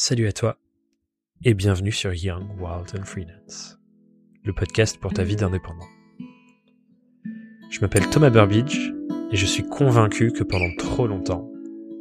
[0.00, 0.56] Salut à toi
[1.44, 3.80] et bienvenue sur Young, Wild and Freelance,
[4.44, 5.88] le podcast pour ta vie d'indépendant.
[7.68, 8.92] Je m'appelle Thomas Burbidge
[9.32, 11.50] et je suis convaincu que pendant trop longtemps,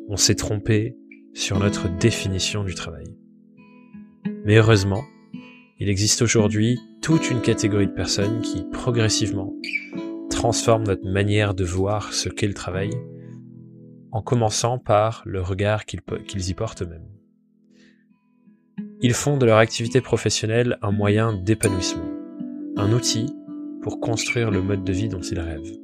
[0.10, 0.96] on s'est trompé
[1.34, 3.08] sur notre définition du travail.
[4.46, 5.04] Mais heureusement,
[5.80, 9.56] il existe aujourd'hui toute une catégorie de personnes qui, progressivement,
[10.30, 12.92] transforment notre manière de voir ce qu'est le travail,
[14.12, 17.17] en commençant par le regard qu'ils y portent eux-mêmes.
[19.00, 22.10] Ils font de leur activité professionnelle un moyen d'épanouissement,
[22.78, 23.28] un outil
[23.84, 25.78] pour construire le mode de vie dont ils rêvent.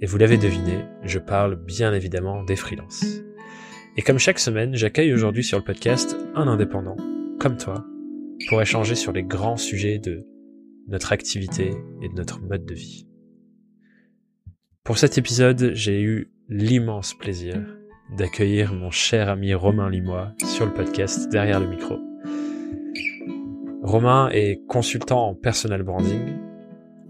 [0.00, 3.22] Et vous l'avez deviné, je parle bien évidemment des freelances.
[3.96, 6.96] Et comme chaque semaine, j'accueille aujourd'hui sur le podcast un indépendant,
[7.40, 7.84] comme toi,
[8.48, 10.24] pour échanger sur les grands sujets de
[10.86, 13.08] notre activité et de notre mode de vie.
[14.84, 17.66] Pour cet épisode, j'ai eu l'immense plaisir
[18.10, 21.98] d'accueillir mon cher ami Romain Limois sur le podcast derrière le micro.
[23.82, 26.38] Romain est consultant en personal branding,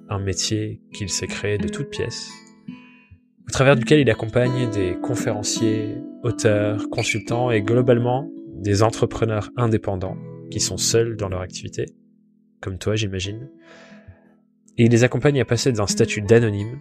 [0.08, 2.30] un métier qu'il s'est créé de toutes pièces,
[2.68, 10.16] au travers duquel il accompagne des conférenciers, auteurs, consultants et globalement des entrepreneurs indépendants
[10.50, 11.86] qui sont seuls dans leur activité,
[12.60, 13.50] comme toi j'imagine,
[14.78, 16.80] et il les accompagne à passer d'un statut d'anonyme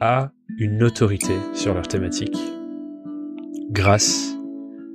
[0.00, 2.36] à une autorité sur leur thématique
[3.72, 4.36] grâce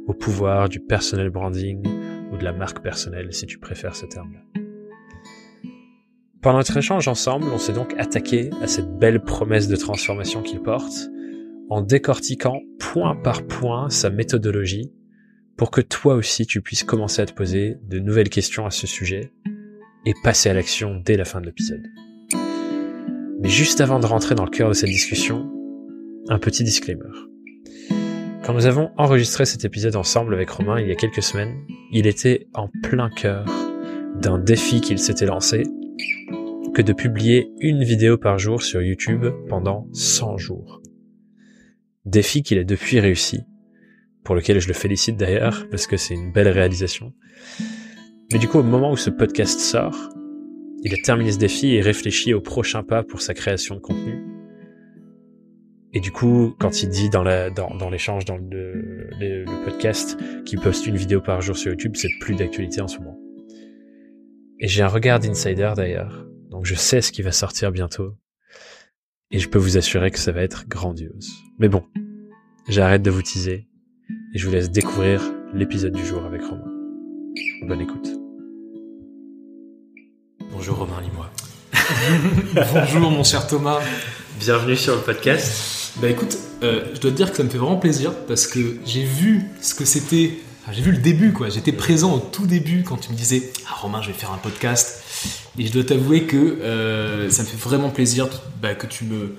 [0.05, 1.83] au pouvoir du personnel branding
[2.31, 4.39] ou de la marque personnelle si tu préfères ce terme-là.
[6.41, 10.61] Pendant notre échange ensemble, on s'est donc attaqué à cette belle promesse de transformation qu'il
[10.61, 11.09] porte
[11.69, 14.93] en décortiquant point par point sa méthodologie
[15.57, 18.85] pour que toi aussi tu puisses commencer à te poser de nouvelles questions à ce
[18.85, 19.33] sujet
[20.05, 21.83] et passer à l'action dès la fin de l'épisode.
[23.41, 25.51] Mais juste avant de rentrer dans le cœur de cette discussion,
[26.29, 27.09] un petit disclaimer.
[28.47, 32.07] Quand nous avons enregistré cet épisode ensemble avec Romain il y a quelques semaines, il
[32.07, 33.45] était en plein cœur
[34.15, 35.63] d'un défi qu'il s'était lancé,
[36.73, 40.81] que de publier une vidéo par jour sur YouTube pendant 100 jours.
[42.05, 43.41] Défi qu'il a depuis réussi,
[44.23, 47.11] pour lequel je le félicite d'ailleurs, parce que c'est une belle réalisation.
[48.31, 50.07] Mais du coup, au moment où ce podcast sort,
[50.83, 54.26] il a terminé ce défi et réfléchit au prochain pas pour sa création de contenu.
[55.93, 60.17] Et du coup, quand il dit dans la dans, dans l'échange dans le, le, podcast
[60.45, 63.17] qu'il poste une vidéo par jour sur YouTube, c'est plus d'actualité en ce moment.
[64.59, 68.15] Et j'ai un regard d'insider d'ailleurs, donc je sais ce qui va sortir bientôt.
[69.31, 71.29] Et je peux vous assurer que ça va être grandiose.
[71.59, 71.83] Mais bon,
[72.67, 73.67] j'arrête de vous teaser
[74.33, 75.21] et je vous laisse découvrir
[75.53, 76.71] l'épisode du jour avec Romain.
[77.63, 78.09] Bonne écoute.
[80.51, 81.29] Bonjour Romain Limois.
[82.73, 83.79] Bonjour mon cher Thomas.
[84.39, 85.93] Bienvenue sur le podcast.
[85.95, 88.77] Bah écoute, euh, je dois te dire que ça me fait vraiment plaisir parce que
[88.85, 90.33] j'ai vu ce que c'était.
[90.71, 91.49] j'ai vu le début quoi.
[91.49, 94.37] J'étais présent au tout début quand tu me disais Ah Romain, je vais faire un
[94.37, 95.03] podcast.
[95.57, 98.27] Et je dois t'avouer que euh, ça me fait vraiment plaisir
[98.61, 99.35] bah, que tu me.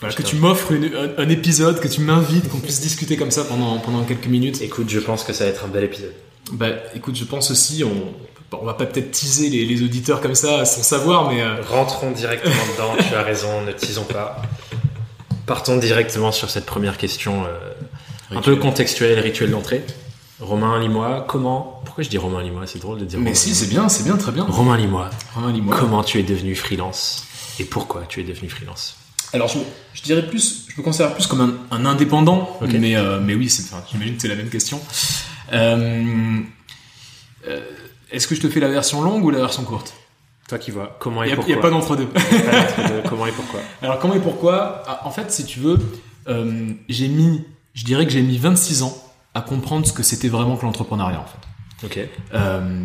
[0.00, 3.44] Voilà, que tu m'offres un, un, épisode, que tu m'invites, qu'on puisse discuter comme ça
[3.44, 4.62] pendant, pendant quelques minutes.
[4.62, 6.14] Écoute, je pense que ça va être un bel épisode.
[6.52, 8.14] Bah écoute, je pense aussi, on,
[8.60, 11.42] on va pas peut-être teaser les, les, auditeurs comme ça sans savoir, mais.
[11.42, 11.56] Euh...
[11.68, 14.42] Rentrons directement dedans, tu as raison, ne teasons pas.
[15.46, 19.84] Partons directement sur cette première question euh, un peu contextuelle, rituelle d'entrée.
[20.40, 21.80] Romain Limois, comment.
[21.84, 23.18] Pourquoi je dis Romain Limois C'est drôle de dire.
[23.18, 24.44] Mais Romain si, c'est bien, c'est bien, très bien.
[24.44, 25.10] Romain Limois.
[25.34, 25.76] Romain Limois.
[25.78, 27.24] Comment tu es devenu freelance
[27.58, 28.96] et pourquoi tu es devenu freelance?
[29.32, 29.58] Alors je,
[29.94, 32.78] je, dirais plus, je me considère plus comme un, un indépendant, Okay.
[32.78, 33.50] mais euh, mais oui,
[33.90, 34.80] j'imagine que c'est la même question.
[35.52, 36.40] Euh,
[37.48, 37.60] euh,
[38.12, 39.94] est-ce que je te fais la version longue ou la version courte?
[40.48, 40.96] Toi qui vois.
[41.00, 42.08] Comment et Il n'y a, pourquoi y a pas d'entre-deux.
[43.08, 44.82] Comment et pourquoi Alors comment et pourquoi?
[44.86, 45.78] Ah, En fait, si tu veux,
[46.28, 48.96] euh, j'ai mis, je dirais que j'ai mis 26 ans
[49.34, 51.86] à comprendre ce que c'était vraiment que l'entrepreneuriat en fait.
[51.86, 52.08] Ok.
[52.34, 52.82] Euh,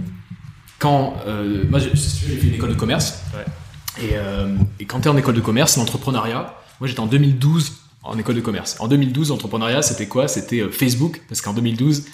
[0.80, 4.04] quand euh, moi j'ai fait une école de commerce Ouais.
[4.06, 7.74] et, euh, et quand tu es en école de commerce, l'entrepreneuriat, moi j'étais en 2012
[8.04, 8.78] en école de commerce.
[8.80, 10.28] En 2012, l'entrepreneuriat c'était quoi?
[10.30, 12.06] C'était Facebook parce qu'en 2012,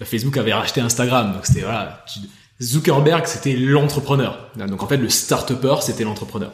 [0.00, 1.32] euh, Facebook avait racheté Instagram.
[1.34, 2.20] Donc c'était voilà, tu-
[2.62, 4.46] Zuckerberg c'était l'entrepreneur.
[4.56, 6.52] Donc en fait le start-upper c'était l'entrepreneur.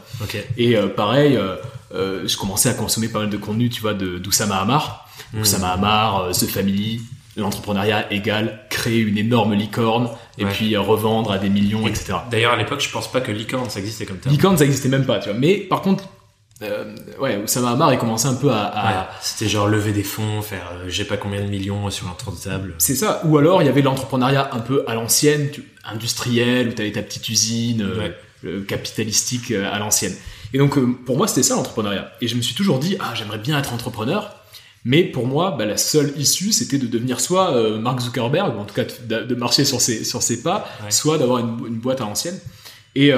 [0.56, 1.56] Et euh, pareil, euh,
[1.94, 5.08] euh, je commençais à consommer pas mal de contenu, tu vois, de d'Oussama Hamar.
[5.32, 5.40] Hmm.
[5.40, 7.00] Oussama Hamar, The Family,
[7.36, 10.08] l'entrepreneuriat égale créer une énorme licorne
[10.38, 10.50] et Ouais.
[10.52, 12.14] puis revendre à des millions, etc.
[12.30, 14.34] D'ailleurs, à l'époque, je pense pas que licorne ça existait comme terme.
[14.34, 15.38] Licorne, ça existait même pas, tu vois.
[15.38, 16.04] Mais par contre,
[16.62, 18.64] euh, ouais, Oussama Hamar, il commençait un peu à...
[18.64, 22.14] à- Ouais, C'était genre lever des fonds, faire euh, j'ai pas combien de millions sur
[22.16, 22.74] tour de table.
[22.78, 23.22] C'est ça.
[23.26, 25.50] Ou alors, il y avait l'entrepreneuriat un peu à l'ancienne,
[25.84, 28.16] industriel, où tu avais ta petite usine, euh, Ouais.
[28.44, 30.14] euh, capitalistique euh, à l'ancienne.
[30.52, 32.10] Et donc, euh, pour moi, c'était ça l'entrepreneuriat.
[32.20, 34.34] Et je me suis toujours dit, ah, j'aimerais bien être entrepreneur,
[34.84, 38.64] Mais pour moi, bah, la seule issue, c'était de devenir soit Mark Zuckerberg, ou en
[38.64, 40.90] tout cas de, de marcher sur ses, sur ses pas, Ouais.
[40.92, 42.38] soit d'avoir une, une boîte à l'ancienne.
[42.94, 43.12] Et,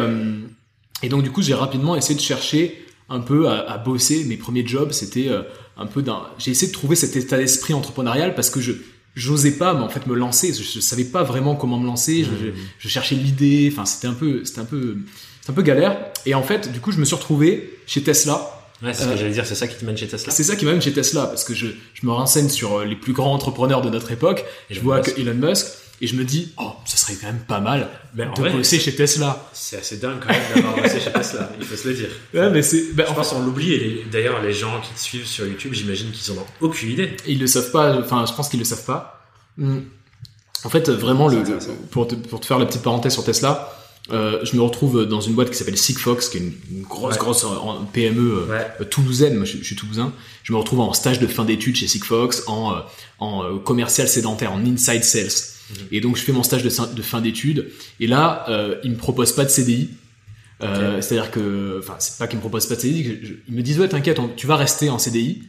[1.03, 4.25] et donc du coup, j'ai rapidement essayé de chercher un peu à, à bosser.
[4.25, 5.43] Mes premiers jobs, c'était euh,
[5.77, 6.23] un peu d'un...
[6.39, 8.73] J'ai essayé de trouver cet état d'esprit entrepreneurial parce que je
[9.17, 10.55] j'osais pas, mais en fait, me lancer.
[10.55, 12.25] Je, je savais pas vraiment comment me lancer.
[12.25, 13.69] Je, je, je cherchais l'idée.
[13.73, 14.99] Enfin, c'était un peu, c'était un peu,
[15.41, 15.99] c'était un peu galère.
[16.27, 18.57] Et en fait, du coup, je me suis retrouvé chez Tesla.
[18.83, 20.33] Ouais, c'est ce Euh, que j'allais dire, c'est ça qui te mène chez Tesla.
[20.33, 22.97] C'est ça qui m'amène chez Tesla parce que je, je me renseigne sur euh, les
[22.97, 24.45] plus grands entrepreneurs de notre époque.
[24.71, 25.15] Et je vois Musk.
[25.17, 25.67] que Elon Musk
[26.00, 28.79] et je me dis, oh, ça serait quand même pas mal Mais de vrai, bosser
[28.81, 29.49] chez Tesla.
[29.52, 32.08] c'est assez dingue quand même d'avoir bossé chez Tesla, il faut se le dire.
[32.35, 34.99] Ouais, mais c'est, ben, Je en pense qu'on l'oublie, et d'ailleurs, les gens qui te
[35.00, 37.17] suivent sur YouTube, j'imagine qu'ils en ont aucune idée.
[37.26, 39.26] Ils le savent pas, enfin, je pense qu'ils le savent pas.
[39.58, 39.81] Hmm.
[40.64, 41.43] En fait, vraiment, le,
[41.91, 43.75] pour, te, pour te faire la petite parenthèse sur Tesla,
[44.12, 47.12] euh, je me retrouve dans une boîte qui s'appelle Sigfox, qui est une, une grosse,
[47.14, 47.19] Ouais.
[47.19, 48.67] grosse en- PME euh, Ouais.
[48.81, 49.37] euh, toulousaine.
[49.37, 50.12] Moi, je, je suis toulousain.
[50.43, 52.75] Je me retrouve en stage de fin d'études chez Sigfox, en,
[53.20, 55.29] en euh, commercial sédentaire, en inside sales.
[55.93, 57.69] Et donc, je fais mon stage de, fin- de fin d'études.
[58.01, 59.91] Et là, euh, ils me proposent pas de CDI.
[60.63, 61.01] Euh.
[61.01, 63.19] C'est-à-dire que, enfin, c'est pas qu'ils me proposent pas de CDI.
[63.23, 65.43] je- ils me disent ouais, t'inquiète, tu vas rester en CDI.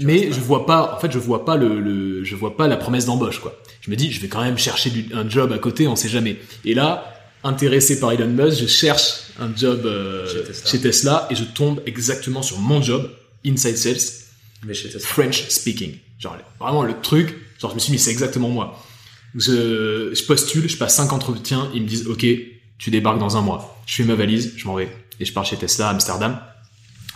[0.00, 2.76] Mais je vois pas, en fait, je vois pas le, le je vois pas la
[2.78, 3.60] promesse d'embauche, quoi.
[3.82, 6.08] Je me dis, je vais quand même chercher du- un job à côté, on sait
[6.08, 6.38] jamais.
[6.64, 7.12] Et là,
[7.44, 9.02] intéressé par Elon Musk, je cherche
[9.38, 10.70] un job euh, Chez Tesla.
[10.70, 13.10] chez Tesla et je tombe exactement sur mon job,
[13.44, 13.96] Inside Sales,
[14.64, 15.06] Mais chez Tesla.
[15.06, 15.96] French speaking.
[16.18, 18.82] Genre, vraiment le truc, genre, je me suis dit, mais c'est exactement moi.
[19.36, 22.24] Je, je postule, je passe cinq entretiens, ils me disent, ok,
[22.78, 23.80] tu débarques dans un mois.
[23.86, 24.88] Je fais ma valise, je m'en vais.
[25.20, 26.38] Et je pars chez Tesla à Amsterdam,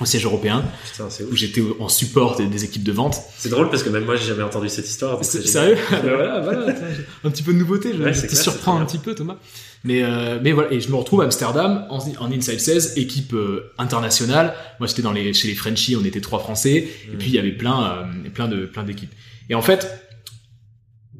[0.00, 3.16] au siège européen, Putain, où j'étais en support des- des équipes de vente.
[3.36, 5.22] C'est drôle parce que même moi, j'ai jamais entendu cette histoire.
[5.24, 5.76] C'est- Sérieux.
[5.90, 6.74] Ben voilà, voilà,
[7.24, 9.36] un petit peu de nouveauté, je, Ouais, je te clair, surprends un petit peu Thomas.
[9.84, 13.32] Mais euh, mais voilà, et je me retrouve à Amsterdam en, en Inside 16, équipe
[13.32, 14.54] euh, internationale.
[14.78, 17.18] Moi j'étais dans les chez les Frenchies, on était trois Français, et Mm.
[17.18, 19.12] puis il y avait plein euh, plein de plein d'équipes.
[19.48, 19.88] Et en fait,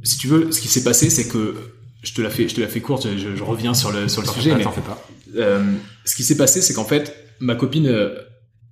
[0.03, 1.55] si tu veux, ce qui s'est passé, c'est que
[2.03, 4.23] je te la fais je te la fais courte, je, je reviens sur le sur
[4.23, 4.51] le sujet.
[4.51, 5.05] pas, mais- t'en fais pas.
[5.37, 5.63] euh,
[6.05, 8.15] ce qui s'est passé, c'est qu'en fait, ma copine, euh,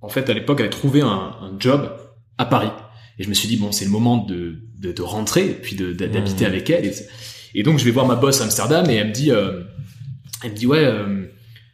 [0.01, 1.91] en fait, à l'époque, avait trouvé un, un job
[2.37, 2.69] à Paris.
[3.17, 5.75] Et je me suis dit, bon, c'est le moment de, de, de rentrer et puis
[5.75, 6.51] d'habiter Mhm.
[6.51, 6.85] avec elle.
[6.85, 6.93] Et,
[7.55, 9.61] et donc, je vais voir ma boss à Amsterdam et elle me dit, euh,
[10.43, 11.25] elle me dit, ouais, euh,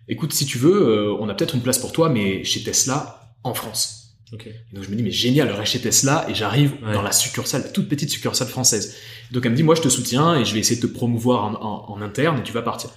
[0.07, 3.21] écoute, si tu veux, euh, on a peut-être une place pour toi, mais chez Tesla,
[3.43, 4.04] en France.
[4.33, 6.93] Et donc je me dis mais génial, je reste chez Tesla et j'arrive Ouais.
[6.93, 8.95] dans la succursale, la toute petite succursale française.
[9.31, 11.45] Donc elle me dit moi je te soutiens et je vais essayer de te promouvoir
[11.45, 12.89] en, en- en interne et tu vas partir.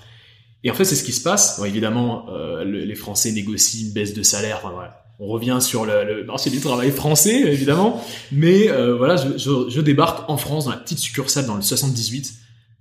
[0.65, 1.59] Et en fait c'est ce qui se passe.
[1.59, 4.59] Bon, évidemment euh, le- les Français négocient une baisse de salaire.
[4.63, 8.03] Enfin voilà, on revient sur le, marché du travail français évidemment.
[8.33, 11.63] Mais euh, voilà, je, je- je débarque en France dans la petite succursale dans le
[11.63, 12.33] 78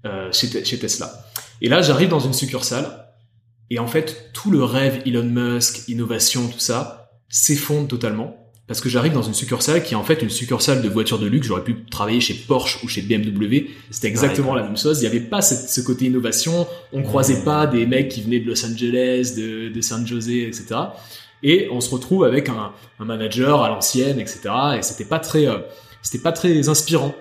[0.05, 1.25] euh, chez Tesla.
[1.61, 3.05] Et là j'arrive dans une succursale
[3.69, 6.96] et en fait tout le rêve Elon Musk, innovation, tout ça
[7.29, 10.89] s'effondre totalement parce que j'arrive dans une succursale qui est en fait une succursale de
[10.89, 11.47] voitures de luxe.
[11.47, 13.69] J'aurais pu travailler chez Porsche ou chez BMW.
[13.91, 14.99] C'était exactement la même chose.
[14.99, 16.67] Il n'y avait pas cette- ce côté innovation.
[16.91, 20.75] On croisait pas des mecs qui venaient de Los Angeles, de, de San José, etc.
[21.43, 24.49] Et on se retrouve avec un, un manager à l'ancienne, etc.
[24.77, 25.59] Et c'était pas très, euh,
[26.01, 27.15] c'était pas très inspirant.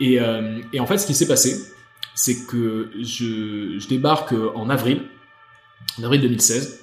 [0.00, 1.58] Et, euh, et en fait, ce qui s'est passé,
[2.14, 5.02] c'est que je, je débarque en avril,
[6.00, 6.80] en avril 2016,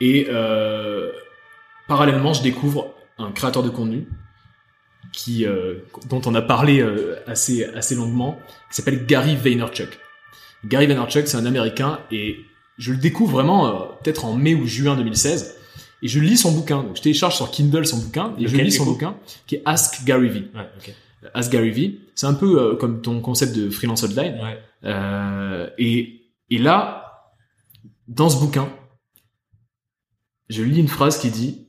[0.00, 1.10] et euh,
[1.92, 4.08] parallèlement, je découvre un créateur de contenu
[5.12, 8.38] qui, euh, dont on a parlé euh, assez, assez longuement,
[8.70, 9.98] qui s'appelle Gary Vaynerchuk.
[10.64, 12.38] Gary Vaynerchuk, c'est un Américain et
[12.78, 15.58] je le découvre vraiment euh, peut-être en mai ou juin 2016
[16.00, 16.82] et je lis son bouquin.
[16.82, 19.14] Donc je télécharge sur Kindle son bouquin et je lis son bouquin
[19.46, 20.44] qui est Ask Gary V.
[20.54, 20.94] Ouais.
[21.34, 22.00] Ask Gary V.
[22.14, 24.40] C'est un peu comme ton concept de freelance online.
[24.40, 25.72] Ouais.
[25.76, 27.34] Et, et là,
[28.08, 28.70] dans ce bouquin,
[30.48, 31.61] je lis une phrase qui dit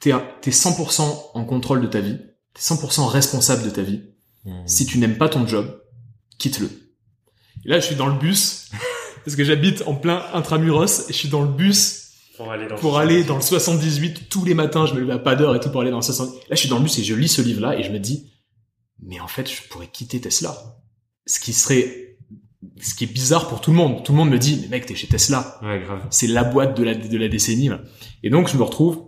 [0.00, 2.18] T'es es 100% en contrôle de ta vie,
[2.54, 4.02] t'es 100% responsable de ta vie.
[4.44, 4.52] Mmh.
[4.66, 5.82] Si tu n'aimes pas ton job,
[6.38, 6.70] quitte-le.
[7.64, 8.70] Et là, je suis dans le bus,
[9.24, 12.76] parce que j'habite en plein intramuros, et je suis dans le bus Pour aller dans
[12.76, 15.60] pour aller dans le 78 tous les matins, je me levais à pas d'heure et
[15.60, 16.32] tout pour aller dans le 70.
[16.34, 18.30] Là, je suis dans le bus et je lis ce livre-là et je me dis,
[19.02, 20.56] mais en fait, je pourrais quitter Tesla.
[21.26, 22.16] Ce qui serait,
[22.80, 24.04] ce qui est bizarre pour tout le monde.
[24.04, 25.58] Tout le monde me dit, mais mec, t'es chez Tesla.
[25.62, 26.06] Ouais, grave.
[26.10, 27.70] C'est la boîte de la, de la décennie.
[28.22, 29.05] Et donc, je me retrouve,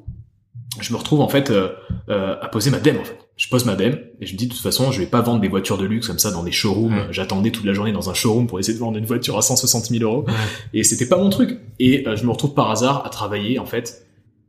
[0.81, 1.71] je me retrouve, en fait, euh,
[2.09, 3.19] euh, à poser ma dème, en fait.
[3.37, 5.41] Je pose ma dème et je me dis, de toute façon, je vais pas vendre
[5.41, 6.93] des voitures de luxe comme ça dans des showrooms.
[6.93, 7.07] Ouais.
[7.13, 9.87] J'attendais toute la journée dans un showroom pour essayer de vendre une voiture à 160
[9.87, 10.25] 000 euros.
[10.27, 10.35] Ouais.
[10.75, 11.61] Et c'était pas mon truc.
[11.79, 14.07] Et euh, je me retrouve par hasard à travailler en fait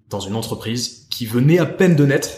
[0.10, 2.30] dans une entreprise qui venait à peine de naître,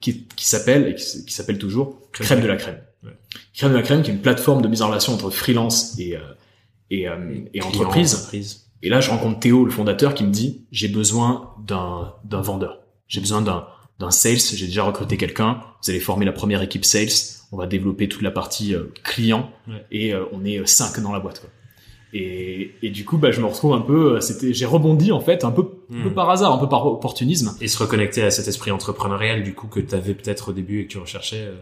[0.00, 2.26] qui, qui s'appelle et qui, s'appelle toujours Crème.
[2.26, 2.80] Crème de la crème.
[3.04, 3.16] Ouais.
[3.54, 6.16] Crème de la crème, qui est une plateforme de mise en relation entre freelance et
[6.16, 6.20] euh,
[6.90, 7.14] et, euh,
[7.54, 8.14] et Client, entreprise.
[8.14, 8.70] entreprise.
[8.82, 12.80] Et là, je rencontre Théo, le fondateur, qui me dit j'ai besoin d'un d'un vendeur.
[13.08, 13.66] J'ai besoin d'un
[13.98, 17.08] d'un sales, j'ai déjà recruté quelqu'un, vous allez former la première équipe sales,
[17.50, 19.84] on va développer toute la partie euh, client Ouais.
[19.90, 21.40] et euh, on est euh, cinq dans la boîte.
[21.40, 21.50] Quoi.
[22.14, 25.18] Et, et du coup, bah, je me retrouve un peu, euh, c'était, j'ai rebondi en
[25.20, 25.62] fait, un peu,
[25.92, 26.14] un peu Hmm.
[26.14, 27.56] par hasard, un peu par opportunisme.
[27.60, 30.82] Et se reconnecter à cet esprit entrepreneurial du coup que tu avais peut-être au début
[30.82, 31.40] et que tu recherchais.
[31.48, 31.56] euh.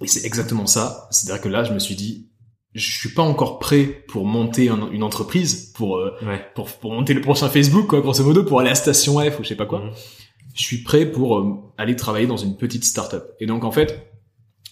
[0.00, 1.08] Et c'est exactement ça.
[1.10, 2.28] C'est-à-dire que là, je me suis dit,
[2.74, 6.40] je suis pas encore prêt pour monter un- une entreprise, pour, euh, Ouais.
[6.54, 9.42] pour pour monter le prochain Facebook, quoi, grosso modo, pour aller à Station F ou
[9.42, 9.80] je sais pas quoi.
[9.80, 9.90] Mhm.
[10.54, 13.24] Je suis prêt pour euh, aller travailler dans une petite start-up.
[13.40, 14.10] Et donc en fait,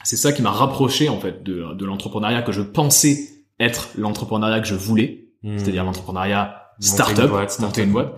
[0.04, 3.28] c'est ça qui m'a rapproché en fait de, de l'entrepreneuriat que je pensais
[3.60, 5.58] être l'entrepreneuriat que je voulais, Mhm.
[5.58, 8.14] c'est-à-dire l'entrepreneuriat start-up, monter une boîte.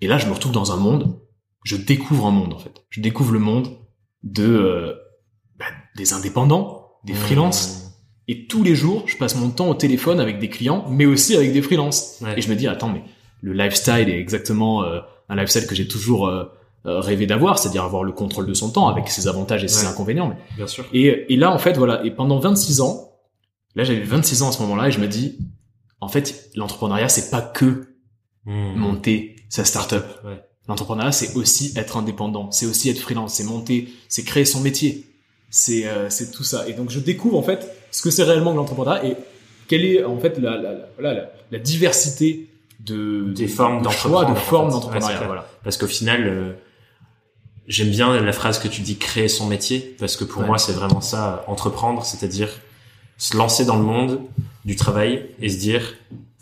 [0.00, 1.18] Et là, je me retrouve dans un monde,
[1.64, 2.84] je découvre un monde en fait.
[2.90, 3.68] Je découvre le monde
[4.22, 4.94] de euh,
[5.58, 7.18] bah, des indépendants, des Mhm.
[7.18, 7.84] freelances.
[8.28, 11.34] Et tous les jours, je passe mon temps au téléphone avec des clients, mais aussi
[11.34, 12.18] avec des freelances.
[12.22, 12.34] Ouais.
[12.38, 13.02] Et je me dis, attends, mais
[13.40, 16.28] le lifestyle est exactement euh, un lifestyle que j'ai toujours
[16.88, 19.84] euh, rêvé d'avoir, c'est-à-dire avoir le contrôle de son temps avec ses avantages et ses
[19.86, 19.92] Ouais.
[19.92, 20.28] inconvénients.
[20.28, 20.36] Mais...
[20.56, 20.84] Bien sûr.
[20.92, 22.04] Et, et là, en fait, voilà.
[22.04, 23.12] Et pendant 26 ans,
[23.76, 25.38] là, j'avais 26 ans à ce moment-là, et je me dis,
[26.00, 27.84] en fait, l'entrepreneuriat, c'est pas que
[28.46, 28.76] Mhm.
[28.76, 30.04] monter sa start-up.
[30.24, 30.40] Ouais.
[30.68, 35.04] L'entrepreneuriat, c'est aussi être indépendant, c'est aussi être freelance, c'est monter, c'est créer son métier,
[35.50, 36.66] c'est euh, c'est tout ça.
[36.68, 39.16] Et donc je découvre en fait ce que c'est réellement que l'entrepreneuriat et
[39.66, 42.48] quelle est en fait la la, la, la, la diversité
[42.80, 45.20] de Des de- formes de choix, de formes d'entrepreneuriat.
[45.20, 45.46] Ouais, voilà.
[45.64, 46.52] Parce qu'au final, euh,
[47.68, 50.48] j'aime bien la phrase que tu dis créer son métier, parce que pour Ouais.
[50.48, 52.48] moi, c'est vraiment ça, entreprendre, c'est-à-dire
[53.18, 54.20] se lancer dans le monde
[54.64, 55.94] du travail et se dire,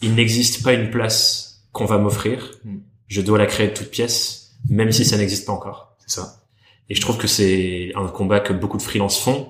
[0.02, 2.76] il n'existe pas une place qu'on va m'offrir, Mm.
[3.09, 5.97] je dois la créer de toutes pièces, même si ça n'existe pas encore.
[6.06, 6.42] C'est ça.
[6.88, 9.49] Et je trouve que c'est un combat que beaucoup de freelances font,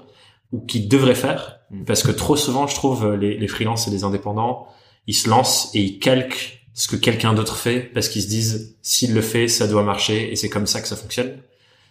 [0.53, 1.85] ou qui devraient faire, Mm.
[1.85, 4.69] parce que trop souvent, je trouve, les, les freelances et les indépendants,
[5.09, 8.77] ils se lancent et ils calquent ce que quelqu'un d'autre fait, parce qu'ils se disent,
[8.83, 11.37] s'il le fait, ça doit marcher, et c'est comme ça que ça fonctionne.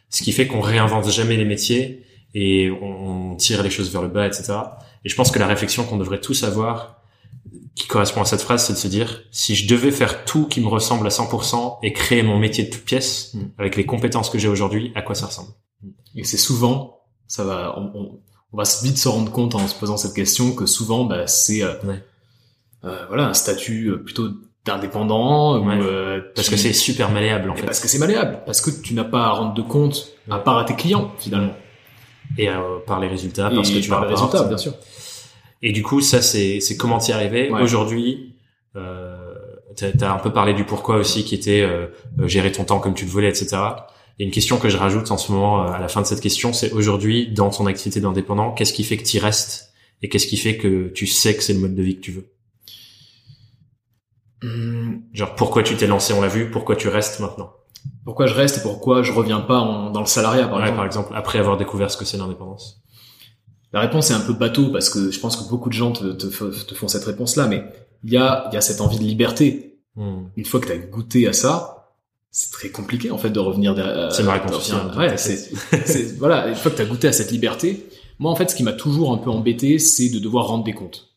[0.10, 4.02] Ce qui fait qu'on réinvente jamais les métiers, et on, on tire les choses vers
[4.02, 4.54] le bas, etc.
[5.04, 7.02] Et je pense que la réflexion qu'on devrait tous avoir,
[7.76, 10.62] qui correspond à cette phrase, c'est de se dire, si je devais faire tout qui
[10.62, 13.40] me ressemble à 100% et créer mon métier de toutes pièces, Mm.
[13.58, 15.50] avec les compétences que j'ai aujourd'hui, à quoi ça ressemble?
[16.16, 18.20] Et c'est souvent, ça va, on, on,
[18.54, 21.64] on va vite se rendre compte en se posant cette question que souvent, bah, c'est
[21.64, 22.02] euh, Ouais.
[22.86, 24.30] euh, voilà un statut euh, plutôt
[24.66, 25.76] d'indépendant Ouais.
[25.78, 27.66] ou euh, Parce que c'est super malléable en Et fait.
[27.66, 30.58] parce que c'est malléable, parce que tu n'as pas à rendre de compte à part
[30.58, 31.54] à tes clients finalement.
[32.38, 34.74] Et euh, par les résultats, parce et que tu par les résultats, bien sûr.
[35.62, 37.50] Et du coup, ça c'est c'est comment t'y arriver.
[37.52, 37.62] Ouais.
[37.62, 38.36] Aujourd'hui,
[38.76, 39.16] euh,
[39.76, 41.88] t'as as un peu parlé du pourquoi aussi, qui était euh,
[42.20, 43.58] euh, gérer ton temps comme tu le voulais, etc.
[44.18, 46.22] Et une question que je rajoute en ce moment euh, à la fin de cette
[46.22, 50.28] question, c'est aujourd'hui dans ton activité d'indépendant, qu'est-ce qui fait que tu restes et qu'est-ce
[50.28, 52.28] qui fait que tu sais que c'est le mode de vie que tu veux
[55.14, 57.52] Genre pourquoi tu t'es lancé, on l'a vu, pourquoi tu restes maintenant?
[58.04, 60.76] Pourquoi je reste et pourquoi je reviens pas en- dans le salariat par Ouais, exemple?
[60.78, 62.82] Par exemple, après avoir découvert ce que c'est l'indépendance.
[63.74, 66.06] La réponse est un peu bateau parce que je pense que beaucoup de gens te,
[66.14, 67.64] te, f- te font cette réponse-là, mais
[68.04, 69.80] il y a, il y a cette envie de liberté.
[69.96, 70.26] Hmm.
[70.36, 71.92] Une fois que tu as goûté à ça,
[72.32, 74.12] c'est très compliqué en fait de revenir derrière.
[74.12, 76.48] C'est ma réponse hein, ouais, c'est- voilà.
[76.48, 77.88] Une fois que tu as goûté à cette liberté,
[78.20, 80.74] moi en fait, ce qui m'a toujours un peu embêté, c'est de devoir rendre des
[80.74, 81.10] comptes.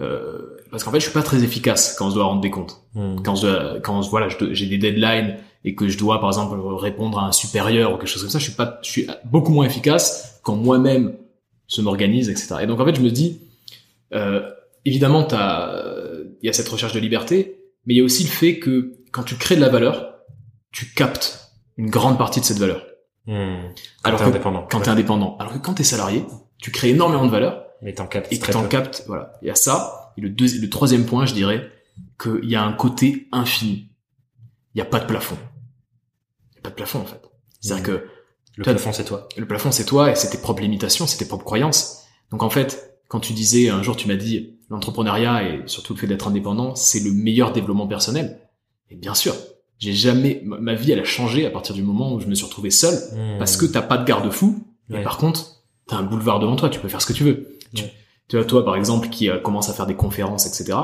[0.00, 2.82] Euh, parce qu'en fait, je suis pas très efficace quand je dois rendre des comptes.
[2.94, 3.16] Hmm.
[3.22, 7.18] Quand je dois- quand voilà, j'ai des deadlines et que je dois par exemple répondre
[7.18, 9.66] à un supérieur ou quelque chose comme ça, je suis pas, je suis beaucoup moins
[9.66, 11.16] efficace quand moi-même
[11.68, 12.56] je m'organise, etc.
[12.62, 13.42] Et donc en fait, je me dis,
[14.14, 14.40] euh,
[14.84, 15.70] évidemment, t'as,
[16.42, 18.94] il y a cette recherche de liberté, mais il y a aussi le fait que
[19.12, 20.14] quand tu crées de la valeur,
[20.72, 22.86] tu captes une grande partie de cette valeur.
[23.26, 23.32] Hmm.
[23.32, 23.70] Alors
[24.04, 24.66] Alors t'es que- indépendant.
[24.70, 26.24] Quand t'es indépendant, alors que quand t'es salarié,
[26.58, 29.32] tu crées énormément de valeur Mais t'en captes et t'en captes, voilà.
[29.42, 30.12] Il y a ça.
[30.16, 31.70] Et le, deuxi- le troisième point, je dirais,
[32.20, 33.88] qu'il y a un côté infini.
[34.74, 35.36] Il n'y a pas de plafond.
[36.50, 37.20] Il n'y a pas de plafond, en fait.
[37.60, 37.86] C'est-à-dire Mm.
[37.86, 38.06] que
[38.56, 39.28] Le Toi- plafond, c'est toi.
[39.36, 42.02] le plafond, c'est toi et c'est tes propres limitations, c'est tes propres croyances.
[42.30, 45.98] Donc, en fait, quand tu disais, un jour, tu m'as dit, l'entrepreneuriat et surtout le
[46.00, 48.40] fait d'être indépendant, c'est le meilleur développement personnel.
[48.90, 49.34] Et bien sûr,
[49.78, 52.44] j'ai jamais, ma vie, elle a changé à partir du moment où je me suis
[52.44, 53.38] retrouvé seul Hmm.
[53.38, 54.62] parce que t'as pas de garde-fou.
[54.92, 57.56] Et par contre, t'as un boulevard devant toi, tu peux faire ce que tu veux.
[57.74, 57.84] Tu,
[58.28, 60.78] tu vois, toi, par exemple, qui euh, commence à faire des conférences, etc.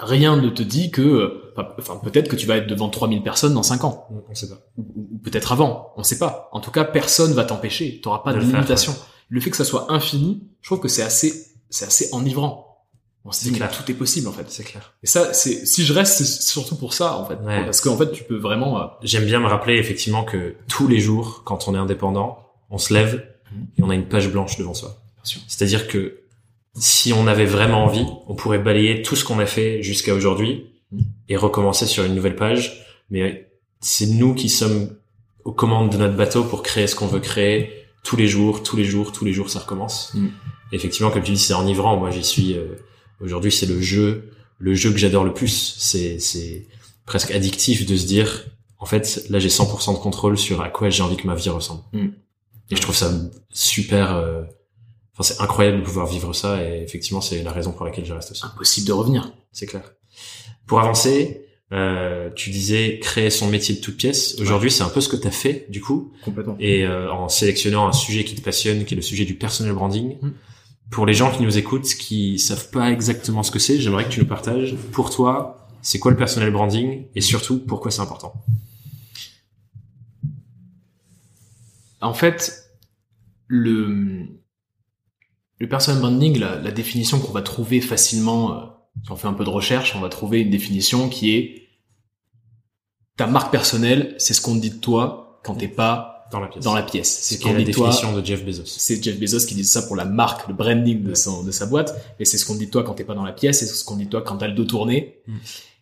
[0.00, 3.54] Rien ne te dit que, euh, enfin, peut-être que tu vas être devant 3000 personnes
[3.54, 4.08] dans 5 ans.
[4.28, 4.58] On sait pas.
[4.76, 5.92] Ou, peut-être avant.
[5.96, 6.48] On sait pas.
[6.52, 8.00] En tout cas, personne va t'empêcher.
[8.02, 8.94] T'auras pas De de, le faire, limitation.
[9.28, 12.62] Le fait que ça soit infini, je trouve que c'est assez, c'est assez enivrant.
[13.24, 13.70] On se dit, clair.
[13.70, 14.44] tout est possible, en fait.
[14.50, 14.94] C'est clair.
[15.02, 17.36] Et ça, c'est, si je reste, c'est surtout pour ça, en fait.
[17.36, 17.64] Ouais.
[17.64, 20.98] Parce qu'en fait, tu peux vraiment, euh, J'aime bien me rappeler effectivement que tous les
[21.00, 22.38] jours, quand on est indépendant,
[22.68, 23.66] on se lève Mhm.
[23.78, 24.96] et on a une page blanche devant soi.
[25.48, 26.20] C'est-à-dire que
[26.76, 30.66] si on avait vraiment envie, on pourrait balayer tout ce qu'on a fait jusqu'à aujourd'hui
[30.92, 31.04] Mhm.
[31.28, 32.84] et recommencer sur une nouvelle page.
[33.10, 33.50] Mais
[33.80, 34.90] c'est nous qui sommes
[35.44, 37.70] aux commandes de notre bateau pour créer ce qu'on veut créer
[38.02, 40.12] tous les jours, tous les jours, tous les jours, ça recommence.
[40.14, 40.28] Mm.
[40.72, 41.96] Effectivement, comme tu dis, c'est enivrant.
[41.96, 42.54] Moi, j'y suis.
[42.54, 42.74] euh,
[43.20, 45.74] Aujourd'hui, c'est le jeu, le jeu que j'adore le plus.
[45.78, 46.66] C'est, c'est
[47.06, 48.46] presque addictif de se dire,
[48.78, 51.48] en fait, là, j'ai 100% de contrôle sur à quoi j'ai envie que ma vie
[51.48, 51.82] ressemble.
[51.92, 52.08] Mm.
[52.70, 53.12] Et je trouve ça
[53.50, 54.14] super.
[54.16, 54.42] euh,
[55.16, 56.62] Enfin, c'est incroyable de pouvoir vivre ça.
[56.62, 58.44] Et effectivement, c'est la raison pour laquelle je reste aussi.
[58.44, 59.32] Impossible de revenir.
[59.52, 59.92] C'est clair.
[60.66, 64.36] Pour avancer, euh, tu disais créer son métier de toute pièce.
[64.40, 66.12] Aujourd'hui, c'est un peu ce que tu as fait, du coup.
[66.24, 66.56] Complètement.
[66.58, 69.72] Et euh, en sélectionnant un sujet qui te passionne, qui est le sujet du personal
[69.72, 70.16] branding.
[70.20, 70.32] Mm.
[70.90, 74.10] Pour les gens qui nous écoutent, qui savent pas exactement ce que c'est, j'aimerais que
[74.10, 74.76] tu nous partages.
[74.92, 78.34] Pour toi, c'est quoi le personal branding et surtout pourquoi c'est important?
[82.00, 82.70] En fait,
[83.46, 84.28] le,
[85.64, 88.64] le personal branding, la, la définition qu'on va trouver facilement, euh,
[89.02, 91.68] si on fait un peu de recherche, on va trouver une définition qui est
[93.16, 96.64] ta marque personnelle, c'est ce qu'on dit de toi quand t'es pas dans la pièce
[96.64, 97.18] dans la pièce.
[97.22, 97.64] C'est ce la toi.
[97.64, 98.64] définition de Jeff Bezos?
[98.66, 101.64] C'est Jeff Bezos qui dit ça pour la marque, le branding de, son, de sa
[101.64, 103.66] boîte, mais c'est ce qu'on dit de toi quand t'es pas dans la pièce, c'est
[103.66, 105.22] ce qu'on dit de toi quand t'as le dos tourné.
[105.26, 105.36] Mm.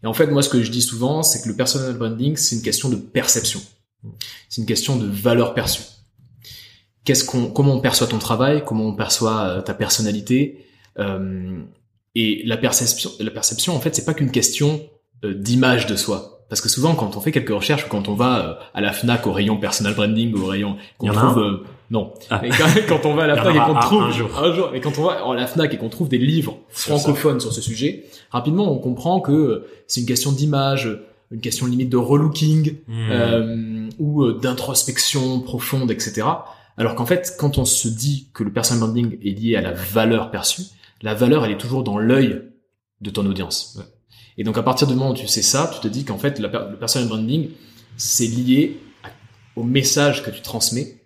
[0.04, 2.54] Et en fait, moi, ce que je dis souvent, c'est que le personal branding, c'est
[2.54, 3.60] une question de perception.
[4.04, 4.08] Mm.
[4.48, 5.82] C'est une question de valeur perçue.
[7.04, 10.64] Qu'est-ce qu'on, comment on perçoit ton travail, comment on perçoit euh, ta personnalité,
[10.98, 11.60] euh,
[12.14, 14.80] et la perception, la perception, en fait, c'est pas qu'une question
[15.24, 16.44] euh, d'image de soi.
[16.48, 19.26] Parce que souvent, quand on fait quelques recherches ou quand on va à la Fnac
[19.26, 21.56] au rayon personal branding, au rayon qu'on trouve, un euh,
[21.90, 22.40] non, Ah.
[22.42, 24.68] mais quand, quand on va à la Fnac et qu'on un- trouve un jour.
[24.72, 27.62] mais quand on va à la Fnac et qu'on trouve des livres francophones sur ce
[27.62, 30.90] sujet, rapidement on comprend que c'est une question d'image,
[31.30, 33.10] une question limite de relooking Mm.
[33.10, 36.22] euh, ou d'introspection profonde, etc.
[36.76, 39.72] Alors qu'en fait, quand on se dit que le personal branding est lié à la
[39.72, 40.62] valeur perçue,
[41.02, 42.42] la valeur elle est toujours dans l'œil
[43.00, 43.76] de ton audience.
[43.78, 43.84] Ouais.
[44.38, 46.38] Et donc à partir du moment où tu sais ça, tu te dis qu'en fait
[46.38, 47.50] la le personal branding
[47.96, 49.10] c'est lié à-
[49.56, 51.04] au message que tu transmets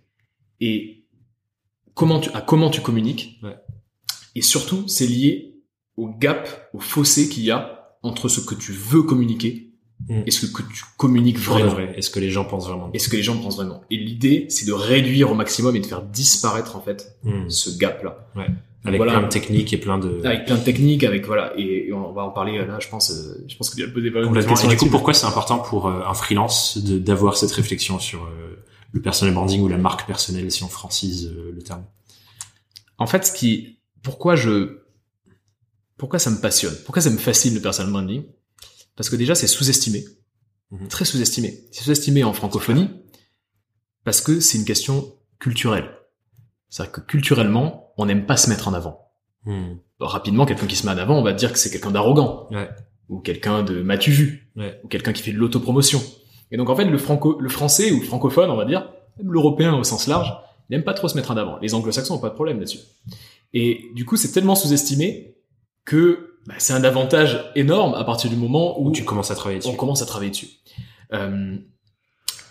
[0.61, 1.05] et
[1.95, 3.41] comment tu, à comment tu communiques.
[3.43, 3.57] Ouais.
[4.35, 5.55] Et surtout, c'est lié
[5.97, 9.66] au gap, au fossé qu'il y a entre ce que tu veux communiquer
[10.09, 10.23] Mm.
[10.27, 11.71] et ce que tu communiques vraiment.
[11.71, 13.83] vrai, est-ce que les gens pensent vraiment Et ce que les gens pensent vraiment.
[13.91, 17.49] Et l'idée, c'est de réduire au maximum et de faire disparaître, en fait, Mm.
[17.49, 18.29] ce gap-là.
[18.85, 19.15] Avec Voilà.
[19.15, 22.13] plein de techniques et plein de Avec plein de techniques, avec, voilà, et, et on
[22.13, 24.29] va en parler là, je pense, euh, je pense que tu vas poser pas mal
[24.33, 27.99] de questions Et du coup, pourquoi c'est important pour euh, un freelance d'avoir cette réflexion
[27.99, 31.85] sur euh, le personal branding ou la marque personnelle, si on francise le terme?
[32.99, 34.79] En fait, ce qui, pourquoi je,
[35.97, 38.23] pourquoi ça me passionne, pourquoi ça me fascine le personal branding,
[38.97, 40.05] parce que déjà c'est sous-estimé,
[40.73, 40.89] Mhm.
[40.89, 41.61] très sous-estimé.
[41.71, 42.91] C'est sous-estimé en francophonie
[44.05, 45.91] parce que c'est une question culturelle.
[46.69, 49.01] C'est-à-dire que culturellement, on n'aime pas se mettre en avant.
[49.45, 49.75] Hmm.
[50.01, 52.69] Rapidement, quelqu'un qui se met en avant, on va dire que c'est quelqu'un d'arrogant, Ouais.
[53.09, 54.81] ou quelqu'un de m'as-tu vu, Ouais.
[54.85, 56.03] ou quelqu'un qui fait de l'autopromotion.
[56.51, 59.33] Et donc en fait, le franco, le français ou le francophone, on va dire, même
[59.33, 60.33] l'européen au sens large,
[60.69, 61.59] n'aime pas trop se mettre en avant.
[61.61, 62.81] Les anglo-saxons ont pas de problème là-dessus.
[63.53, 65.37] Et du coup, c'est tellement sous-estimé
[65.85, 69.35] que bah, c'est un avantage énorme à partir du moment où Où tu commences à
[69.35, 69.71] travailler dessus.
[69.71, 70.49] on commence à travailler dessus.
[71.13, 71.57] Euh,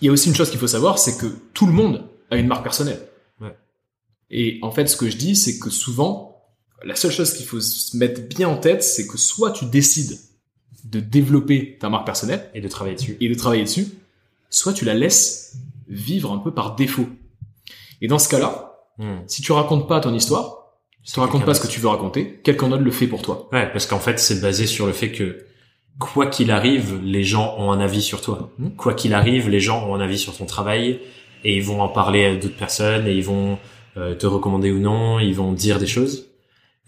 [0.01, 2.35] Il y a aussi une chose qu'il faut savoir, c'est que tout le monde a
[2.37, 3.01] une marque personnelle.
[3.39, 3.55] Ouais.
[4.29, 6.43] Et en fait, ce que je dis, c'est que souvent,
[6.83, 10.19] la seule chose qu'il faut se mettre bien en tête, c'est que soit tu décides
[10.83, 13.17] de développer ta marque personnelle Et de travailler dessus.
[13.19, 13.87] et de travailler dessus,
[14.49, 15.55] soit tu la laisses
[15.87, 17.07] vivre un peu par défaut.
[18.01, 19.23] Et dans ce cas-là, Hmm.
[19.27, 20.64] si tu racontes pas ton histoire,
[21.05, 23.47] si tu racontes pas ce que tu veux raconter, quelqu'un d'autre le fait pour toi.
[23.53, 25.45] Ouais, parce qu'en fait, c'est basé sur le fait que
[25.99, 28.51] quoi qu'il arrive, les gens ont un avis sur toi.
[28.59, 28.75] Mhm.
[28.75, 30.99] Quoi qu'il arrive, les gens ont un avis sur ton travail
[31.45, 33.57] et ils vont en parler à d'autres personnes et ils vont
[33.97, 36.27] euh, te recommander ou non, ils vont dire des choses.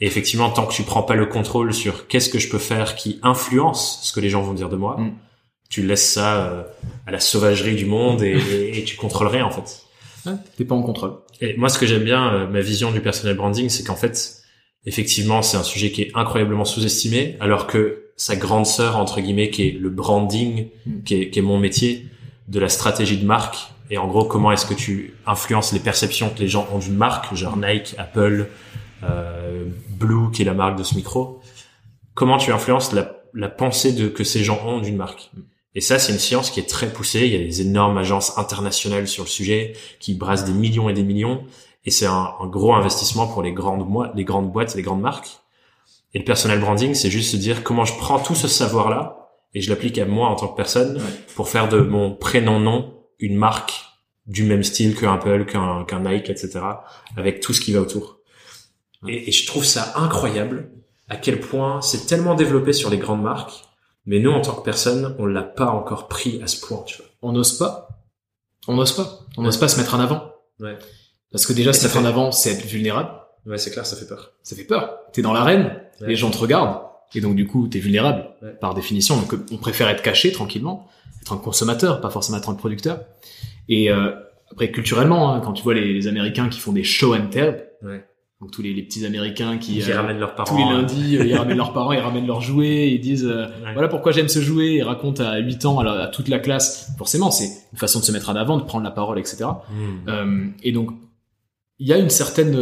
[0.01, 2.95] Et effectivement, tant que tu prends pas le contrôle sur qu'est-ce que je peux faire
[2.95, 5.13] qui influence ce que les gens vont dire de moi, Mhm.
[5.69, 6.63] tu laisses ça euh,
[7.05, 9.83] à la sauvagerie du monde et, et, et tu contrôles rien en fait.
[10.57, 11.13] T'es pas en contrôle.
[11.41, 14.37] Et moi, ce que j'aime bien, euh, ma vision du personal branding, c'est qu'en fait,
[14.85, 19.49] effectivement, c'est un sujet qui est incroyablement sous-estimé, alors que sa grande sœur, entre guillemets,
[19.49, 21.03] qui est le branding, Mm.
[21.03, 22.07] qui est, qui est mon métier,
[22.47, 23.57] de la stratégie de marque,
[23.89, 26.95] et en gros, comment est-ce que tu influences les perceptions que les gens ont d'une
[26.95, 28.47] marque, genre Nike, Apple,
[29.03, 31.41] euh, Blue, qui est la marque de ce micro,
[32.13, 35.29] comment tu influences la, la pensée de, que ces gens ont d'une marque?
[35.77, 37.27] Et ça, c'est une science qui est très poussée.
[37.27, 40.93] Il y a des énormes agences internationales sur le sujet qui brassent des millions et
[40.93, 41.43] des millions.
[41.85, 44.81] Et c'est un, un gros investissement pour les grandes, moi- les grandes boîtes et les
[44.83, 45.37] grandes marques.
[46.15, 49.61] Et le personal branding, c'est juste se dire comment je prends tout ce savoir-là et
[49.61, 50.99] je l'applique à moi en tant que personne
[51.35, 53.73] pour faire de mon prénom-nom une marque
[54.25, 56.59] du même style qu'un Apple, qu'un Nike, etc.
[57.15, 58.17] avec tout ce qui va autour.
[59.07, 60.71] Et, et je trouve ça incroyable
[61.07, 63.66] à quel point c'est tellement développé sur les grandes marques,
[64.07, 66.97] mais nous, en tant que personne, on l'a pas encore pris à ce point, tu
[66.97, 67.05] vois.
[67.21, 67.83] On n'ose pas
[68.69, 69.19] on n'ose pas.
[69.37, 70.33] On n'ose pas se mettre en avant.
[70.59, 70.77] Ouais.
[71.31, 73.11] Parce que déjà, se mettre en avant, c'est être vulnérable.
[73.45, 74.33] Ouais, c'est clair, ça fait peur.
[74.43, 74.97] Ça fait peur.
[75.13, 76.07] T'es dans l'arène, Ouais.
[76.09, 76.81] les gens te regardent,
[77.15, 78.51] et donc du coup, t'es vulnérable Ouais.
[78.59, 79.15] par définition.
[79.15, 80.89] Donc, on préfère être caché tranquillement,
[81.21, 82.99] être un consommateur, pas forcément être un producteur.
[83.69, 84.11] Et euh,
[84.51, 87.69] après, culturellement, hein, quand tu vois les, les Américains qui font des show and tell,
[87.83, 88.05] Ouais.
[88.39, 90.51] Donc tous les, les petits Américains qui Qui euh, ramènent leurs parents.
[90.51, 93.47] tous les lundis, euh, ils ramènent leurs parents, ils ramènent leurs jouets, ils disent euh,
[93.63, 93.73] Ouais.
[93.73, 96.37] voilà pourquoi j'aime ce jouet, ils racontent à 8 ans à, la- à toute la
[96.37, 96.91] classe.
[96.99, 99.45] Forcément, c'est une façon de se mettre en avant, de prendre la parole, etc.
[99.71, 100.07] Hmm.
[100.09, 100.91] Euh, et donc,
[101.79, 102.55] il y a une certaine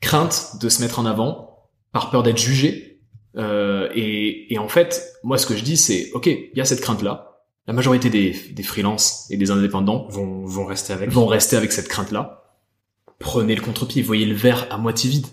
[0.00, 3.00] crainte de se mettre en avant par peur d'être jugé.
[3.36, 6.80] Et, et en fait, moi, ce que je dis, c'est, ok, il y a cette
[6.80, 7.30] crainte-là.
[7.66, 11.10] La majorité des, des freelances et des indépendants Vont, vont rester avec.
[11.10, 12.43] vont rester avec cette crainte-là.
[13.24, 15.26] Prenez le contre-pied, voyez le verre à moitié vide.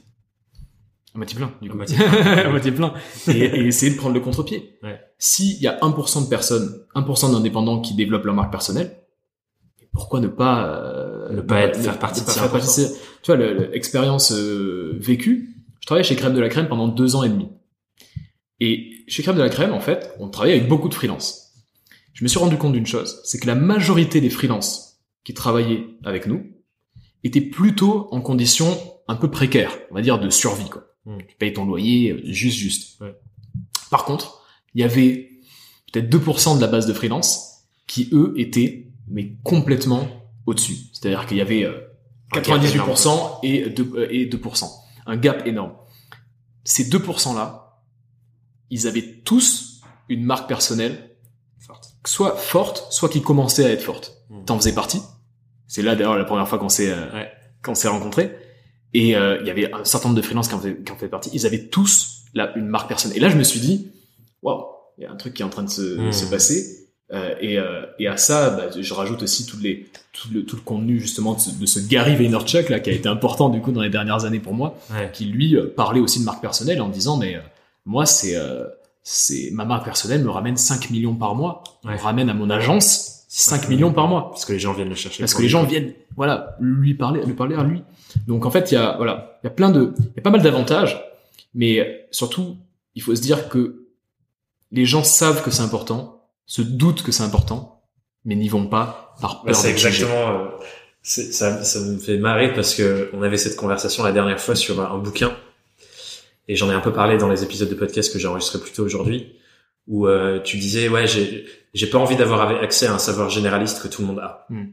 [1.14, 1.80] À moitié plein, du À coup.
[2.46, 2.94] à moitié plein.
[3.28, 4.78] Et, et essayez de prendre le contre-pied.
[4.82, 5.00] Ouais.
[5.20, 8.98] S'il y a 1% de personnes, 1% d'indépendants qui développent leur marque personnelle,
[9.92, 12.52] pourquoi ne pas, euh, Ne pas être- faire partie de pas ces faire 1%.
[12.52, 15.50] partie de ces- Tu vois, le- le- l'expérience euh, vécue,
[15.82, 17.50] je travaillais chez Crème de la Crème pendant deux ans et demi.
[18.62, 21.56] Et chez Crème de la Crème, en fait, on travaillait avec beaucoup de freelances.
[22.14, 25.88] Je me suis rendu compte d'une chose, c'est que la majorité des freelances qui travaillaient
[26.06, 26.46] avec nous
[27.24, 30.70] étaient plutôt en conditions un peu précaires, on va dire de survie.
[30.70, 30.88] Quoi.
[31.06, 31.18] Mm.
[31.28, 33.02] Tu payes ton loyer euh, juste, juste.
[33.02, 33.16] Ouais.
[33.90, 35.30] Par contre, il y avait
[35.92, 40.08] peut-être 2% de la base de freelance qui, eux, étaient mais complètement
[40.46, 40.78] au-dessus.
[40.94, 41.88] C'est-à-dire qu'il y avait euh,
[42.34, 44.70] Un gap 98% et 2%, euh, et 2%.
[45.06, 45.74] Un gap énorme.
[46.64, 47.82] Ces 2%-là,
[48.70, 51.10] ils avaient tous une marque personnelle
[52.06, 54.18] soit forte, soit qui commençait à être forte.
[54.30, 54.46] Mm.
[54.46, 55.02] T'en faisais partie.
[55.74, 57.32] C'est là d'ailleurs la première fois qu'on s'est euh, Ouais.
[57.64, 58.36] qu'on s'est rencontrés.
[58.94, 60.96] Et euh, il y avait un certain nombre de freelances qui en faisaient, qui en
[60.98, 61.30] faisaient partie.
[61.34, 63.18] Ils avaient tous là une marque personnelle.
[63.18, 63.88] Et là, je me suis dit,
[64.42, 64.66] waouh,
[64.98, 66.12] il y a un truc qui est en train de se, Mm.
[66.12, 66.78] se passer.
[67.14, 70.58] Euh, et, euh, et à ça, bah, je rajoute aussi tout, les, tout, le, tout
[70.58, 73.62] le contenu justement de ce, de ce Gary Vaynerchuk là, qui a été important du
[73.62, 75.10] coup dans les dernières années pour moi Ouais.
[75.14, 77.40] qui lui parlait aussi de marque personnelle en disant mais euh,
[77.86, 78.38] moi c'est
[79.04, 81.96] c'est ma marque personnelle me ramène 5 millions par mois Ouais.
[81.96, 84.96] me ramène à mon agence 5 millions par mois Parce que les gens viennent le
[84.96, 85.24] chercher.
[85.24, 87.82] parce que les gens viennent voilà lui parler lui parler à lui
[88.28, 90.22] donc en fait il y a voilà il y a plein de il y a
[90.22, 91.02] pas mal d'avantages
[91.54, 92.58] mais surtout
[92.94, 93.86] il faut se dire que
[94.72, 97.82] les gens savent que c'est important se doutent que c'est important
[98.26, 100.30] mais n'y vont pas par Bah, peur c'est exactement.
[100.30, 100.48] euh,
[101.02, 104.82] ça, ça me fait marrer parce que on avait cette conversation la dernière fois sur
[104.82, 105.32] un, bouquin
[106.50, 108.74] et j'en ai un peu parlé dans les épisodes de podcast que j'ai enregistrés plus
[108.74, 109.38] tôt aujourd'hui
[109.88, 113.82] où euh, tu disais ouais j'ai j'ai pas envie d'avoir accès à un savoir généraliste
[113.82, 114.46] que tout le monde a.
[114.50, 114.68] Hmm.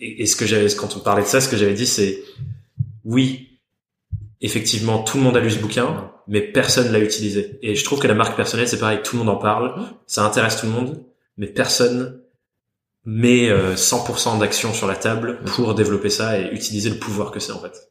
[0.00, 2.22] Et, et ce que j'avais quand on parlait de ça, ce que j'avais dit c'est
[3.04, 3.60] oui
[4.40, 7.58] effectivement tout le monde a lu ce bouquin mais personne l'a utilisé.
[7.62, 9.74] Et je trouve que la marque personnelle c'est pareil tout le monde en parle,
[10.06, 11.02] ça intéresse tout le monde
[11.36, 12.20] mais personne
[13.04, 17.40] met euh, 100% d'action sur la table pour développer ça et utiliser le pouvoir que
[17.40, 17.90] c'est en fait.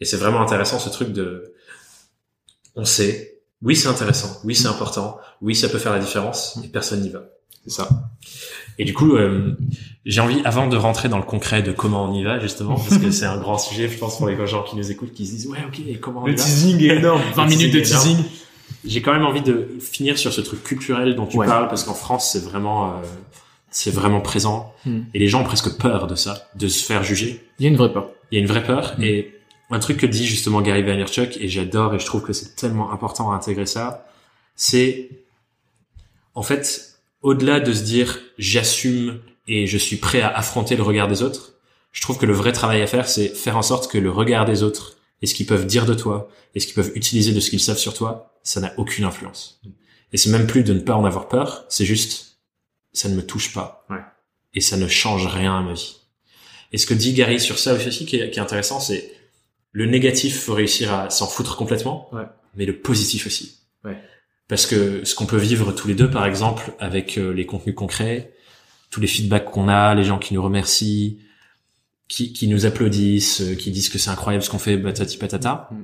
[0.00, 1.54] Et c'est vraiment intéressant ce truc de,
[2.74, 6.68] on sait, oui c'est intéressant, oui c'est important, oui ça peut faire la différence, et
[6.68, 7.24] personne n'y va.
[7.66, 7.88] C'est ça
[8.78, 9.56] Et du coup, euh,
[10.04, 12.98] j'ai envie, avant de rentrer dans le concret de comment on y va justement, parce
[12.98, 15.32] que c'est un grand sujet, je pense pour les gens qui nous écoutent, qui se
[15.32, 17.80] disent ouais ok, comment on y le va teasing est énorme 20 Le minutes de
[17.80, 18.18] teasing
[18.84, 21.46] J'ai quand même envie de finir sur ce truc culturel dont tu Ouais.
[21.46, 23.02] parles parce qu'en France c'est vraiment, euh,
[23.70, 25.00] c'est vraiment présent Hmm.
[25.14, 27.44] et les gens ont presque peur de ça, de se faire juger.
[27.58, 29.02] il y a une vraie peur Il y a une vraie peur Mm.
[29.02, 29.32] et
[29.70, 32.92] un truc que dit justement Gary Vaynerchuk et j'adore et je trouve que c'est tellement
[32.92, 34.06] important à intégrer ça,
[34.54, 35.10] c'est
[36.36, 36.95] en fait
[37.26, 41.54] au-delà de se dire j'assume et je suis prêt à affronter le regard des autres,
[41.90, 44.44] je trouve que le vrai travail à faire c'est faire en sorte que le regard
[44.44, 47.40] des autres et ce qu'ils peuvent dire de toi et ce qu'ils peuvent utiliser de
[47.40, 49.60] ce qu'ils savent sur toi, ça n'a aucune influence.
[50.12, 52.38] Et c'est même plus de ne pas en avoir peur, c'est juste
[52.92, 53.84] ça ne me touche pas.
[53.90, 54.04] Ouais.
[54.54, 55.96] Et ça ne change rien à ma vie.
[56.72, 59.12] Et ce que dit Gary sur ça aussi qui est, qui est intéressant, c'est
[59.72, 62.24] le négatif faut réussir à s'en foutre complètement, Ouais.
[62.54, 63.58] mais le positif aussi.
[63.84, 63.98] Ouais.
[64.48, 67.74] Parce que ce qu'on peut vivre tous les deux, par exemple, avec euh, les contenus
[67.74, 68.32] concrets,
[68.90, 71.18] tous les feedbacks qu'on a, les gens qui nous remercient,
[72.08, 75.68] qui, qui nous applaudissent, euh, qui disent que c'est incroyable ce qu'on fait, patati patata,
[75.72, 75.82] Mm.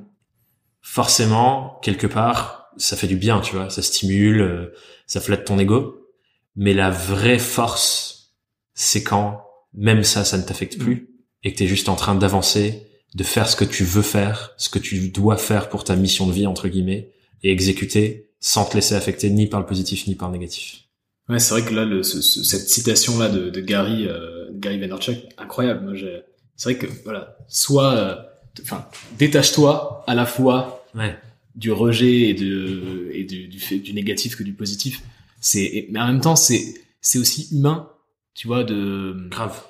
[0.81, 4.73] forcément, quelque part, ça fait du bien, tu vois, ça stimule, euh,
[5.07, 6.07] ça flatte ton ego.
[6.55, 8.33] Mais la vraie force,
[8.73, 9.41] c'est quand
[9.73, 11.09] même ça, ça ne t'affecte plus
[11.43, 14.53] et que tu es juste en train d'avancer, de faire ce que tu veux faire,
[14.57, 17.11] ce que tu dois faire pour ta mission de vie, entre guillemets,
[17.43, 20.81] et exécuter sans te laisser affecter ni par le positif ni par le négatif.
[21.29, 24.49] Ouais, c'est vrai que là, le, ce- ce- cette citation là de, de Gary, euh,
[24.51, 25.85] Gary Vaynerchuk, incroyable.
[25.85, 26.21] Moi, j'ai-
[26.57, 28.15] c'est vrai que voilà, soit, euh,
[28.61, 28.85] enfin,
[29.17, 31.15] détache-toi à la fois Ouais.
[31.55, 35.01] du rejet et de et du, du fait du négatif que du positif.
[35.39, 37.89] C'est, mais en même temps, c'est c'est aussi humain
[38.35, 39.61] tu vois, de Grave.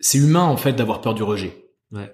[0.00, 1.52] c'est humain en fait d'avoir peur du rejet.
[1.92, 2.10] Ouais.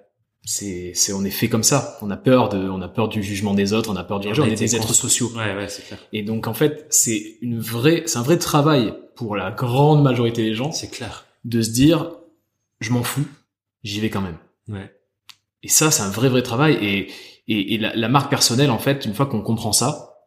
[0.46, 1.98] C'est c'est on est fait comme ça.
[2.02, 4.26] On a peur de on a peur du jugement des autres, on a peur du
[4.28, 5.30] Et rejet, on est des êtres sociaux.
[5.34, 5.98] Ouais, ouais, c'est clair.
[6.12, 10.42] Et donc en fait, c'est une vraie c'est un vrai travail pour la grande majorité
[10.42, 11.24] des gens C'est clair.
[11.44, 12.10] de se dire
[12.80, 13.24] je m'en fous,
[13.84, 14.36] j'y vais quand même.
[14.68, 14.92] Ouais.
[15.62, 16.74] Et ça, c'est un vrai, vrai travail.
[16.82, 17.08] Et,
[17.48, 20.18] et, et la, la marque personnelle, en fait, une fois qu'on comprend ça,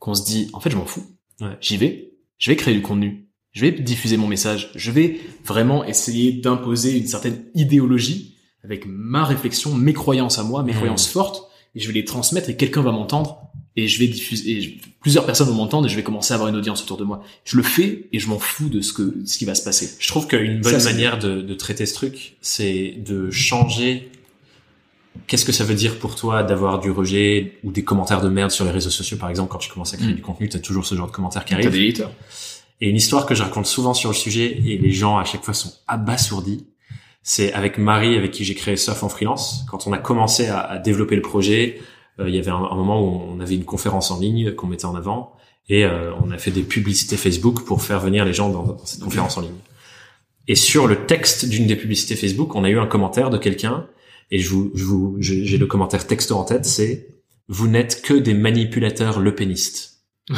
[0.00, 1.04] qu'on se dit, en fait, je m'en fous.
[1.40, 1.56] Ouais.
[1.60, 2.14] J'y vais.
[2.38, 3.28] Je vais créer du contenu.
[3.52, 4.72] Je vais diffuser mon message.
[4.74, 8.31] Je vais vraiment essayer d'imposer une certaine idéologie
[8.64, 10.76] avec ma réflexion, mes croyances à moi, mes Mhm.
[10.78, 11.48] croyances fortes.
[11.74, 13.38] Et je vais les transmettre et quelqu'un va m'entendre.
[13.76, 14.70] Et je vais diffuser, et je-
[15.00, 17.22] plusieurs personnes vont m'entendre et je vais commencer à avoir une audience autour de moi.
[17.44, 19.90] Je le fais et je m'en fous de ce que, ce qui va se passer.
[19.98, 24.10] Je trouve qu'une bonne Ça, manière de, de traiter ce truc, c'est de changer.
[25.26, 28.50] Qu'est-ce que ça veut dire pour toi d'avoir du rejet ou des commentaires de merde
[28.50, 30.16] sur les réseaux sociaux, par exemple, quand tu commences à créer Mm.
[30.16, 31.70] du contenu, t'as toujours ce genre de commentaires qui T'as arrivent.
[31.72, 32.10] des haters.
[32.82, 35.44] Et une histoire que je raconte souvent sur le sujet et les gens à chaque
[35.44, 36.66] fois sont abasourdis,
[37.22, 39.64] c'est avec Marie avec qui j'ai créé Surf en freelance.
[39.70, 41.80] Quand on a commencé à, développer le projet,
[42.18, 44.86] euh, il y avait un, moment où on avait une conférence en ligne qu'on mettait
[44.86, 45.32] en avant
[45.68, 49.00] et euh, on a fait des publicités Facebook pour faire venir les gens dans, cette
[49.00, 49.52] conférence en ligne.
[50.48, 53.86] Et sur le texte d'une des publicités Facebook, on a eu un commentaire de quelqu'un
[54.32, 57.06] et je vous, je vous, j'ai le commentaire texto en tête, c'est
[57.48, 60.02] vous n'êtes que des manipulateurs lepénistes.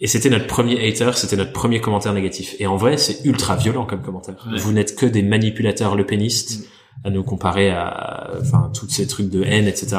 [0.00, 2.56] Et c'était notre premier hater, c'était notre premier commentaire négatif.
[2.58, 4.46] Et en vrai, c'est ultra violent comme commentaire.
[4.50, 4.58] Ouais.
[4.58, 7.06] Vous n'êtes que des manipulateurs lepénistes, Mm.
[7.06, 9.96] à nous comparer à, enfin, tous ces trucs de haine, etc.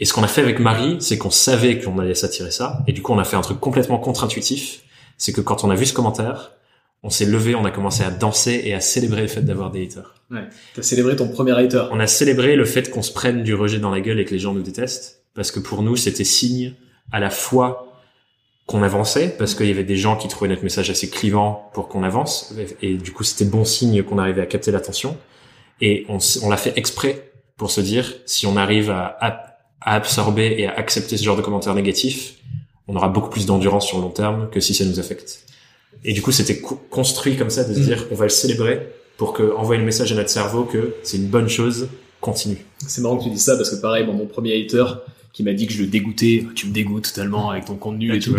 [0.00, 2.82] Et ce qu'on a fait avec Marie, c'est qu'on savait qu'on allait s'attirer ça.
[2.86, 4.82] Et du coup, on a fait un truc complètement contre-intuitif.
[5.18, 6.52] C'est que quand on a vu ce commentaire,
[7.02, 9.84] on s'est levé, on a commencé à danser et à célébrer le fait d'avoir des
[9.84, 10.14] haters.
[10.74, 11.84] T'as célébré ton premier hater.
[11.92, 14.32] On a célébré le fait qu'on se prenne du rejet dans la gueule et que
[14.32, 16.74] les gens nous détestent, parce que pour nous, c'était signe
[17.12, 17.95] à la fois
[18.66, 21.88] qu'on avançait, parce qu'il y avait des gens qui trouvaient notre message assez clivant pour
[21.88, 22.52] qu'on avance,
[22.82, 25.16] et, du coup, c'était bon signe qu'on arrivait à capter l'attention.
[25.80, 29.16] Et on, l'a fait exprès pour se dire, si on arrive à,
[29.80, 32.34] absorber et à accepter ce genre de commentaires négatifs,
[32.88, 35.44] on aura beaucoup plus d'endurance sur le long terme que si ça nous affecte.
[36.04, 37.82] Et du coup, c'était co- construit comme ça de se Mm.
[37.84, 41.18] dire, on va le célébrer pour que envoyer le message à notre cerveau que c'est
[41.18, 41.88] une bonne chose,
[42.20, 42.64] continue.
[42.86, 44.84] C'est marrant que tu dis ça parce que pareil, bon, mon premier hater
[45.36, 48.18] qui m'a dit que je le dégoûtais, tu me dégoûtes totalement avec ton contenu et
[48.20, 48.32] tout.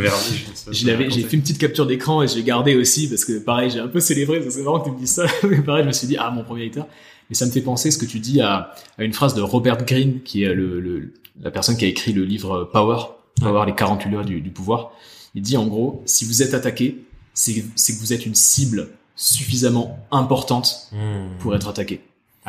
[0.71, 3.37] Je l'avais, j'ai fait une petite capture d'écran et je l'ai gardé aussi parce que
[3.37, 5.27] pareil, j'ai un peu célébré, c'est marrant que tu me dises ça.
[5.43, 6.81] Mais pareil, je me suis dit, ah, mon premier hater.
[7.29, 9.77] Mais ça me fait penser ce que tu dis à, à une phrase de Robert
[9.85, 12.97] Greene, qui est le, le- la personne qui a écrit le livre Power,
[13.39, 14.91] Power, les 48 lois du, du pouvoir.
[15.35, 16.97] Il dit en gros, si vous êtes attaqué,
[17.35, 21.37] c'est, c'est que vous êtes une cible suffisamment importante Hmm.
[21.39, 21.99] pour être attaqué.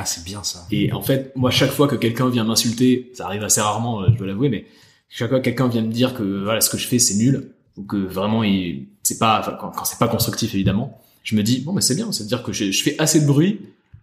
[0.01, 0.65] Ah, c'est bien ça.
[0.71, 4.07] Et en fait, moi, chaque fois que quelqu'un vient m'insulter, ça arrive assez rarement, euh,
[4.13, 4.65] je dois l'avouer, mais
[5.09, 7.53] chaque fois que quelqu'un vient me dire que voilà ce que je fais c'est nul
[7.77, 11.43] ou que vraiment il c'est pas enfin, quand, quand c'est pas constructif évidemment, je me
[11.43, 13.59] dis bon mais c'est bien, c'est à dire que je, je fais assez de bruit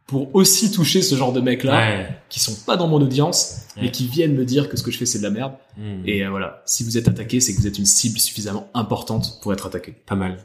[0.07, 2.09] pour aussi toucher ce genre de mecs là Ouais.
[2.29, 3.83] qui sont pas dans mon audience Ouais.
[3.83, 5.53] mais qui viennent me dire que ce que je fais c'est de la merde.
[5.77, 6.01] Hmm.
[6.05, 9.39] Et euh, voilà, si vous êtes attaqué, c'est que vous êtes une cible suffisamment importante
[9.41, 9.93] pour être attaqué.
[10.05, 10.37] pas mal.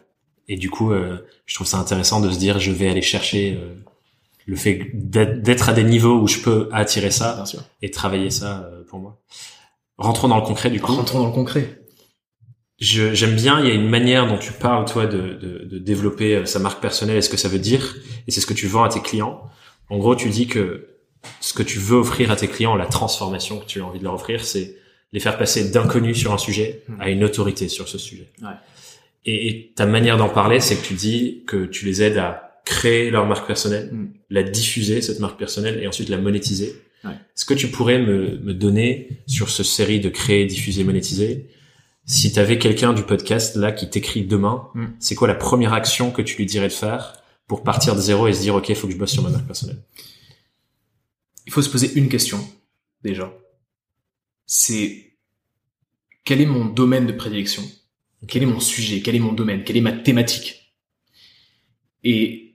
[0.49, 3.55] Et du coup, euh, je trouve ça intéressant de se dire, je vais aller chercher
[3.57, 3.75] euh,
[4.51, 7.61] le fait d'être à des niveaux où je peux attirer ça Bien sûr.
[7.83, 9.21] et travailler ça euh, pour moi.
[9.97, 10.93] Rentrons dans le concret du coup.
[10.93, 11.77] Rentrons dans le concret.
[12.79, 16.35] J'aime bien, il y a une manière dont tu parles, toi, de, de, de développer
[16.37, 18.67] euh, sa marque personnelle et ce que ça veut dire, et c'est ce que tu
[18.67, 19.43] vends à tes clients.
[19.91, 20.89] En gros, tu dis que
[21.41, 24.05] ce que tu veux offrir à tes clients, la transformation que tu as envie de
[24.05, 24.77] leur offrir, c'est
[25.13, 27.01] les faire passer d'inconnu sur un sujet Mhm.
[27.01, 28.29] à une autorité sur ce sujet.
[28.43, 28.49] Ouais.
[29.27, 32.50] Et, et ta manière d'en parler, c'est que tu dis que tu les aides à
[32.65, 34.13] créer leur marque personnelle, Mhm.
[34.31, 36.75] la diffuser, cette marque personnelle, et ensuite la monétiser.
[37.05, 37.13] Ouais.
[37.13, 41.47] Est-ce que tu pourrais me, me donner sur ce série de créer, diffuser, monétiser
[42.07, 44.87] si tu avais quelqu'un du podcast là qui t'écrit demain, Mm.
[44.99, 48.27] c'est quoi la première action que tu lui dirais de faire pour partir de zéro
[48.27, 49.79] et se dire ok, faut que je bosse sur ma marque personnelle?
[51.47, 52.39] il faut se poser une question,
[53.03, 53.33] déjà.
[54.47, 55.15] C'est
[56.25, 57.63] quel est mon domaine de prédilection?
[58.29, 59.01] Quel est mon sujet?
[59.03, 59.65] Quel est mon domaine?
[59.65, 60.75] Quelle est ma thématique?
[62.05, 62.50] Et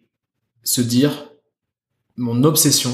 [0.65, 1.29] se dire,
[2.17, 2.93] mon obsession,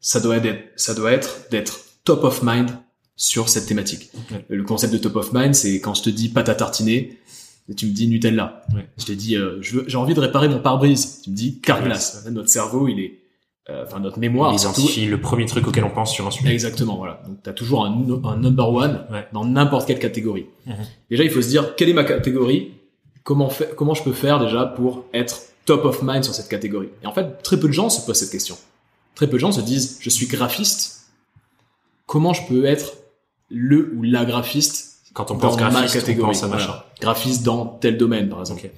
[0.00, 2.70] ça doit être, ça doit être d'être top of mind
[3.16, 4.10] sur cette thématique.
[4.30, 4.44] Ouais.
[4.48, 7.18] Le concept de top of mind, c'est quand je te dis pâte à tartiner,
[7.68, 8.62] et tu me dis Nutella.
[8.74, 8.86] Ouais.
[8.98, 11.22] Je te dis, euh, j'ai envie de réparer mon pare-brise.
[11.24, 12.12] Tu me dis Carglass.
[12.12, 12.32] Carglass.
[12.32, 13.18] Notre cerveau, il est,
[13.70, 16.30] euh, enfin notre mémoire, Il surtout, identifie le premier truc auquel on pense sur un
[16.30, 16.52] sujet.
[16.52, 17.20] Exactement, voilà.
[17.26, 17.90] Donc t'as toujours un,
[18.36, 19.26] number one Ouais.
[19.32, 20.46] dans n'importe quelle catégorie.
[20.66, 20.74] Mhm.
[21.10, 22.70] Déjà, il faut se dire quelle est ma catégorie,
[23.24, 26.88] comment fa- comment je peux faire déjà pour être top of mind sur cette catégorie.
[27.02, 28.56] Et en fait, très peu de gens se posent cette question.
[29.14, 31.08] Très peu de gens se disent je suis graphiste,
[32.06, 32.94] comment je peux être
[33.50, 36.66] le ou la graphiste Quand on dans ma graphiste, on catégorie, pense à machin.
[36.66, 36.86] voilà.
[37.00, 38.70] graphiste dans tel domaine par exemple.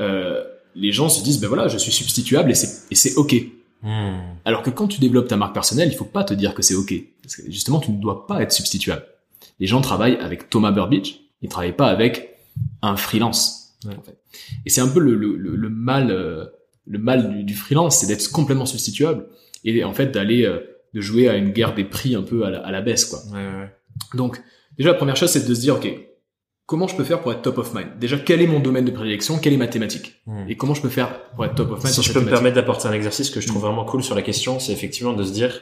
[0.00, 0.42] Euh,
[0.74, 3.34] les gens se disent ben voilà je suis substituable et c'est et c'est ok.
[3.82, 4.36] Hmm.
[4.46, 6.74] Alors que quand tu développes ta marque personnelle, il faut pas te dire que c'est
[6.74, 6.94] ok.
[7.22, 9.04] Parce que justement, tu ne dois pas être substituable.
[9.60, 12.38] Les gens travaillent avec Thomas Burbidge, ils travaillent pas avec
[12.80, 13.74] un freelance.
[13.84, 13.94] Ouais.
[13.94, 14.16] en fait.
[14.66, 16.46] Et c'est un peu le, le, le, le mal, euh,
[16.86, 19.26] le mal du, du freelance, c'est d'être complètement substituable
[19.64, 20.60] et en fait d'aller euh,
[20.94, 23.20] de jouer à une guerre des prix un peu à la, à la baisse, quoi.
[23.32, 23.70] Ouais, ouais.
[24.14, 24.40] Donc,
[24.78, 25.88] déjà, la première chose, c'est de se dire, ok,
[26.66, 27.98] comment je peux faire pour être top of mind?
[27.98, 29.38] Déjà, quel est mon domaine de prédilection?
[29.38, 30.22] Quelle est ma thématique?
[30.26, 30.48] Hmm.
[30.48, 32.54] Et comment je peux faire pour être top of mind Si je peux me permettre
[32.54, 35.32] d'apporter un exercice que je trouve vraiment cool sur la question, c'est effectivement de se
[35.32, 35.60] dire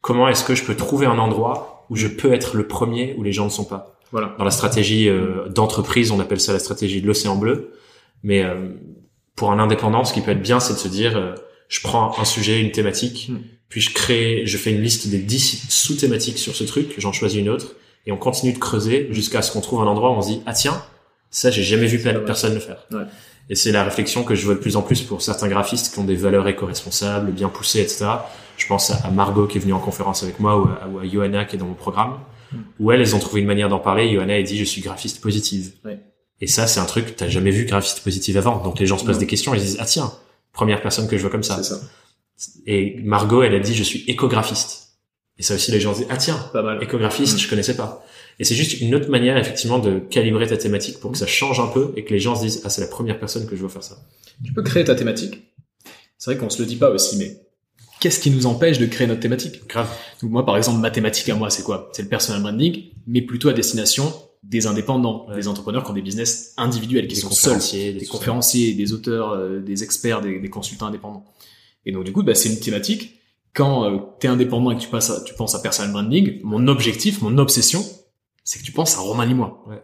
[0.00, 3.22] comment est-ce que je peux trouver un endroit où je peux être le premier où
[3.22, 3.98] les gens ne sont pas?
[4.12, 4.34] Voilà.
[4.38, 7.72] Dans la stratégie euh, d'entreprise, on appelle ça la stratégie de l'océan bleu.
[8.22, 8.68] Mais euh,
[9.36, 11.34] pour un indépendant, ce qui peut être bien, c'est de se dire, euh,
[11.68, 13.38] je prends un sujet, une thématique, Hmm.
[13.68, 17.38] puis je crée, je fais une liste des 10 sous-thématiques sur ce truc, j'en choisis
[17.40, 20.22] une autre, et on continue de creuser jusqu'à ce qu'on trouve un endroit où on
[20.22, 20.82] se dit, ah tiens,
[21.30, 22.86] ça j'ai jamais vu personne le faire.
[22.90, 23.04] Ouais.
[23.48, 25.98] Et c'est la réflexion que je vois de plus en plus pour certains graphistes qui
[25.98, 28.06] ont des valeurs éco-responsables, bien poussées, etc.
[28.56, 31.06] Je pense à Margot qui est venue en conférence avec moi ou à, ou à
[31.08, 32.18] Johanna qui est dans mon programme,
[32.52, 32.56] Mm.
[32.80, 34.12] où elles, elles ont trouvé une manière d'en parler.
[34.12, 35.70] Johanna, elle dit, je suis graphiste positive.
[35.84, 36.00] Ouais.
[36.40, 38.62] Et ça, c'est un truc que t'as jamais vu graphiste positive avant.
[38.62, 40.12] Donc les gens se posent des questions, ils se disent, ah tiens,
[40.52, 41.62] première personne que je vois comme ça.
[41.62, 41.80] Ça.
[42.66, 44.94] Et Margot, elle a dit, je suis écographiste.
[45.38, 46.82] Et ça aussi, les gens se disent, ah tiens, Pas mal.
[46.82, 47.38] écographiste, Mm.
[47.38, 48.04] je connaissais pas.
[48.38, 51.60] Et c'est juste une autre manière, effectivement, de calibrer ta thématique pour que ça change
[51.60, 53.60] un peu et que les gens se disent, ah, c'est la première personne que je
[53.60, 53.98] vois faire ça.
[54.44, 55.42] Tu peux créer ta thématique.
[56.16, 57.36] C'est vrai qu'on se le dit pas aussi, mais
[58.00, 59.66] qu'est-ce qui nous empêche de créer notre thématique?
[59.68, 59.88] Grave.
[60.22, 61.90] Donc moi, par exemple, ma thématique à moi, c'est quoi?
[61.92, 64.10] C'est le personal branding, mais plutôt à destination
[64.42, 65.36] des indépendants, Ouais.
[65.36, 67.58] des entrepreneurs qui ont des business individuels, qui Des sont seuls,
[67.98, 71.24] des conférenciers, des auteurs, euh, des experts, des, des consultants indépendants.
[71.86, 73.20] Et donc du coup, bah, c'est une thématique.
[73.52, 76.40] Quand euh, tu es indépendant et que tu, passes à- tu penses à personal branding,
[76.44, 77.84] mon objectif, mon obsession,
[78.44, 79.62] c'est que tu penses à Romain Limois.
[79.68, 79.82] Ouais.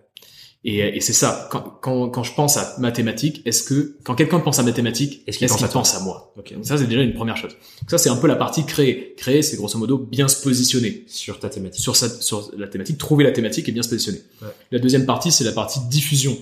[0.65, 1.49] Et, et c'est ça.
[1.53, 5.39] Quand, quand, quand je pense à mathématiques, est-ce que quand quelqu'un pense à mathématiques, Est-ce
[5.39, 6.55] qu'il qu'il pense à toi pense à moi Ok.
[6.55, 7.53] Donc ça, c'est déjà une première chose.
[7.53, 9.15] Donc ça, c'est un peu la partie créer.
[9.17, 11.81] Créer, c'est grosso modo bien se positionner Sur ta thématique.
[11.83, 14.21] sur, sa, sur la thématique, trouver la thématique et bien se positionner.
[14.43, 14.49] Ouais.
[14.73, 16.37] La deuxième partie, c'est la partie diffusion.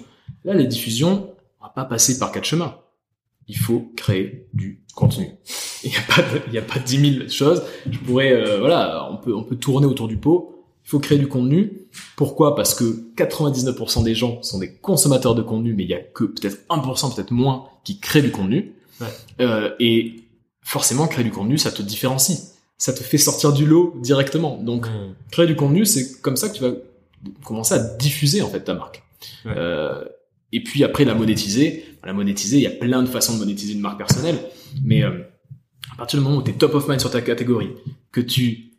[0.45, 2.79] Là, les diffusions, on va pas passer par quatre chemins.
[3.47, 5.33] Il faut créer du contenu.
[5.85, 7.63] Il n'y a pas, il y a pas dix mille choses.
[7.91, 10.54] Je pourrais, euh, voilà, on peut, on peut tourner autour du pot.
[10.85, 11.73] Il faut créer du contenu.
[12.17, 12.55] Pourquoi?
[12.55, 12.85] Parce que
[13.17, 17.15] 99% des gens sont des consommateurs de contenu, mais il y a que peut-être 1%,
[17.15, 18.75] peut-être moins, qui créent du contenu.
[19.01, 19.07] Ouais.
[19.41, 20.17] Euh, et
[20.61, 22.55] forcément, créer du contenu, ça te différencie.
[22.77, 24.59] Ça te fait sortir du lot directement.
[24.59, 24.87] Donc,
[25.31, 26.73] créer du contenu, c'est comme ça que tu vas
[27.45, 29.03] commencer à diffuser en fait ta marque.
[29.45, 29.53] Ouais.
[29.57, 30.05] Euh,
[30.53, 33.73] et puis après la monétiser, la monétiser, il y a plein de façons de monétiser
[33.73, 34.39] une marque personnelle,
[34.85, 35.11] mais euh,
[35.93, 37.71] à partir du moment où tu es top of mind sur ta catégorie,
[38.13, 38.74] que tu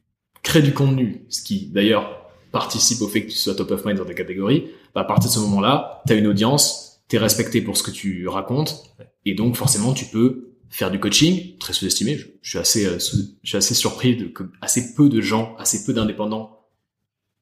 [0.46, 2.06] crées du contenu, ce qui d'ailleurs
[2.52, 5.30] participe au fait que tu sois top of mind dans ta catégorie, bah, à partir
[5.30, 8.96] de ce moment-là, tu as une audience, tu es respecté pour ce que tu racontes,
[9.26, 12.18] et donc forcément tu peux faire du coaching, très sous-estimé.
[12.18, 15.20] Je, je suis assez, euh, sous- je suis assez surpris de que assez peu de
[15.22, 16.60] gens, assez peu d'indépendants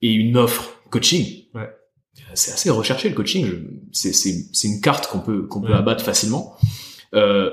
[0.01, 1.45] aient une offre coaching.
[1.53, 1.69] Ouais.
[2.35, 3.45] C'est assez recherché le coaching.
[3.91, 5.77] C'est, une carte qu'on peut, qu'on peut Ouais.
[5.77, 6.55] abattre facilement.
[7.15, 7.49] Euh,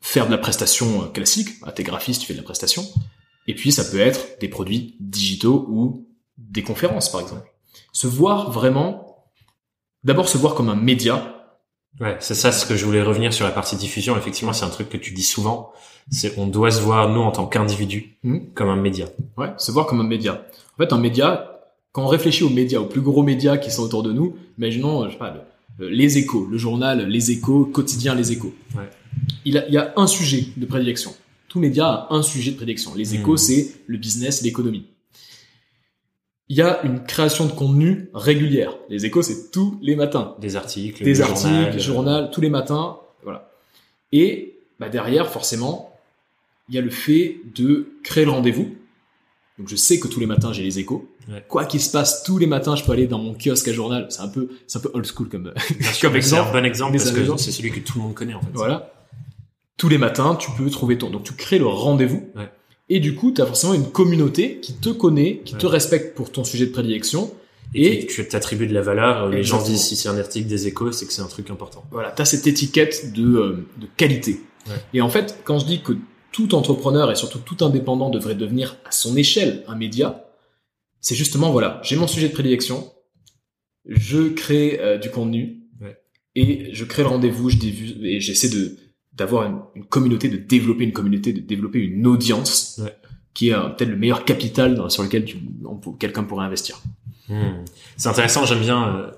[0.00, 1.48] faire de la prestation classique.
[1.64, 2.84] À tes graphistes, tu fais de la prestation.
[3.46, 6.06] Et puis ça peut être des produits digitaux ou
[6.38, 7.50] des conférences, par exemple.
[7.92, 9.24] Se voir vraiment,
[10.02, 11.30] d'abord se voir comme un média.
[12.00, 14.16] Ouais, c'est ça ce que je voulais revenir sur la partie diffusion.
[14.16, 15.72] Effectivement, c'est un truc que tu dis souvent.
[16.10, 18.52] C'est on doit se voir nous en tant qu'individu Mhm.
[18.54, 19.06] comme un média.
[19.36, 20.44] Ouais, se voir comme un média.
[20.74, 21.60] En fait, un média,
[21.92, 25.06] quand on réfléchit aux médias, aux plus gros médias qui sont autour de nous, imaginons,
[25.06, 25.34] je sais pas,
[25.78, 28.52] le- les échos, le journal Les échos, quotidien Les échos.
[28.76, 28.88] Ouais.
[29.44, 31.14] Il, a, il y a un sujet de prédilection.
[31.54, 32.96] Tout média a un sujet de prédilection.
[32.96, 33.36] Les échos, Hmm.
[33.36, 34.86] c'est le business l'économie.
[36.48, 38.76] Il y a une création de contenu régulière.
[38.90, 42.50] Les échos, c'est tous les matins Des articles, des le articles, journal, journal, tous les
[42.50, 43.52] matins, voilà.
[44.10, 45.96] Et bah, derrière, forcément,
[46.68, 48.74] il y a le fait de créer le rendez-vous.
[49.60, 51.08] Donc je sais que tous les matins j'ai les échos.
[51.30, 51.44] Ouais.
[51.46, 54.08] Quoi qu'il se passe, tous les matins je peux aller dans mon kiosque à journal.
[54.10, 56.48] C'est un peu, c'est un peu old school comme, comme C'est exemple.
[56.48, 58.48] un bon exemple parce que c'est celui que tout le monde connaît en fait.
[58.54, 58.92] Voilà.
[59.76, 61.10] Tous les matins, tu peux trouver ton.
[61.10, 62.28] Donc tu crées le rendez-vous.
[62.36, 62.48] Ouais.
[62.88, 66.30] Et du coup, tu as forcément une communauté qui te connaît, qui te respecte pour
[66.30, 67.32] ton sujet de prédilection.
[67.74, 69.28] Et Et tu t'attribues de la valeur.
[69.30, 71.84] Les gens disent si c'est un article des échos, c'est que c'est un truc important.
[71.90, 74.40] Voilà, tu as cette étiquette de, euh, de qualité.
[74.68, 74.74] Ouais.
[74.92, 75.92] Et en fait, quand je dis que
[76.30, 80.24] tout entrepreneur et surtout tout indépendant devrait devenir à son échelle un média,
[81.00, 82.92] c'est justement, voilà, j'ai mon sujet de prédilection,
[83.86, 85.96] je crée euh, du contenu, Ouais.
[86.34, 87.56] et je crée le rendez-vous, je
[88.02, 88.76] et j'essaie de
[89.16, 92.94] d'avoir une, une communauté, de développer une communauté, de développer une audience, Ouais.
[93.32, 95.24] qui est euh, peut-être le meilleur capital dans- sur lequel
[95.98, 96.80] quelqu'un pourrait investir.
[97.28, 97.64] Hmm.
[97.96, 99.10] C'est intéressant, j'aime bien euh,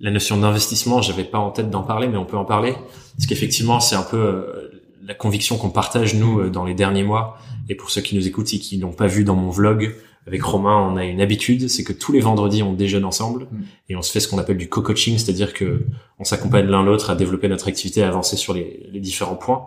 [0.00, 2.74] la notion d'investissement, j'avais pas en tête d'en parler, mais on peut en parler
[3.16, 4.70] parce qu'effectivement, c'est un peu euh,
[5.04, 7.38] la conviction qu'on partage nous euh, dans les derniers mois.
[7.68, 9.94] Et pour ceux qui nous écoutent et qui n'ont pas vu dans mon vlog,
[10.26, 13.62] avec Romain, on a une habitude, c'est que tous les vendredis, on déjeune ensemble mm.
[13.90, 15.84] et on se fait ce qu'on appelle du co-coaching, c'est-à-dire que
[16.18, 19.66] on s'accompagne l'un l'autre à développer notre activité, à avancer sur les, les différents points.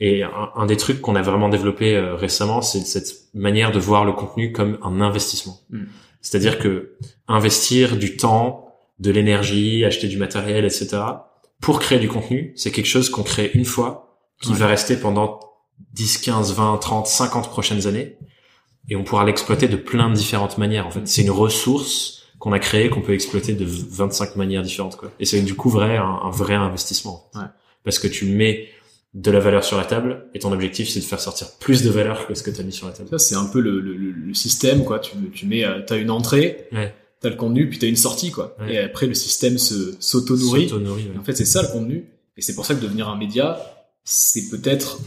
[0.00, 4.04] Et un, des trucs qu'on a vraiment développé euh, récemment, c'est cette manière de voir
[4.04, 5.60] le contenu comme un investissement.
[5.70, 5.84] Mm.
[6.20, 6.96] C'est-à-dire que
[7.28, 10.98] investir du temps, de l'énergie, acheter du matériel, etc.
[11.60, 15.40] pour créer du contenu, c'est quelque chose qu'on crée une fois, qui va rester pendant
[15.92, 18.16] 10, 15, 20, 30, 50 prochaines années
[18.88, 20.86] et on pourra l'exploiter de plein de différentes manières.
[20.86, 24.96] En fait, c'est une ressource qu'on a créée qu'on peut exploiter de 25 manières différentes.
[24.96, 25.10] Quoi.
[25.18, 27.30] Et c'est du coup vrai un, vrai investissement.
[27.34, 27.46] Ouais.
[27.84, 28.68] Parce que tu mets
[29.14, 31.90] de la valeur sur la table et ton objectif c'est de faire sortir plus de
[31.90, 33.08] valeur que ce que tu as mis sur la table.
[33.10, 34.98] Ça c'est un peu le, le, le, système quoi.
[34.98, 36.92] Tu, tu mets, euh, t'as une entrée, ouais.
[37.20, 38.56] t'as le contenu puis t'as une sortie quoi.
[38.68, 40.70] Et après le système se s'auto-nourrit.
[41.18, 42.06] En fait c'est ça le contenu.
[42.36, 43.58] Et c'est pour ça que devenir un média,
[44.02, 44.98] c'est peut-être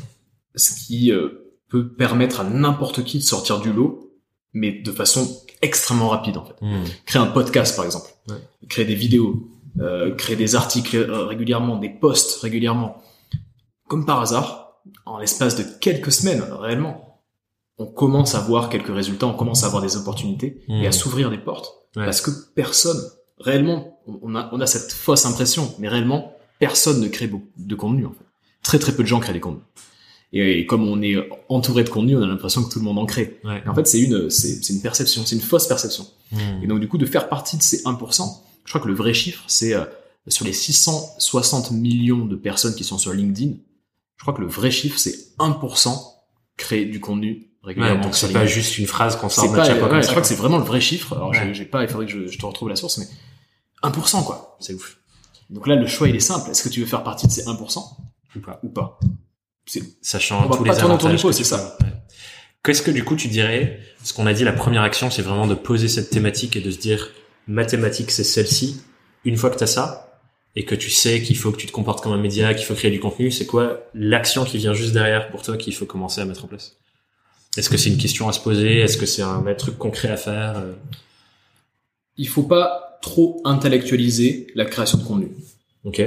[0.55, 4.13] ce qui euh, peut permettre à n'importe qui de sortir du lot,
[4.53, 6.55] mais de façon extrêmement rapide en fait.
[6.61, 6.83] Hmm.
[7.05, 8.09] Créer un podcast par exemple,
[8.69, 9.47] créer des vidéos,
[9.79, 13.01] euh, créer des articles euh, régulièrement, des posts régulièrement.
[13.87, 17.21] Comme par hasard, en l'espace de quelques semaines réellement,
[17.77, 20.93] on commence à voir quelques résultats, on commence à avoir des opportunités et à hmm.
[20.93, 21.73] s'ouvrir des portes.
[21.93, 23.01] Parce que personne,
[23.39, 27.75] réellement, on a, on a cette fausse impression, mais réellement, personne ne crée beaucoup de
[27.75, 28.25] contenu en fait.
[28.63, 29.63] Très très peu de gens créent des contenus.
[30.33, 31.15] Et, comme on est
[31.49, 33.39] entouré de contenu, on a l'impression que tout le monde en crée.
[33.65, 36.05] en fait, c'est une, c'est, une perception, c'est une fausse perception.
[36.31, 36.63] Hmm.
[36.63, 39.13] Et donc, du coup, de faire partie de ces 1%, je crois que le vrai
[39.13, 39.85] chiffre, c'est euh,
[40.27, 43.53] sur les 660 millions de personnes qui sont sur LinkedIn,
[44.17, 45.97] je crois que le vrai chiffre, c'est 1%
[46.57, 48.01] créer du contenu régulièrement.
[48.01, 50.01] donc c'est pas juste une phrase qu'on sort de chaque fois.
[50.01, 51.15] je crois que c'est vraiment le vrai chiffre.
[51.15, 53.05] Alors, j'ai, pas, il faudrait que je, je te retrouve la source, mais
[53.83, 54.57] 1%, quoi.
[54.59, 54.97] C'est ouf.
[55.49, 56.49] Donc là, le choix, il est simple.
[56.49, 57.83] Est-ce que tu veux faire partie de ces 1%
[58.35, 58.59] ou pas?
[58.63, 58.99] Ou pas?
[60.01, 61.25] Sachant tous les avantages.
[61.31, 61.77] c'est ça.
[62.63, 65.47] Qu'est-ce que du coup tu dirais Ce qu'on a dit, la première action, c'est vraiment
[65.47, 67.11] de poser cette thématique et de se dire
[67.47, 68.81] mathématiques, c'est celle-ci.
[69.25, 70.19] Une fois que tu as ça
[70.55, 72.73] et que tu sais qu'il faut que tu te comportes comme un média, qu'il faut
[72.73, 76.19] créer du contenu, c'est quoi l'action qui vient juste derrière pour toi qu'il faut commencer
[76.19, 76.77] à mettre en place?
[77.57, 78.79] Est-ce que c'est une question à se poser?
[78.79, 80.63] Est-ce que c'est un, truc concret à faire?
[82.17, 85.29] Il faut pas trop intellectualiser la création de contenu.
[85.83, 86.01] Ok.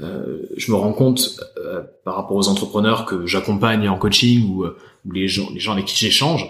[0.00, 4.64] Euh, je me rends compte euh, par rapport aux entrepreneurs que j'accompagne en coaching ou,
[4.64, 6.46] euh, ou, les gens, les gens avec qui j'échange,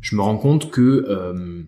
[0.00, 1.62] je me rends compte que euh,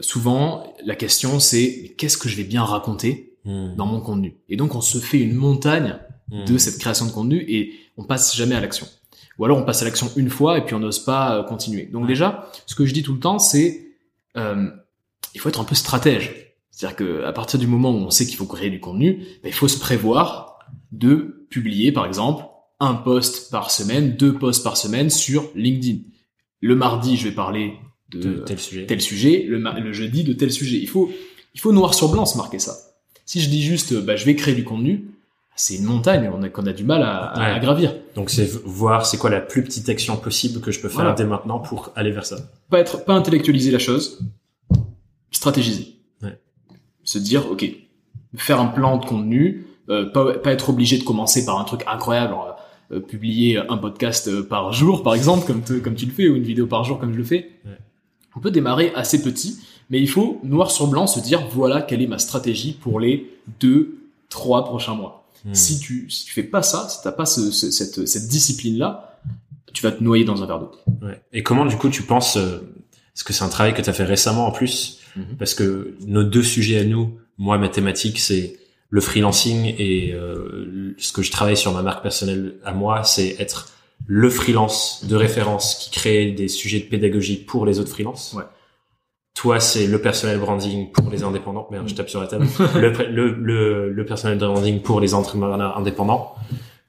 [0.00, 3.74] souvent la question c'est qu'est-ce que je vais bien raconter hmm.
[3.76, 4.36] dans mon contenu?
[4.48, 5.96] Et donc on se fait une montagne
[6.30, 6.58] de hmm.
[6.58, 8.86] cette création de contenu et on passe jamais à l'action.
[9.38, 11.86] Ou alors on passe à l'action une fois et puis on n'ose pas continuer.
[11.86, 13.84] Donc déjà, ce que je dis tout le temps, c'est
[14.36, 16.47] il faut être un peu stratège.
[16.78, 19.48] C'est-à-dire que à partir du moment où on sait qu'il faut créer du contenu, ben,
[19.48, 20.60] il faut se prévoir
[20.92, 22.44] de publier, par exemple,
[22.78, 25.98] un post par semaine, deux posts par semaine sur LinkedIn.
[26.60, 27.72] Le mardi, je vais parler
[28.10, 30.76] de, tel sujet, tel sujet le, le, jeudi de tel sujet.
[30.76, 31.10] Il faut,
[31.52, 32.76] il faut noir sur blanc se marquer ça.
[33.26, 35.10] Si je dis juste, bah, je vais créer du contenu,
[35.56, 37.92] c'est une montagne qu'on a, qu'on a du mal à, à, gravir.
[38.14, 41.24] Donc c'est voir c'est quoi la plus petite action possible que je peux faire dès
[41.24, 42.36] maintenant pour aller vers ça.
[42.70, 44.20] Pas être, pas intellectualiser la chose,
[45.32, 45.97] stratégiser
[47.08, 47.66] se dire, ok,
[48.36, 51.82] faire un plan de contenu, euh, pas, pas, être obligé de commencer par un truc
[51.86, 56.28] incroyable, euh, euh, publier un podcast par jour, par exemple, comme, comme tu le fais,
[56.28, 57.50] ou une vidéo par jour, comme je le fais.
[58.36, 62.02] On peut démarrer assez petit, mais il faut noir sur blanc se dire, voilà quelle
[62.02, 65.26] est ma stratégie pour les deux, trois prochains mois.
[65.46, 65.54] Hmm.
[65.54, 69.18] Si tu si tu fais pas ça, si t'as pas ce, cette, cette discipline là,
[69.72, 70.72] tu vas te noyer dans un verre d'eau.
[71.00, 71.22] Ouais.
[71.32, 74.04] Et comment du coup tu penses, est-ce que c'est un travail que tu as fait
[74.04, 75.36] récemment en plus Mhm.
[75.38, 78.56] parce que nos deux sujets à nous, moi mathématiques, c'est
[78.90, 83.36] le freelancing et euh, ce que je travaille sur ma marque personnelle à moi, c'est
[83.38, 83.72] être
[84.06, 88.34] le freelance de référence qui crée des sujets de pédagogie pour les autres freelances.
[88.34, 88.44] Ouais.
[89.34, 91.68] Toi, c'est le personnel branding pour les indépendants.
[91.70, 92.46] Merde, je tape sur la table.
[92.74, 96.34] le, le, le, le personnel branding pour les entrepreneurs indépendants.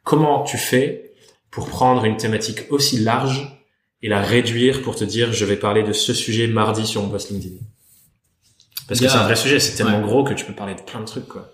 [0.04, 1.12] Comment tu fais
[1.52, 3.56] pour prendre une thématique aussi large
[4.02, 7.10] et la réduire pour te dire, je vais parler de ce sujet mardi sur mon
[7.10, 7.56] post LinkedIn?
[8.90, 11.00] Parce que c'est un vrai sujet, c'est tellement gros que tu peux parler de plein
[11.00, 11.54] de trucs, quoi.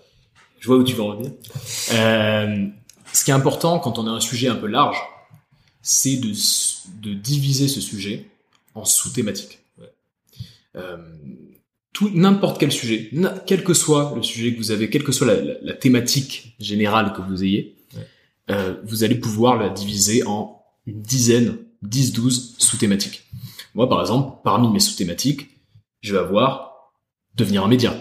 [0.58, 1.32] Je vois où tu veux en venir.
[1.92, 2.66] Euh,
[3.12, 4.96] ce qui est important quand on a un sujet un peu large,
[5.82, 6.32] c'est de,
[7.02, 8.26] de diviser ce sujet
[8.74, 9.60] en sous-thématiques.
[10.76, 10.96] Euh,
[11.92, 13.10] tout n'importe quel sujet,
[13.46, 17.12] quel que soit le sujet que vous avez, quelle que soit la, la, thématique générale
[17.12, 17.76] que vous ayez,
[18.50, 23.24] euh, vous allez pouvoir la diviser en une dizaine, 10, 12 sous-thématiques.
[23.74, 25.48] Moi, par exemple, parmi mes sous-thématiques,
[26.02, 26.65] je vais avoir
[27.36, 27.94] devenir un média.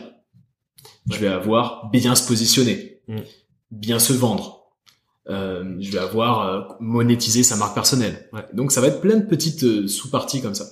[1.11, 3.17] je vais avoir bien se positionner, Mm.
[3.71, 4.63] bien se vendre.
[5.29, 8.27] Euh, je vais avoir euh, monétisé sa marque personnelle.
[8.33, 8.45] Ouais.
[8.53, 10.65] Donc ça va être plein de petites euh, sous-parties comme ça.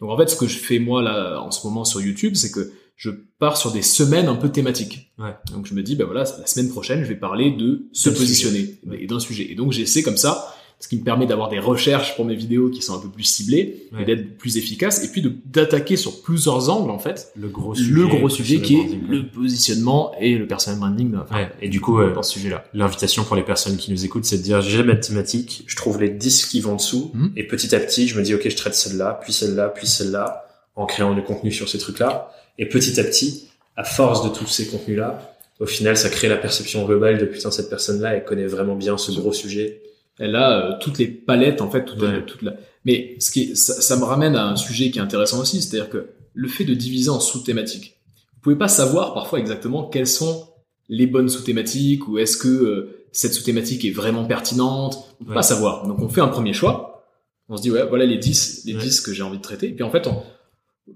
[0.00, 2.50] Donc en fait, ce que je fais moi là en ce moment sur YouTube, c'est
[2.50, 5.12] que je pars sur des semaines un peu thématiques.
[5.18, 5.34] Ouais.
[5.52, 8.78] Donc je me dis, ben voilà, la semaine prochaine, je vais parler de se positionner
[8.82, 9.02] sujet.
[9.02, 9.50] Et d'un sujet.
[9.50, 12.70] Et donc j'essaie comme ça, ce qui me permet d'avoir des recherches pour mes vidéos
[12.70, 14.02] qui sont un peu plus ciblées Ouais.
[14.02, 18.06] et d'être plus efficace, et puis d'attaquer sur plusieurs angles en fait Le gros le
[18.06, 21.48] gros sujet qui est le positionnement et le personal branding enfin, Ouais.
[21.60, 22.64] Et du coup, euh, dans ce sujet-là.
[22.74, 26.00] l'invitation pour les personnes qui nous écoutent, c'est de dire j'ai ma thématique, je trouve
[26.00, 27.32] les 10 qui vont dessous, Mhm.
[27.36, 30.44] et petit à petit, je me dis ok, je traite celle-là, puis celle-là, puis celle-là,
[30.76, 32.30] en créant du contenu sur ces trucs-là.
[32.58, 36.36] Et petit à petit, à force de tous ces contenus-là, au final, ça crée la
[36.36, 39.80] perception globale de putain, cette personne-là, elle connaît vraiment bien ce gros sujet.
[40.18, 42.24] Elle a euh, toutes les palettes en fait, toute, Ouais.
[42.26, 42.54] toute la...
[42.84, 45.60] Mais ce qui est- ça, ça me ramène à un sujet qui est intéressant aussi,
[45.62, 47.96] c'est-à-dire que le fait de diviser en sous-thématiques.
[48.34, 50.48] Vous pouvez pas savoir parfois exactement quelles sont
[50.88, 54.98] les bonnes sous-thématiques ou est-ce que euh, cette sous-thématique est vraiment pertinente.
[55.20, 55.34] On peut Ouais.
[55.36, 55.86] pas savoir.
[55.86, 57.04] Donc on fait un premier choix.
[57.48, 58.80] On se dit ouais, voilà les 10, les Ouais.
[58.82, 59.68] 10 que j'ai envie de traiter.
[59.68, 60.22] Et puis en fait, on,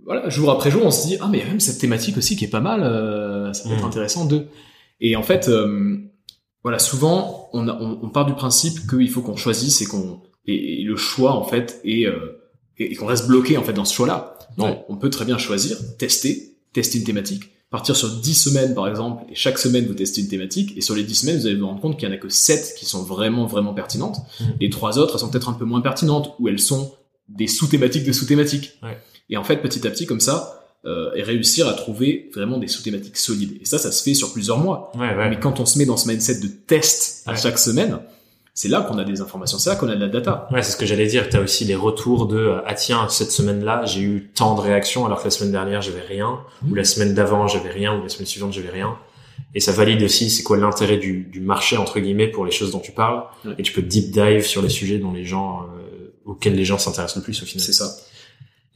[0.04, 2.16] voilà, jour après jour, on se dit ah mais il y a même cette thématique
[2.16, 2.82] aussi qui est pas mal.
[2.82, 3.86] euh, ça peut être Mm.
[3.86, 4.46] intéressant de.
[5.00, 5.98] Et en fait, euh,
[6.62, 10.20] voilà, souvent on, a- on, on part du principe qu'il faut qu'on choisisse et qu'on
[10.46, 12.40] et, et le choix en fait et, euh,
[12.78, 14.38] et, et qu'on reste bloqué en fait dans ce choix-là.
[14.58, 14.84] Non, Ouais.
[14.88, 19.24] on peut très bien choisir, tester, tester une thématique, partir sur 10 semaines par exemple,
[19.30, 21.66] et chaque semaine vous testez une thématique, et sur les 10 semaines vous allez vous
[21.66, 24.44] rendre compte qu'il y en a que 7 qui sont vraiment vraiment pertinentes, Mm.
[24.60, 26.92] les trois autres elles sont peut-être un peu moins pertinentes, ou elles sont
[27.28, 28.72] des sous-thématiques de sous-thématiques.
[28.82, 28.98] Ouais.
[29.30, 32.66] Et en fait petit à petit comme ça, euh, et réussir à trouver vraiment des
[32.68, 33.58] sous-thématiques solides.
[33.60, 34.90] Et ça, ça se fait sur plusieurs mois.
[34.96, 35.28] Ouais, ouais.
[35.30, 37.36] Mais quand on se met dans ce mindset de test à Ouais.
[37.38, 37.98] chaque semaine,
[38.54, 40.48] c'est là qu'on a des informations, c'est là qu'on a de la data.
[40.52, 41.28] Ouais, c'est ce que j'allais dire.
[41.30, 45.06] T'as aussi les retours de euh, ah tiens cette semaine-là j'ai eu tant de réactions
[45.06, 46.72] alors que la semaine dernière j'avais rien Mhm.
[46.72, 48.96] ou la semaine d'avant j'avais rien ou la semaine suivante j'avais rien.
[49.54, 52.72] Et ça valide aussi c'est quoi l'intérêt du, du marché entre guillemets pour les choses
[52.72, 53.22] dont tu parles.
[53.58, 56.76] Et tu peux deep dive sur les sujets dont les gens euh, auxquels les gens
[56.78, 57.64] s'intéressent le plus au final.
[57.64, 57.90] C'est ça.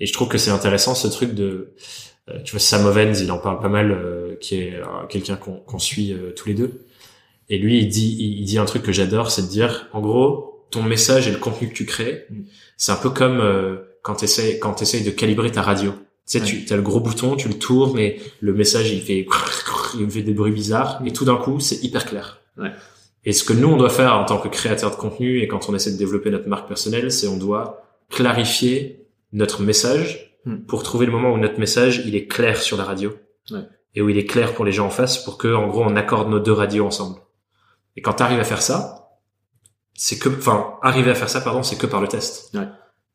[0.00, 1.72] Et je trouve que c'est intéressant ce truc de,
[2.28, 5.36] euh, tu vois, Sam Ovens, il en parle pas mal, euh, qui est euh, quelqu'un
[5.36, 6.84] qu'on qu'on suit euh, tous les deux.
[7.48, 10.66] Et lui, il dit, il, dit un truc que j'adore, c'est de dire, en gros,
[10.70, 12.40] ton message et le contenu que tu crées, Mm.
[12.76, 15.92] c'est un peu comme euh, quand t'essayes, quand t'essayes de calibrer ta radio.
[15.92, 16.64] Tu sais, Ouais.
[16.66, 19.26] tu as le gros bouton, tu le tournes et le message il fait,
[19.98, 22.40] il fait des bruits bizarres et tout d'un coup c'est hyper clair.
[22.58, 22.70] Ouais.
[23.24, 25.68] Et ce que nous on doit faire en tant que créateur de contenu et quand
[25.68, 29.05] on essaie de développer notre marque personnelle, c'est on doit clarifier
[29.36, 30.58] notre message Hmm.
[30.68, 33.12] pour trouver le moment où notre message il est clair sur la radio
[33.50, 33.64] Ouais.
[33.96, 35.96] et où il est clair pour les gens en face pour que en gros on
[35.96, 37.18] accorde nos deux radios ensemble.
[37.96, 39.08] Et quand tu arrives à faire ça,
[39.94, 42.54] c'est que, enfin, arriver à faire ça, pardon, c'est que par le test.
[42.54, 42.68] Ouais.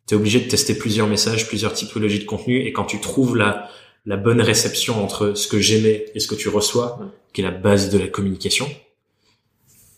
[0.08, 3.70] T'es obligé de tester plusieurs messages, plusieurs typologies de contenu, et quand tu trouves la,
[4.06, 7.08] la bonne réception entre ce que j'aimais et ce que tu reçois, Ouais.
[7.32, 8.68] qui est la base de la communication,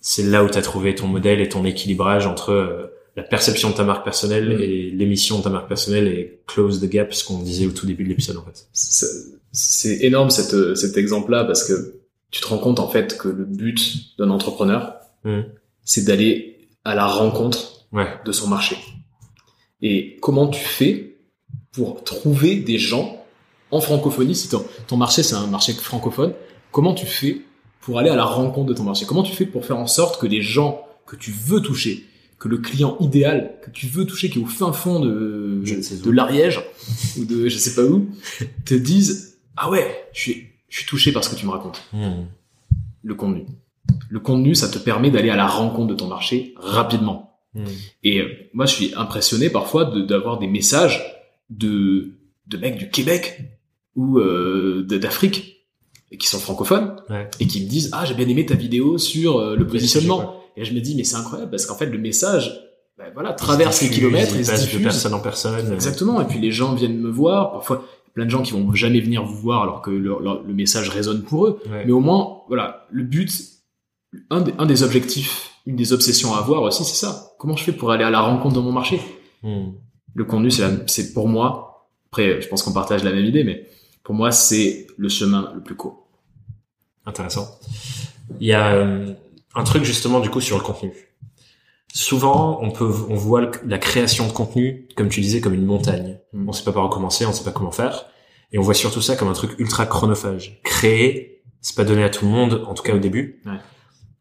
[0.02, 3.70] c'est là où tu as trouvé ton modèle et ton équilibrage entre euh, la perception
[3.70, 4.62] de ta marque personnelle Mm.
[4.62, 7.86] et l'émission de ta marque personnelle et close the gap, ce qu'on disait au tout
[7.86, 8.68] début de l'épisode en fait.
[9.52, 11.96] C'est énorme cette, cet exemple-là parce que
[12.32, 15.46] tu te rends compte en fait que le but d'un entrepreneur, Mhm.
[15.84, 18.08] c'est d'aller à la rencontre Ouais.
[18.26, 18.76] de son marché.
[19.82, 21.18] Et comment tu fais
[21.72, 23.24] pour trouver des gens
[23.72, 26.34] en francophonie, si ton, ton marché c'est un marché francophone,
[26.72, 27.42] comment tu fais
[27.82, 29.06] pour aller à la rencontre de ton marché?
[29.06, 32.06] Comment tu fais pour faire en sorte que les gens que tu veux toucher,
[32.44, 35.64] que le client idéal que tu veux toucher, qui est au fin fond de,
[36.04, 36.60] de l'Ariège
[37.18, 38.10] ou de je sais pas où,
[38.66, 41.82] te disent ah ouais, je suis, je suis touché par ce que tu me racontes.
[41.94, 42.26] Hmm.
[43.02, 43.46] Le contenu.
[44.10, 47.38] Le contenu, ça te permet d'aller à la rencontre de ton marché rapidement.
[47.54, 47.64] Hmm.
[48.04, 51.02] Et euh, moi, je suis impressionné parfois de- d'avoir des messages
[51.50, 52.16] de,
[52.48, 53.40] de mecs du Québec
[53.96, 55.66] ou euh, d'Afrique
[56.20, 57.30] qui sont francophones Ouais.
[57.40, 60.43] et qui me disent ah j'ai bien aimé ta vidéo sur euh, le positionnement.
[60.58, 62.60] Et je me dis mais c'est incroyable parce qu'en fait le message
[62.98, 64.84] ben, voilà traverse les diffuse, kilomètres il et se passe de diffuse.
[64.84, 65.74] personne en personne.
[65.74, 66.22] Exactement.
[66.22, 67.52] Et puis les gens viennent me voir.
[67.54, 67.84] Parfois,
[68.14, 70.90] plein de gens qui vont jamais venir vous voir alors que le, le- le message
[70.90, 71.60] résonne pour eux.
[71.72, 71.86] Ouais.
[71.86, 73.32] Mais au moins, voilà, le but,
[74.30, 77.32] un des, un des objectifs, une des obsessions à avoir aussi, c'est ça.
[77.40, 79.02] Comment je fais pour aller à la rencontre de mon marché?
[79.42, 79.72] Hmm.
[80.14, 81.90] Le contenu, c'est pour moi.
[82.12, 83.68] Après, je pense qu'on partage la même idée, mais
[84.04, 86.08] pour moi, c'est le chemin le plus court.
[87.08, 87.48] Intéressant.
[88.40, 89.14] Il y a euh,
[89.56, 90.92] un truc justement du coup sur le contenu.
[91.94, 95.66] Souvent, on peut, on voit le- la création de contenu, comme tu disais, comme une
[95.66, 96.20] montagne.
[96.34, 96.50] Mm.
[96.50, 98.06] On sait pas par où commencer, on sait pas comment faire,
[98.52, 100.60] et on voit surtout ça comme un truc ultra chronophage.
[100.64, 103.42] Créer, c'est pas donné à tout le monde, en tout cas au début.
[103.46, 103.60] Ouais.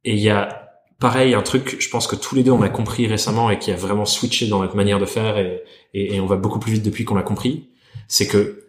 [0.04, 0.68] Et il y a,
[1.00, 3.72] pareil, un truc, je pense que tous les deux on a compris récemment et qui
[3.72, 5.62] a vraiment switché dans notre manière de faire, et,
[5.94, 7.70] et, et on va beaucoup plus vite depuis qu'on l'a compris,
[8.06, 8.66] c'est que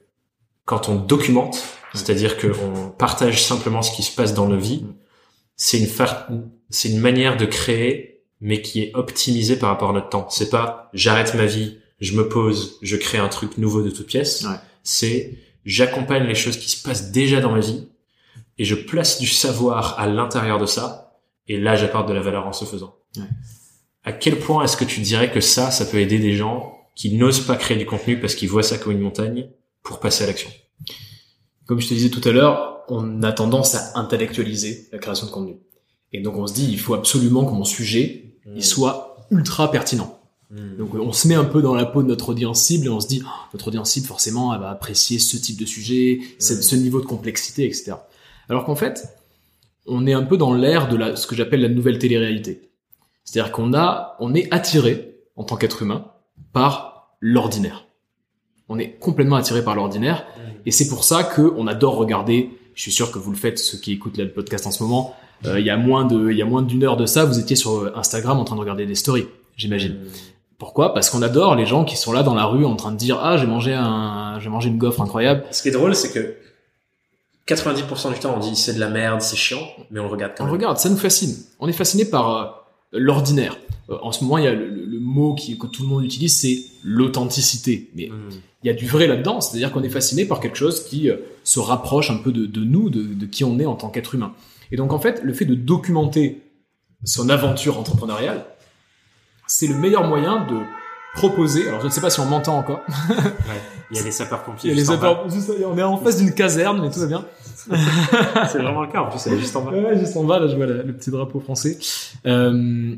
[0.66, 1.62] quand on documente,
[1.94, 4.86] C'est-à-dire qu'on partage simplement ce qui se passe dans nos vies.
[5.56, 5.88] C'est une,
[6.70, 10.28] c'est une manière de créer, mais qui est optimisée par rapport à notre temps.
[10.30, 14.08] C'est pas j'arrête ma vie, je me pose, je crée un truc nouveau de toute
[14.08, 14.46] pièce.
[14.84, 17.88] C'est j'accompagne les choses qui se passent déjà dans ma vie
[18.58, 21.20] et je place du savoir à l'intérieur de ça.
[21.48, 22.96] Et là, j'apporte de la valeur en ce faisant.
[24.04, 27.16] À quel point est-ce que tu dirais que ça, ça peut aider des gens qui
[27.16, 29.50] n'osent pas créer du contenu parce qu'ils voient ça comme une montagne
[29.82, 30.50] pour passer à l'action?
[31.66, 35.32] Comme je te disais tout à l'heure, on a tendance à intellectualiser la création de
[35.32, 35.58] contenu.
[36.12, 38.62] Et donc on se dit, il faut absolument que mon sujet il hmm.
[38.62, 40.20] soit ultra pertinent.
[40.50, 40.78] Hmm.
[40.78, 43.00] Donc on se met un peu dans la peau de notre audience cible et on
[43.00, 46.40] se dit, oh, notre audience cible forcément, elle va apprécier ce type de sujet, hmm.
[46.40, 47.94] ce niveau de complexité, etc.
[48.50, 49.08] Alors qu'en fait,
[49.86, 52.70] on est un peu dans l'ère de la, ce que j'appelle la nouvelle télé-réalité.
[53.24, 56.12] C'est-à-dire qu'on a, on est attiré en tant qu'être humain
[56.52, 57.88] par l'ordinaire.
[58.70, 60.26] On est complètement attiré par l'ordinaire
[60.66, 62.52] et c'est pour ça que on adore regarder.
[62.76, 65.16] Je suis sûr que vous le faites, ceux qui écoutent le podcast en ce moment.
[65.46, 67.40] Euh, il y a moins de, il y a moins d'une heure de ça, vous
[67.40, 69.98] étiez sur Instagram en train de regarder des stories, j'imagine.
[70.58, 70.94] Pourquoi?
[70.94, 73.20] Parce qu'on adore les gens qui sont là dans la rue en train de dire
[73.22, 75.44] ah j'ai mangé un, j'ai mangé une gaufre incroyable.
[75.52, 76.36] Ce qui est drôle, c'est que
[77.48, 80.34] 90% du temps on dit c'est de la merde, c'est chiant, mais on le regarde
[80.38, 80.54] quand on même.
[80.54, 81.36] On regarde, ça nous fascine.
[81.60, 82.46] On est fasciné par euh,
[82.94, 83.58] l'ordinaire.
[83.90, 86.38] Euh, en ce moment, il y a le, mot qui, que tout le monde utilise,
[86.38, 87.90] c'est l'authenticité.
[87.96, 88.30] Mais hmm.
[88.64, 91.18] il y a du vrai là-dedans, c'est-à-dire qu'on est fasciné par quelque chose qui euh,
[91.44, 94.16] se rapproche un peu de, de nous, de, de, qui on est en tant qu'être
[94.16, 94.34] humain.
[94.72, 96.42] Et donc en fait, le fait de documenter
[97.04, 98.46] son aventure entrepreneuriale,
[99.46, 100.62] c'est le meilleur moyen de
[101.14, 101.68] proposer.
[101.68, 102.80] Alors je ne sais pas si on m'entend encore.
[103.10, 103.62] ouais,
[103.92, 104.72] il y a les sapeurs-pompiers.
[104.72, 105.28] Il y a les sapeurs
[105.68, 107.26] On est en face d'une caserne, mais tout va bien.
[108.50, 109.02] c'est vraiment le cas.
[109.02, 109.72] En plus, juste en bas.
[109.72, 110.40] Ouais, juste en bas.
[110.40, 111.78] Là, je vois le petit drapeau français.
[112.26, 112.96] Euh,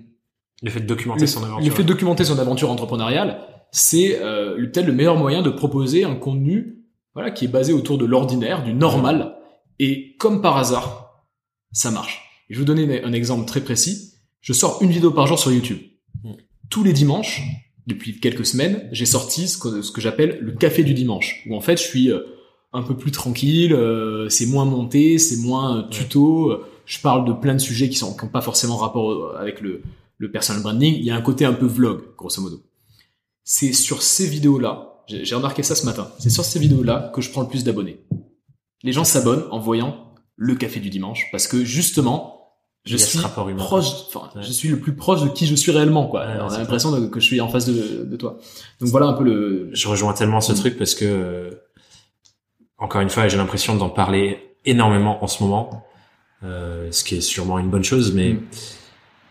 [0.64, 1.66] le fait de documenter son aventure.
[1.66, 3.40] Le fait de documenter son aventure entrepreneuriale,
[3.72, 7.98] c'est euh, peut-être le meilleur moyen de proposer un contenu, voilà, qui est basé autour
[7.98, 9.36] de l'ordinaire, du normal.
[9.80, 11.26] Et comme par hasard,
[11.72, 12.22] ça marche.
[12.50, 14.14] je vais vous donner un exemple très précis.
[14.42, 15.80] Je sors une vidéo par jour sur YouTube.
[16.24, 16.34] Hmm.
[16.70, 17.42] Tous les dimanches,
[17.88, 21.78] depuis quelques semaines, j'ai sorti ce que, j'appelle le café du dimanche, où en fait
[21.78, 22.22] je suis euh,
[22.74, 27.34] un peu plus tranquille, euh, c'est moins monté, c'est moins euh, tuto, je parle de
[27.34, 29.82] plein de sujets qui sont qui pas forcément rapport avec le,
[30.18, 32.64] le personal branding, il y a un côté un peu vlog, grosso modo.
[33.44, 37.32] C'est sur ces vidéos-là, j'ai remarqué ça ce matin, c'est sur ces vidéos-là que je
[37.32, 38.00] prends le plus d'abonnés.
[38.84, 42.36] Les gens s'abonnent en voyant le café du dimanche, parce que justement,
[42.86, 43.20] je suis
[43.58, 46.24] proche, enfin, je suis le plus proche de qui je suis réellement, quoi.
[46.42, 48.38] on a l'impression que je suis en face de, de toi.
[48.80, 49.70] Donc voilà un peu le.
[49.74, 51.52] Je rejoins tellement ce truc parce que, euh,
[52.78, 55.84] encore une fois, j'ai l'impression d'en parler énormément en ce moment,
[56.44, 58.44] euh, ce qui est sûrement une bonne chose, mais mm.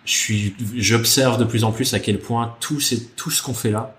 [0.04, 3.54] Je suis, j'observe de plus en plus à quel point tout c'est tout ce qu'on
[3.54, 3.96] fait là,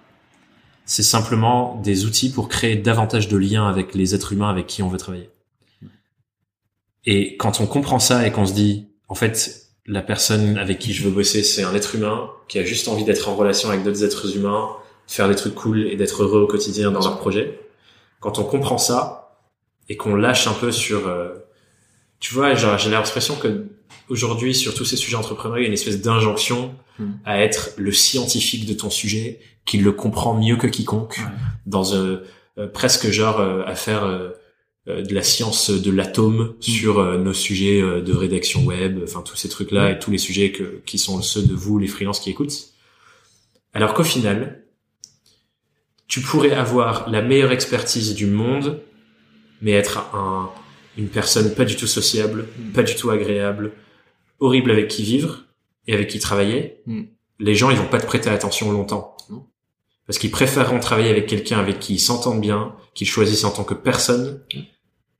[0.85, 4.83] c'est simplement des outils pour créer davantage de liens avec les êtres humains avec qui
[4.83, 5.29] on veut travailler.
[7.05, 10.93] Et quand on comprend ça et qu'on se dit en fait, la personne avec qui
[10.93, 13.83] je veux bosser, c'est un être humain qui a juste envie d'être en relation avec
[13.83, 14.69] d'autres êtres humains,
[15.07, 17.59] de faire des trucs cool et d'être heureux au quotidien dans leur projet.
[18.19, 19.37] Quand on comprend ça
[19.89, 21.35] et qu'on lâche un peu sur, euh,
[22.19, 23.67] tu vois, j'ai l'impression que
[24.09, 27.11] aujourd'hui sur tous ces sujets entrepreneuriaux, il y a une espèce d'injonction hmm.
[27.25, 31.19] à être le scientifique de ton sujet, qui le comprend mieux que quiconque,
[31.65, 32.17] dans euh,
[32.57, 34.31] euh, presque genre à faire
[34.87, 36.61] euh, de la science de l'atome mm.
[36.61, 39.91] sur euh, nos sujets euh, de rédaction web, enfin tous ces trucs-là mm.
[39.93, 42.69] et tous les sujets que, qui sont ceux de vous, les freelances qui écoutent.
[43.73, 44.61] Alors qu'au final,
[46.07, 48.79] tu pourrais avoir la meilleure expertise du monde,
[49.59, 50.51] mais être un,
[50.97, 52.45] une personne pas du tout sociable,
[52.75, 53.71] pas du tout agréable,
[54.39, 55.43] horrible avec qui vivre
[55.87, 56.81] et avec qui travailler.
[57.39, 59.15] Les gens, ils vont pas te prêter attention longtemps.
[60.07, 63.63] Parce qu'ils préféreront travailler avec quelqu'un avec qui ils s'entendent bien, qu'ils choisissent en tant
[63.63, 64.41] que personne,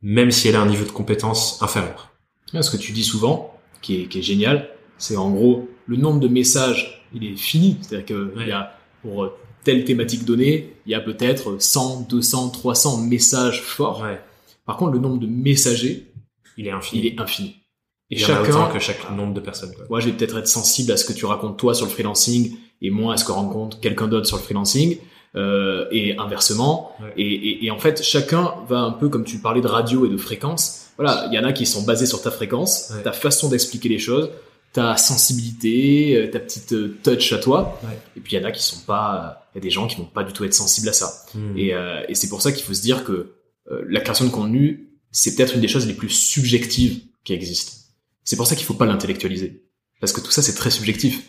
[0.02, 2.12] même si elle a un niveau de compétence inférieur.
[2.54, 6.20] Ce que tu dis souvent, qui est, qui est génial, c'est en gros le nombre
[6.20, 7.78] de messages, il est fini.
[7.82, 9.30] C'est-à-dire que il y a pour
[9.64, 14.06] telle thématique donnée, il y a peut-être 100, 200, 300 messages forts.
[14.66, 16.12] Par contre, le nombre de messagers,
[16.58, 17.02] il est infini.
[17.02, 17.56] Il est infini.
[18.12, 19.74] Et il y chacun, en a que chaque nombre de personnes.
[19.76, 19.86] Quoi.
[19.90, 22.56] Moi, je vais peut-être être sensible à ce que tu racontes toi sur le freelancing
[22.82, 24.98] et moins à ce que rencontre quelqu'un d'autre sur le freelancing
[25.36, 26.92] euh, et inversement.
[27.18, 30.10] Et, et, et, en fait, chacun va un peu comme tu parlais de radio et
[30.10, 30.92] de fréquence.
[30.98, 34.00] Voilà, il y en a qui sont basés sur ta fréquence, ta façon d'expliquer les
[34.00, 34.30] choses,
[34.76, 37.80] ta sensibilité, euh, ta petite euh, touch à toi.
[38.16, 39.48] Et puis il y en a qui sont pas.
[39.54, 41.26] Il y a des gens qui vont pas du tout être sensibles à ça.
[41.34, 41.58] Hmm.
[41.58, 43.32] Et, euh, et c'est pour ça qu'il faut se dire que
[43.88, 47.85] la création de contenu, c'est peut-être une des choses les plus subjectives qui existent.
[48.26, 49.64] C'est pour ça qu'il faut pas l'intellectualiser,
[50.02, 51.24] parce que tout ça c'est très subjectif.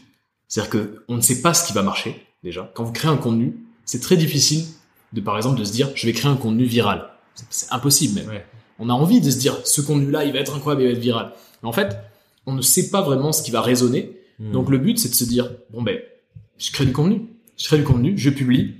[0.48, 2.70] C'est-à-dire que on ne sait pas ce qui va marcher déjà.
[2.74, 4.64] Quand vous créez un contenu, c'est très difficile
[5.12, 7.08] de, par exemple, de se dire, je vais créer un contenu viral.
[7.50, 8.40] C'est impossible même.
[8.78, 10.98] On a envie de se dire, ce contenu-là, il va être incroyable, il va être
[10.98, 11.32] viral.
[11.62, 11.96] Mais en fait,
[12.44, 14.18] on ne sait pas vraiment ce qui va résonner.
[14.38, 14.52] Hmm.
[14.52, 15.98] Donc le but, c'est de se dire, bon ben,
[16.58, 17.22] je crée du contenu,
[17.56, 18.74] je crée du contenu, je publie,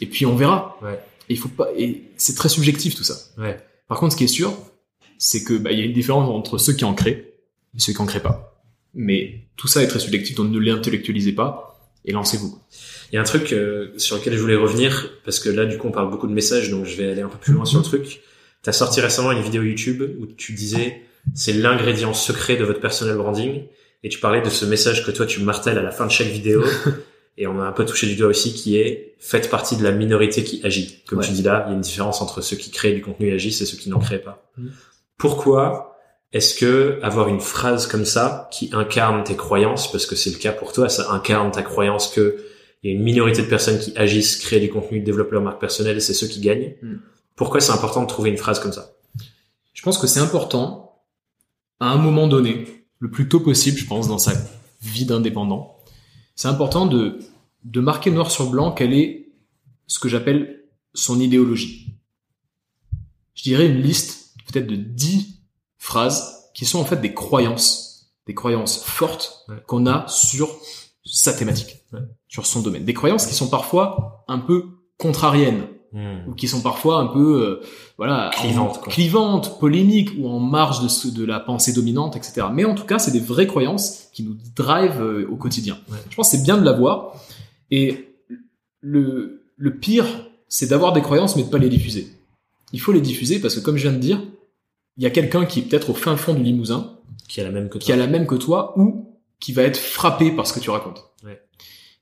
[0.00, 0.78] et puis on verra.
[0.82, 0.98] Ouais.
[1.28, 3.16] Et il faut pas, et c'est très subjectif tout ça.
[3.38, 3.56] Ouais.
[3.88, 4.56] Par contre, ce qui est sûr,
[5.18, 7.34] c'est que bah, il y a une différence entre ceux qui en créent
[7.76, 8.62] et ceux qui en créent pas.
[8.94, 12.58] Mais tout ça est très subjectif, donc ne l'intellectualisez pas et lancez-vous.
[13.12, 15.76] Il y a un truc euh, sur lequel je voulais revenir, parce que là, du
[15.78, 17.78] coup, on parle beaucoup de messages, donc je vais aller un peu plus loin sur
[17.78, 18.20] le truc.
[18.62, 21.02] T'as sorti récemment une vidéo YouTube où tu disais
[21.34, 23.62] c'est l'ingrédient secret de votre personal branding,
[24.04, 26.28] et tu parlais de ce message que toi tu martèles à la fin de chaque
[26.28, 26.64] vidéo,
[27.38, 29.90] et on a un peu touché du doigt aussi, qui est faites partie de la
[29.92, 31.02] minorité qui agit.
[31.08, 31.26] Comme Ouais.
[31.26, 33.32] tu dis là, il y a une différence entre ceux qui créent du contenu et
[33.32, 34.48] agissent et ceux qui n'en créent pas.
[34.56, 34.70] Mhm.
[35.18, 35.95] Pourquoi
[36.32, 40.38] est-ce que avoir une phrase comme ça qui incarne tes croyances, parce que c'est le
[40.38, 42.44] cas pour toi, ça incarne ta croyance que
[42.82, 45.60] il y a une minorité de personnes qui agissent, créent du contenu, développent leur marque
[45.60, 46.74] personnelle, et c'est ceux qui gagnent.
[46.82, 46.96] Mm.
[47.34, 48.92] Pourquoi c'est important de trouver une phrase comme ça?
[49.72, 51.02] Je pense que c'est important,
[51.80, 54.32] à un moment donné, le plus tôt possible, je pense, dans sa
[54.82, 55.78] vie d'indépendant,
[56.34, 57.18] c'est important de,
[57.64, 59.28] de marquer noir sur blanc quelle est
[59.86, 60.64] ce que j'appelle
[60.94, 61.94] son idéologie.
[63.34, 65.35] Je dirais une liste peut-être de 10
[65.78, 69.56] phrases qui sont en fait des croyances, des croyances fortes Ouais.
[69.66, 70.48] qu'on a sur
[71.04, 72.00] sa thématique, Ouais.
[72.28, 72.84] sur son domaine.
[72.84, 74.64] Des croyances qui sont parfois un peu
[74.98, 75.66] contrariennes,
[76.28, 77.66] ou qui sont parfois un peu euh,
[77.96, 78.30] voilà
[78.90, 82.48] Clivantes, polémiques ou en marge de, ce- de la pensée dominante, etc.
[82.52, 85.78] Mais en tout cas, c'est des vraies croyances qui nous drivent euh, au quotidien.
[85.90, 85.96] Ouais.
[86.10, 87.14] Je pense que c'est bien de l'avoir.
[87.70, 88.14] Et
[88.80, 90.04] le, le pire,
[90.48, 92.08] c'est d'avoir des croyances mais de pas les diffuser.
[92.74, 94.22] Il faut les diffuser parce que, comme je viens de dire,
[94.96, 97.50] il y a quelqu'un qui est peut-être au fin fond du Limousin, Qui a la
[97.50, 97.80] même que toi.
[97.80, 100.70] qui a la même que toi ou qui va être frappé par ce que tu
[100.70, 101.04] racontes.
[101.24, 101.40] Ouais.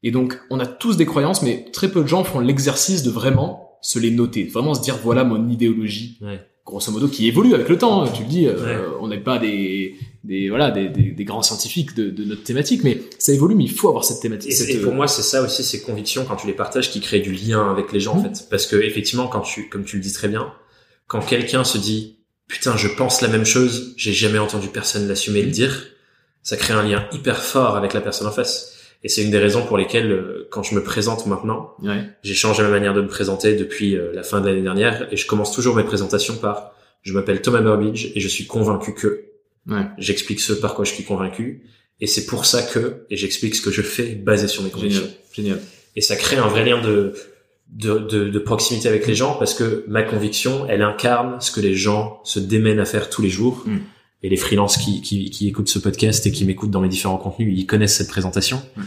[0.02, 3.10] Et donc, on a tous des croyances, mais très peu de gens font l'exercice de
[3.10, 6.40] vraiment se les noter, vraiment se dire voilà mon idéologie, Ouais.
[6.64, 8.02] grosso modo, qui évolue avec le temps.
[8.02, 8.08] hein.
[8.14, 8.96] Tu le dis, euh, Ouais.
[9.00, 12.82] on n'est pas des, des voilà des, des, des grands scientifiques de, de notre thématique,
[12.84, 14.52] mais ça évolue, mais il faut avoir cette thématique.
[14.52, 16.90] Et, c'est- cette, et pour moi, c'est ça aussi, ces convictions quand tu les partages
[16.90, 18.34] qui créent du lien avec les gens, en Mhm.
[18.34, 18.46] fait.
[18.48, 20.52] Parce que effectivement, quand tu, comme tu le dis très bien,
[21.08, 22.18] quand quelqu'un se dit,
[22.48, 25.86] putain, je pense la même chose, j'ai jamais entendu personne l'assumer et le dire,
[26.42, 28.70] ça crée un lien hyper fort avec la personne en face.
[29.02, 32.04] Et c'est une des raisons pour lesquelles, euh, quand je me présente maintenant, ouais.
[32.22, 35.16] j'ai changé ma manière de me présenter depuis euh, la fin de l'année dernière, et
[35.16, 36.72] je commence toujours mes présentations par,
[37.02, 39.24] je m'appelle Thomas Burbidge et je suis convaincu que,
[39.66, 39.86] Ouais.
[39.96, 41.62] j'explique ce par quoi je suis convaincu,
[42.00, 45.08] et c'est pour ça que, et j'explique ce que je fais basé sur mes convictions
[45.34, 45.60] Génial, génial.
[45.96, 47.14] et ça crée un vrai lien de,
[47.74, 51.60] de, de, de proximité avec les gens parce que ma conviction, elle incarne ce que
[51.60, 53.62] les gens se démènent à faire tous les jours.
[53.66, 53.78] Mm.
[54.22, 57.18] Et les freelances qui, qui, qui écoutent ce podcast et qui m'écoutent dans mes différents
[57.18, 58.62] contenus, ils connaissent cette présentation.
[58.76, 58.82] Mm.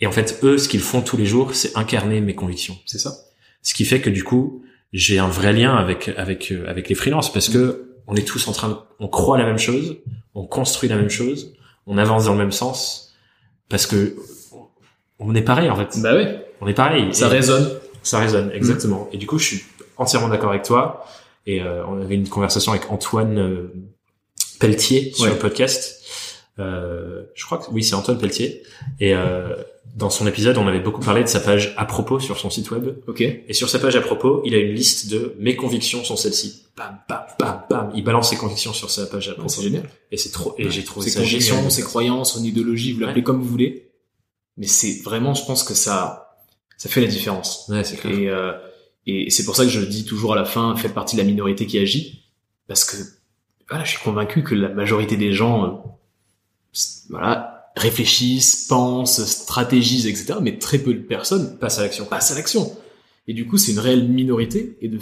[0.00, 2.76] Et en fait, eux, ce qu'ils font tous les jours, c'est incarner mes convictions.
[2.86, 3.14] C'est ça.
[3.62, 4.62] Ce qui fait que du coup,
[4.92, 8.46] j'ai un vrai lien avec avec euh, avec les freelances parce que on est tous
[8.48, 9.96] en train de, on croit la même chose,
[10.34, 11.54] on construit la même chose,
[11.86, 13.14] on avance dans le même sens
[13.68, 14.14] parce que
[15.18, 16.00] on est pareil en fait.
[16.00, 17.12] Bah ouais, On est pareil.
[17.14, 17.68] ça Et- résonne.
[18.04, 19.08] Ça résonne, exactement.
[19.12, 19.64] Et du coup, je suis
[19.96, 21.04] entièrement d'accord avec toi.
[21.46, 23.72] Et euh, on avait une conversation avec Antoine euh,
[24.60, 25.30] Pelletier sur Ouais.
[25.30, 26.00] le podcast.
[26.58, 28.62] Euh, je crois que oui, c'est Antoine Pelletier.
[29.00, 29.54] Et euh,
[29.96, 32.70] dans son épisode, on avait beaucoup parlé de sa page à propos sur son site
[32.70, 32.96] web.
[33.08, 33.20] Ok.
[33.20, 36.62] Et sur sa page à propos, il a une liste de mes convictions sont celles-ci.
[36.76, 37.92] Bam, bam, bam, bam.
[37.94, 39.48] Il balance ses convictions sur sa page à propos.
[39.48, 39.88] c'est génial.
[40.12, 40.54] Et c'est trop.
[40.58, 41.70] Et j'ai trouvé ses ça convictions, génial.
[41.72, 43.22] ses croyances, son idéologie, vous l'appelez Ouais.
[43.24, 43.90] comme vous voulez.
[44.56, 46.23] Mais c'est vraiment, je pense que ça,
[46.76, 47.66] ça fait la différence.
[47.68, 48.18] Ouais, c'est clair.
[48.18, 48.52] Et, euh,
[49.06, 51.26] et c'est pour ça que je dis toujours à la fin, faites partie de la
[51.26, 52.24] minorité qui agit,
[52.68, 52.96] parce que
[53.68, 55.70] voilà, je suis convaincu que la majorité des gens, euh,
[57.10, 60.34] voilà, réfléchissent, pensent, stratégisent, etc.
[60.40, 62.04] Mais très peu de personnes Passe à l'action.
[62.04, 62.76] passent à l'action.
[63.26, 64.98] Et du coup, c'est une réelle minorité, et de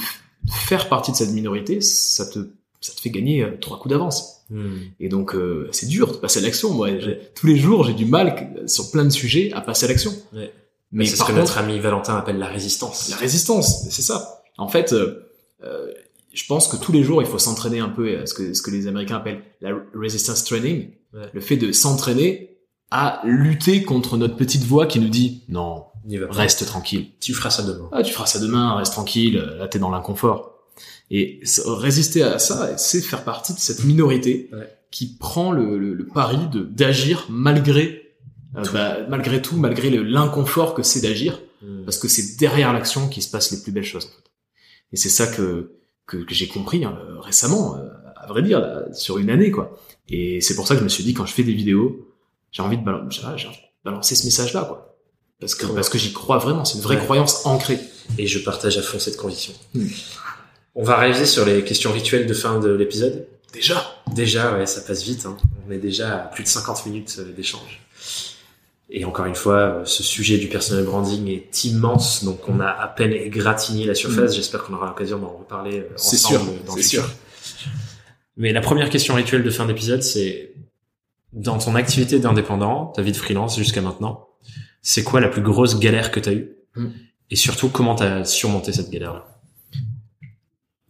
[0.50, 2.38] faire partie de cette minorité, ça te,
[2.80, 4.44] ça te fait gagner euh, trois coups d'avance.
[4.50, 4.78] Hmm.
[5.00, 6.72] Et donc, euh, c'est dur de passer à l'action.
[6.72, 6.90] Moi,
[7.34, 10.12] tous les jours, j'ai du mal sur plein de sujets à passer à l'action.
[10.32, 10.52] Ouais.
[10.92, 13.08] Mais c'est ce que notre ami Valentin appelle la résistance.
[13.10, 14.42] la résistance, c'est ça.
[14.58, 15.26] En fait, euh,
[15.64, 15.90] euh,
[16.34, 18.62] je pense que tous les jours, il faut s'entraîner un peu à ce que, ce
[18.62, 20.90] que les Américains appellent la resistance training.
[21.14, 21.22] Ouais.
[21.32, 22.58] Le fait de s'entraîner
[22.90, 25.84] à lutter contre notre petite voix qui nous dit non,
[26.30, 27.06] reste tranquille.
[27.20, 27.88] Tu feras ça demain.
[27.92, 30.50] Ah, tu feras ça demain, reste tranquille, euh, là t'es dans l'inconfort.
[31.10, 34.68] Et résister à ça, c'est faire partie de cette minorité Ouais.
[34.90, 38.01] qui prend le, le, le pari de d'agir malgré
[38.56, 41.84] euh, bah, malgré tout, malgré l'inconfort que c'est d'agir, Hmm.
[41.84, 44.06] parce que c'est derrière l'action qui se passent les plus belles choses.
[44.06, 44.30] En fait.
[44.92, 45.70] Et c'est ça que
[46.08, 47.86] que, que j'ai compris hein, récemment, euh,
[48.16, 49.78] à vrai dire, là, sur une année quoi.
[50.08, 52.08] Et c'est pour ça que je me suis dit quand je fais des vidéos,
[52.50, 53.46] j'ai envie de envie
[53.84, 54.98] balancer ce message-là quoi.
[55.38, 57.04] Parce que parce que j'y crois vraiment, c'est une vraie Ouais.
[57.04, 57.78] croyance ancrée.
[58.18, 59.52] Et je partage à fond cette conviction.
[59.74, 59.86] Hmm.
[60.74, 63.28] On va réaliser sur les questions rituelles de fin de l'épisode?
[63.52, 63.84] Déjà?
[64.16, 65.26] Déjà, ouais, ça passe vite.
[65.26, 65.36] Hein.
[65.68, 67.80] On est déjà à plus de 50 minutes euh, d'échange.
[68.94, 72.66] Et encore une fois, euh, ce sujet du personal branding est immense, donc on a
[72.66, 74.36] à peine égratigné la surface.
[74.36, 77.10] J'espère qu'on aura l'occasion d'en reparler euh, C'est ensemble sûr, dans le c'est futur.
[78.36, 80.52] Mais la première question rituelle de fin d'épisode, c'est
[81.32, 84.28] dans ton activité d'indépendant, ta vie de freelance jusqu'à maintenant,
[84.82, 86.50] c'est quoi la plus grosse galère que tu as eue?
[86.76, 86.88] Mm.
[87.30, 89.40] Et surtout, comment tu as surmonté cette galère-là?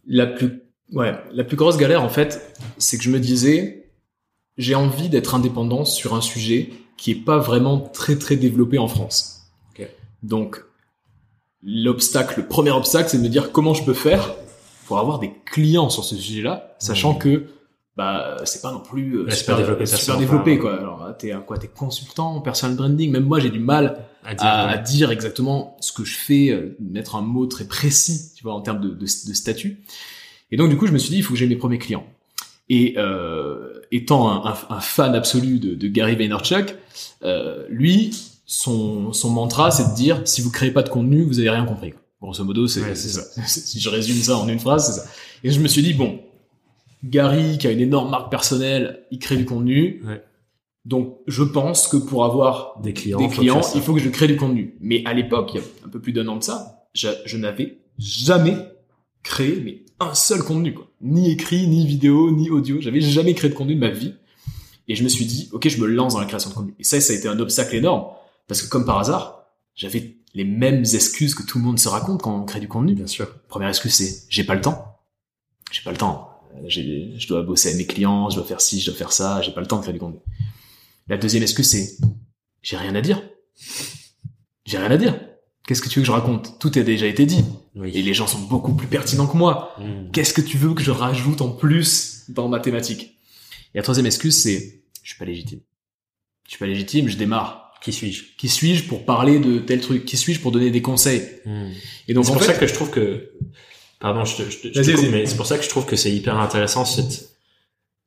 [0.05, 3.93] La plus, ouais, la plus grosse galère, en fait, c'est que je me disais,
[4.57, 8.87] j'ai envie d'être indépendant sur un sujet qui est pas vraiment très très développé en
[8.87, 9.41] France.
[9.77, 9.87] Ok.
[10.23, 10.63] Donc,
[11.63, 14.35] l'obstacle, le premier obstacle, c'est de me dire comment je peux faire
[14.85, 17.19] pour avoir des clients sur ce sujet-là, sachant Mhm.
[17.19, 17.45] que
[17.95, 20.77] bah c'est pas non plus euh, pas développé, super développé quoi.
[20.79, 23.11] Alors t'es quoi, t'es consultant, personal branding.
[23.11, 24.81] Même moi j'ai du mal à dire, à, à ouais.
[24.81, 28.61] dire exactement ce que je fais, euh, mettre un mot très précis, tu vois, en
[28.61, 29.83] termes de, de, de statut.
[30.51, 32.05] Et donc du coup, je me suis dit, il faut que j'ai mes premiers clients.
[32.69, 36.75] Et euh, étant un, un- un fan absolu de, de Gary Vaynerchuk,
[37.23, 41.39] euh, lui, son, son mantra, c'est de dire, si vous créez pas de contenu, vous
[41.39, 41.93] avez rien compris.
[42.21, 43.21] Grosso modo, c'est Ouais, ça.
[43.47, 45.07] si je résume ça en une phrase, c'est ça.
[45.43, 46.19] Et je me suis dit, bon,
[47.03, 50.01] Gary, qui a une énorme marque personnelle, il crée du contenu.
[50.05, 50.23] Ouais.
[50.85, 54.27] Donc, je pense que pour avoir des clients, des clients, il faut que je crée
[54.27, 54.75] du contenu.
[54.79, 57.37] Mais à l'époque, il y a un peu plus d'un an de ça, je, je
[57.37, 58.55] n'avais jamais
[59.21, 60.87] créé mais un seul contenu, quoi.
[61.01, 62.79] Ni écrit, ni vidéo, ni audio.
[62.81, 64.13] J'avais jamais créé de contenu de ma vie.
[64.87, 66.75] Et je me suis dit, ok, je me lance dans la création de contenu.
[66.79, 68.05] Et ça, ça a été un obstacle énorme.
[68.47, 69.45] Parce que comme par hasard,
[69.75, 72.93] j'avais les mêmes excuses que tout le monde se raconte quand on crée du contenu.
[72.93, 73.27] Bien sûr.
[73.47, 74.97] Première excuse, c'est j'ai pas le temps.
[75.71, 76.29] J'ai pas le temps.
[76.55, 79.41] Euh, je dois bosser avec mes clients, je dois faire ci, je dois faire ça,
[79.41, 80.19] j'ai pas le temps de créer du contenu.
[81.07, 81.97] La deuxième excuse, c'est
[82.61, 83.21] j'ai rien à dire.
[84.65, 85.19] J'ai rien à dire.
[85.65, 86.59] Qu'est-ce que tu veux que je raconte?
[86.59, 87.45] Tout a déjà été dit.
[87.75, 87.91] Oui.
[87.93, 89.75] Et les gens sont beaucoup plus pertinents que moi.
[89.79, 90.11] Mm.
[90.11, 93.17] Qu'est-ce que tu veux que je rajoute en plus dans ma thématique?
[93.73, 95.59] Et la troisième excuse, c'est je suis pas légitime.
[96.45, 97.71] Je suis pas légitime, je démarre.
[97.81, 98.23] Qui suis-je?
[98.37, 100.05] Qui suis-je pour parler de tel truc?
[100.05, 101.23] Qui suis-je pour donner des conseils?
[101.45, 101.69] Mm.
[102.09, 103.31] Et donc c'est pour fait, ça que je trouve que
[103.99, 105.85] pardon je te, je te- je te coupe, mais c'est pour ça que je trouve
[105.85, 107.29] que c'est hyper intéressant cette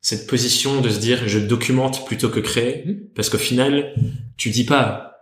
[0.03, 2.99] cette position de se dire je documente plutôt que créer Mhm.
[3.15, 3.95] parce qu'au final
[4.37, 5.16] tu dis pas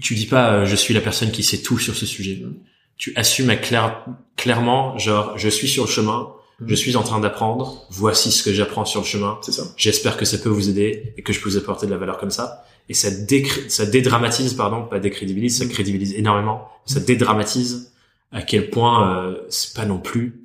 [0.00, 2.54] tu dis pas euh, je suis la personne qui sait tout sur ce sujet Mhm.
[2.96, 4.04] tu assumes clair,
[4.36, 6.32] clairement genre je suis sur le chemin
[6.66, 9.62] je suis en train d'apprendre voici ce que j'apprends sur le chemin c'est ça.
[9.76, 12.18] J'espère que ça peut vous aider et que je peux vous apporter de la valeur
[12.18, 12.64] comme ça.
[12.90, 15.68] Et ça, décré- ça dédramatise, pardon, pas décrédibilise, ça Mm.
[15.68, 16.66] crédibilise énormément.
[16.86, 17.92] Ça dédramatise
[18.32, 18.94] à quel point
[19.28, 20.42] euh, c'est pas non plus,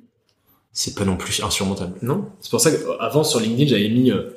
[0.72, 1.94] c'est pas non plus insurmontable.
[2.02, 2.28] Non.
[2.40, 4.30] C'est pour ça qu'avant sur LinkedIn j'avais mis euh,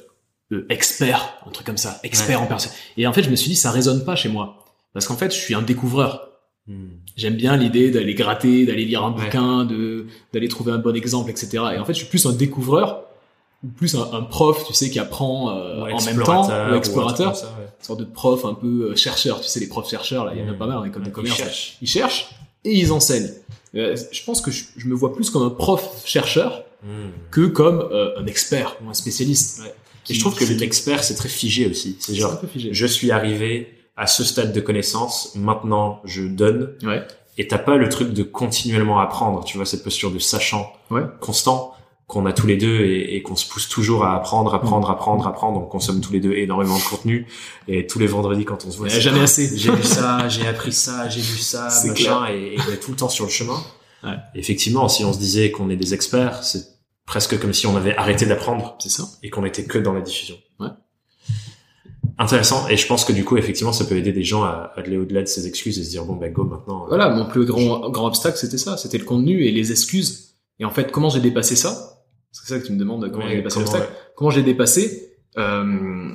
[0.54, 2.46] euh, expert, un truc comme ça, expert Ouais.
[2.46, 2.72] en personne.
[2.98, 4.66] Et en fait je me suis dit ça résonne pas chez moi
[4.98, 6.30] parce qu'en fait je suis un découvreur.
[6.68, 6.88] Hmm.
[7.16, 9.24] J'aime bien l'idée d'aller gratter, d'aller lire un Ouais.
[9.26, 11.50] bouquin, de d'aller trouver un bon exemple, etc.
[11.76, 13.04] Et en fait je suis plus un découvreur
[13.64, 16.72] ou plus un, un prof, tu sais, qui apprend euh, Ouais, en même temps, explorateur
[16.72, 17.66] ou explorateur, comme ça, ouais.
[17.80, 20.42] une sorte de prof un peu euh, chercheur, tu sais, les profs chercheurs, là, il
[20.42, 20.58] y en a Mm.
[20.58, 21.38] pas mal en école de Ouais, commerce.
[21.38, 21.78] ils cherchent.
[21.82, 22.30] Ils cherchent
[22.66, 23.32] et ils enseignent.
[23.76, 27.10] Euh, je pense que je, je me vois plus comme un prof chercheur Hmm.
[27.32, 29.64] que comme un expert ou un spécialiste.
[30.04, 31.96] Qui- Et je trouve que l'expert, c'est très figé aussi.
[32.00, 32.70] C'est C'est un genre, peu figé.
[32.72, 36.76] je suis arrivé à ce stade de connaissance, maintenant je donne.
[36.84, 37.06] Ouais.
[37.40, 41.02] Et t'as pas le truc de continuellement apprendre, tu vois, cette posture de sachant Ouais.
[41.20, 41.74] constant
[42.08, 45.28] qu'on a tous les deux et, et qu'on se pousse toujours à apprendre, apprendre, apprendre,
[45.28, 45.60] apprendre.
[45.60, 47.28] On consomme tous les deux énormément de contenu
[47.68, 49.56] et tous les vendredis quand on se voit, jamais assez.
[49.58, 52.92] J'ai vu ça, j'ai appris ça, j'ai vu ça, machin, et, et on est tout
[52.92, 53.60] le temps sur le chemin.
[54.04, 54.16] Ouais.
[54.36, 56.66] Effectivement, si on se disait qu'on est des experts, c'est
[57.06, 59.04] presque comme si on avait arrêté d'apprendre C'est ça.
[59.22, 60.36] et qu'on était que dans la diffusion.
[62.20, 62.68] Intéressant.
[62.68, 64.98] Et je pense que du coup, effectivement, ça peut aider des gens à, à aller
[64.98, 66.84] au-delà de ces excuses et se dire bon, ben go maintenant.
[66.86, 68.76] euh, Voilà, mon plus grand, grand obstacle, c'était ça.
[68.78, 70.36] C'était le contenu et les excuses.
[70.60, 72.04] Et en fait, comment j'ai dépassé ça?
[72.32, 73.92] C'est ça que tu me demandes, comment ouais, j'ai dépassé comment, l'obstacle.
[73.94, 74.00] ouais.
[74.16, 76.10] Comment j'ai dépassé euh,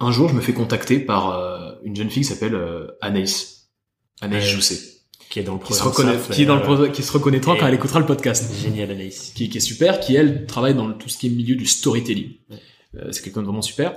[0.00, 3.68] Un jour, je me fais contacter par euh, une jeune fille qui s'appelle euh, Anaïs.
[4.20, 4.44] Anaïs.
[4.44, 4.78] Jousset.
[5.30, 7.66] Qui est dans le Qui se, reconnaît, qui, est dans le qui se reconnaîtra quand
[7.66, 8.52] elle écoutera le podcast.
[8.62, 9.32] Génial, Anaïs.
[9.34, 11.66] Qui, qui est super, qui elle travaille dans le- tout ce qui est milieu du
[11.66, 12.32] storytelling.
[12.50, 12.56] Ouais.
[12.96, 13.96] Euh, c'est quelqu'un de vraiment super.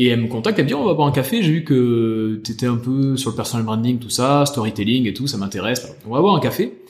[0.00, 2.40] Et elle me contacte, elle me dit, on va boire un café, j'ai vu que
[2.44, 5.92] t'étais un peu sur le personal branding, tout ça, storytelling et tout, ça m'intéresse.
[6.06, 6.80] On va boire un café.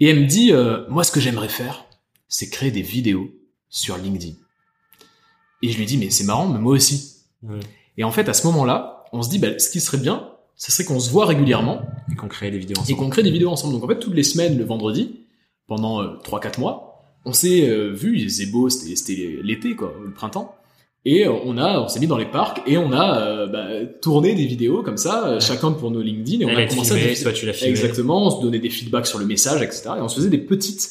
[0.00, 1.84] Et elle me dit, euh, moi, ce que j'aimerais faire,
[2.26, 3.30] c'est créer des vidéos
[3.68, 4.34] sur LinkedIn.
[5.62, 7.18] Et je lui dis, mais c'est marrant, mais moi aussi.
[7.44, 7.60] Ouais.
[7.96, 10.72] Et en fait, à ce moment-là, on se dit, bah, ce qui serait bien, ce
[10.72, 12.98] serait qu'on se voit régulièrement Et qu'on crée des vidéos et ensemble.
[12.98, 13.74] qu'on crée des vidéos ensemble.
[13.74, 15.20] Donc en fait, toutes les semaines, le vendredi,
[15.68, 20.12] pendant euh, 3-4 mois, on s'est euh, vu, il faisait beau, c'était l'été, quoi, le
[20.12, 20.56] printemps.
[21.06, 23.66] Et euh, on a, on s'est mis dans les parcs et on a euh, bah,
[24.02, 25.40] tourné des vidéos comme ça, euh, Ouais.
[25.40, 26.40] chacun pour nos LinkedIn.
[26.40, 27.70] Et on Elle a commencé à filmé, diffuser- toi tu l'as filmé.
[27.70, 29.90] Exactement, on se donnait des feedbacks sur le message, etc.
[29.96, 30.90] Et on se faisait des petites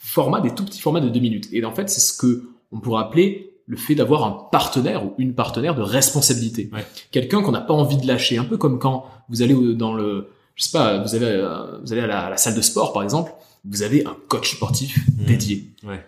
[0.00, 1.48] formats, des tout petits formats de deux minutes.
[1.52, 5.14] Et en fait, c'est ce que on pourrait appeler le fait d'avoir un partenaire ou
[5.18, 6.68] une partenaire de responsabilité.
[6.72, 6.84] Ouais.
[7.10, 8.38] Quelqu'un qu'on n'a pas envie de lâcher.
[8.38, 12.20] Un peu comme quand vous allez dans le, je sais pas, vous allez à la,
[12.26, 13.32] à la salle de sport, par exemple,
[13.64, 15.24] vous avez un coach sportif Mhm.
[15.26, 15.64] dédié.
[15.86, 16.04] Ouais.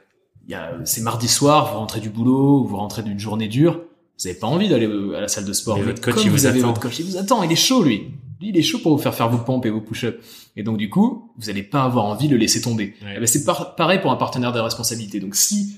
[0.49, 3.81] Il y a, c'est mardi soir, vous rentrez du boulot, vous rentrez d'une journée dure,
[4.19, 4.87] vous avez pas envie d'aller
[5.17, 5.77] à la salle de sport.
[5.77, 6.69] Mais votre coach, comme il vous vous avez attend.
[6.69, 8.09] votre coach, il vous attend, il est chaud, lui.
[8.41, 10.17] Lui, il est chaud pour vous faire faire vos pompes et vos push-ups.
[10.57, 12.95] Et donc, du coup, vous allez pas avoir envie de le laisser tomber.
[13.03, 13.15] Ouais.
[13.17, 15.19] Eh ben, c'est par- pareil pour un partenaire de responsabilité.
[15.21, 15.77] Donc, si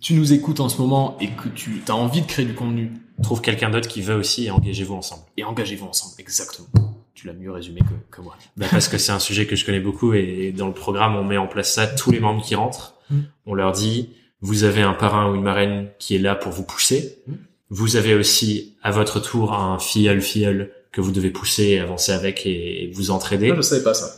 [0.00, 2.90] tu nous écoutes en ce moment et que tu as envie de créer du contenu,
[3.22, 5.24] Trouve quelqu'un d'autre qui veut aussi et engagez-vous ensemble.
[5.36, 6.14] et engagez-vous ensemble.
[6.18, 6.68] Exactement.
[7.12, 8.34] Tu l'as mieux résumé que, que moi.
[8.56, 11.22] Bah, parce que c'est un sujet que je connais beaucoup et dans le programme on
[11.24, 12.94] met en place ça tous les membres qui rentrent.
[13.10, 13.20] Mm.
[13.46, 14.10] On leur dit
[14.42, 17.18] vous avez un parrain ou une marraine qui est là pour vous pousser.
[17.26, 17.32] Mm.
[17.70, 22.12] Vous avez aussi à votre tour un filleul filleul que vous devez pousser et avancer
[22.12, 23.52] avec et vous entraider.
[23.54, 24.10] je savais pas ça.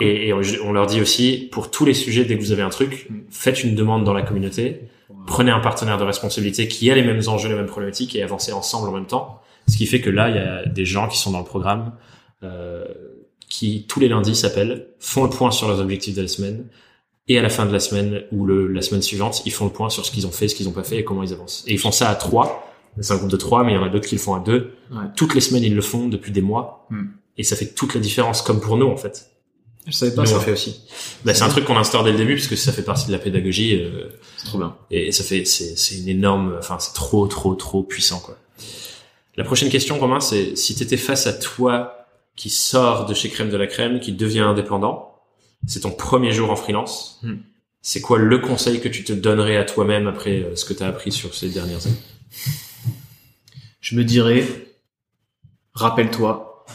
[0.00, 2.62] Et, et on on leur dit aussi pour tous les sujets dès que vous avez
[2.62, 3.16] un truc, Mm.
[3.30, 4.82] faites une demande dans la communauté.
[5.26, 8.52] Prenez un partenaire de responsabilité qui a les mêmes enjeux, les mêmes problématiques et avancez
[8.52, 9.40] ensemble en même temps.
[9.68, 11.92] Ce qui fait que là, il y a des gens qui sont dans le programme
[12.42, 12.84] euh,
[13.48, 16.64] qui tous les lundis s'appellent, font le point sur leurs objectifs de la semaine
[17.32, 19.70] et à la fin de la semaine ou le, la semaine suivante, ils font le
[19.70, 21.62] point sur ce qu'ils ont fait, ce qu'ils ont pas fait et comment ils avancent.
[21.66, 22.66] Et ils font ça à trois.
[23.00, 24.40] C'est un groupe de trois, mais il y en a d'autres qui le font à
[24.40, 24.72] deux.
[24.90, 25.04] Ouais.
[25.16, 26.86] Toutes les semaines, ils le font depuis des mois.
[26.90, 27.04] Mm.
[27.38, 29.30] Et ça fait toute la différence, comme pour nous en fait.
[29.86, 30.34] Je savais Nous, pas on ça.
[30.34, 30.82] le fait aussi.
[31.24, 33.18] Bah, c'est un truc qu'on instaure dès le début puisque ça fait partie de la
[33.18, 33.80] pédagogie.
[33.80, 34.76] euh, C'est trop bien.
[34.90, 38.36] et ça fait, c'est, c'est une énorme, enfin, c'est trop, trop, trop puissant, quoi.
[39.36, 42.06] La prochaine question, Romain, c'est si t'étais face à toi
[42.36, 45.09] qui sort de chez Crème de la Crème, qui devient indépendant,
[45.66, 47.20] c'est ton premier jour en freelance.
[47.22, 47.36] Hmm.
[47.82, 50.88] C'est quoi le conseil que tu te donnerais à toi-même après euh, ce que t'as
[50.88, 51.96] appris sur ces dernières années?
[53.80, 54.46] Je me dirais,
[55.72, 56.66] rappelle-toi,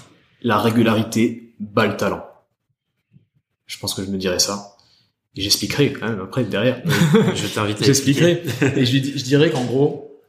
[0.42, 2.26] la régularité bat le talent.
[3.68, 4.76] Je pense que je me dirais ça.
[5.36, 6.82] Et j'expliquerai quand même après derrière.
[6.86, 7.84] Je vais t'inviter.
[7.84, 8.44] à J'expliquerai.
[8.76, 10.22] Et je, je dirais qu'en gros,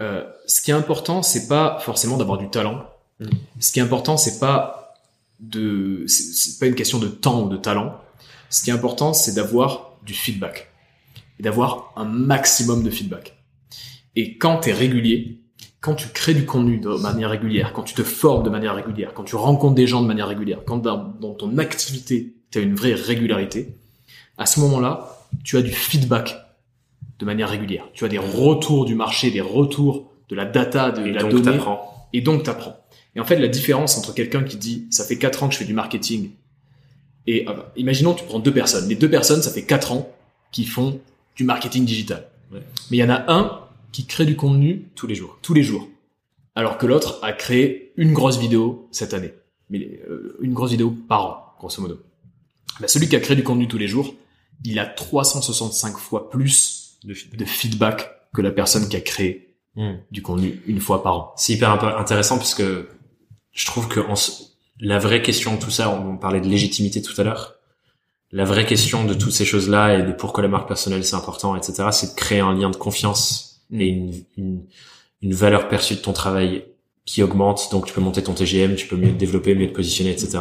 [0.00, 2.84] euh, ce qui est important, c'est pas forcément d'avoir du talent.
[3.20, 3.26] Mm.
[3.60, 4.81] Ce qui est important, c'est pas
[5.42, 7.98] de, c'est- pas une question de temps ou de talent.
[8.48, 10.70] Ce qui est important, c'est d'avoir du feedback
[11.38, 13.36] et d'avoir un maximum de feedback.
[14.16, 15.38] Et quand tu es régulier,
[15.80, 19.12] quand tu crées du contenu de manière régulière, quand tu te formes de manière régulière,
[19.14, 22.62] quand tu rencontres des gens de manière régulière, quand dans, dans ton activité, tu as
[22.62, 23.74] une vraie régularité,
[24.38, 26.36] à ce moment-là, tu as du feedback
[27.18, 27.84] de manière régulière.
[27.94, 31.30] Tu as des retours du marché, des retours de la data, de Et la donc,
[31.32, 31.56] donnée,
[32.12, 32.76] et donc t'apprends.
[33.14, 35.58] Et en fait, la différence entre quelqu'un qui dit ça fait quatre ans que je
[35.58, 36.30] fais du marketing
[37.26, 38.88] et euh, imaginons tu prends deux personnes.
[38.88, 40.10] Les deux personnes, ça fait quatre ans
[40.50, 41.00] qui font
[41.36, 42.28] du marketing digital.
[42.52, 42.60] Ouais.
[42.90, 43.60] Mais il y en a un
[43.92, 45.38] qui crée du contenu tous les jours.
[45.42, 45.88] tous les jours,
[46.54, 49.32] alors que l'autre a créé une grosse vidéo cette année,
[49.70, 52.00] mais euh, une grosse vidéo par an, grosso modo.
[52.80, 54.14] Bah, celui qui a créé du contenu tous les jours,
[54.64, 57.38] il a 365 fois plus De feedback.
[57.38, 59.94] de feedback que la personne qui a créé Hmm.
[60.10, 61.32] du contenu une fois par an.
[61.38, 62.88] C'est hyper intéressant parce que
[63.52, 67.02] je trouve que on s- la vraie question de tout ça, on parlait de légitimité
[67.02, 67.54] tout à l'heure,
[68.32, 71.54] la vraie question de toutes ces choses-là et de pourquoi la marque personnelle c'est important,
[71.56, 74.62] etc., c'est de créer un lien de confiance et une, une,
[75.20, 76.64] une valeur perçue de ton travail
[77.04, 79.74] qui augmente, donc tu peux monter ton TGM, tu peux mieux te développer, mieux te
[79.74, 80.38] positionner, etc.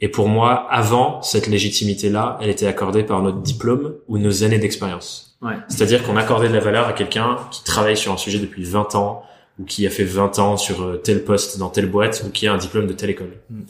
[0.00, 4.58] Et pour moi, avant, cette légitimité-là, elle était accordée par notre diplôme ou nos années
[4.58, 5.36] d'expérience.
[5.42, 5.54] Ouais.
[5.68, 8.94] C'est-à-dire qu'on accordait de la valeur à quelqu'un qui travaille sur un sujet depuis 20
[8.96, 9.22] ans,
[9.58, 12.46] ou qui a fait 20 ans sur euh, tel poste dans telle boîte, ou qui
[12.46, 13.36] a un diplôme de telle école.
[13.50, 13.62] Mm.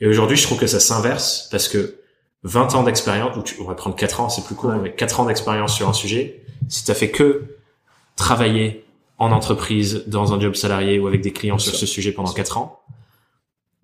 [0.00, 1.96] Et aujourd'hui, je trouve que ça s'inverse, parce que
[2.44, 4.78] 20 ans d'expérience, ou tu, on va prendre 4 ans, c'est plus court, Ouais.
[4.82, 7.56] mais 4 ans d'expérience sur un sujet, si tu as fait que
[8.16, 8.84] travailler
[9.18, 12.56] en entreprise, dans un job salarié ou avec des clients sur ce sujet pendant 4
[12.58, 12.80] ans,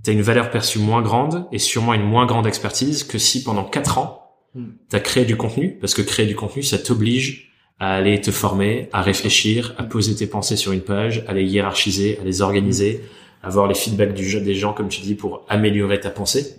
[0.04, 3.42] tu as une valeur perçue moins grande et sûrement une moins grande expertise que si
[3.42, 4.20] pendant 4 ans,
[4.54, 4.66] Mm.
[4.88, 7.52] tu as créé du contenu, parce que créer du contenu, ça t'oblige
[7.84, 11.44] à aller te former, à réfléchir, à poser tes pensées sur une page, à les
[11.44, 13.04] hiérarchiser, à les organiser,
[13.42, 16.56] à avoir les feedbacks du jeu des gens, comme tu dis, pour améliorer ta pensée.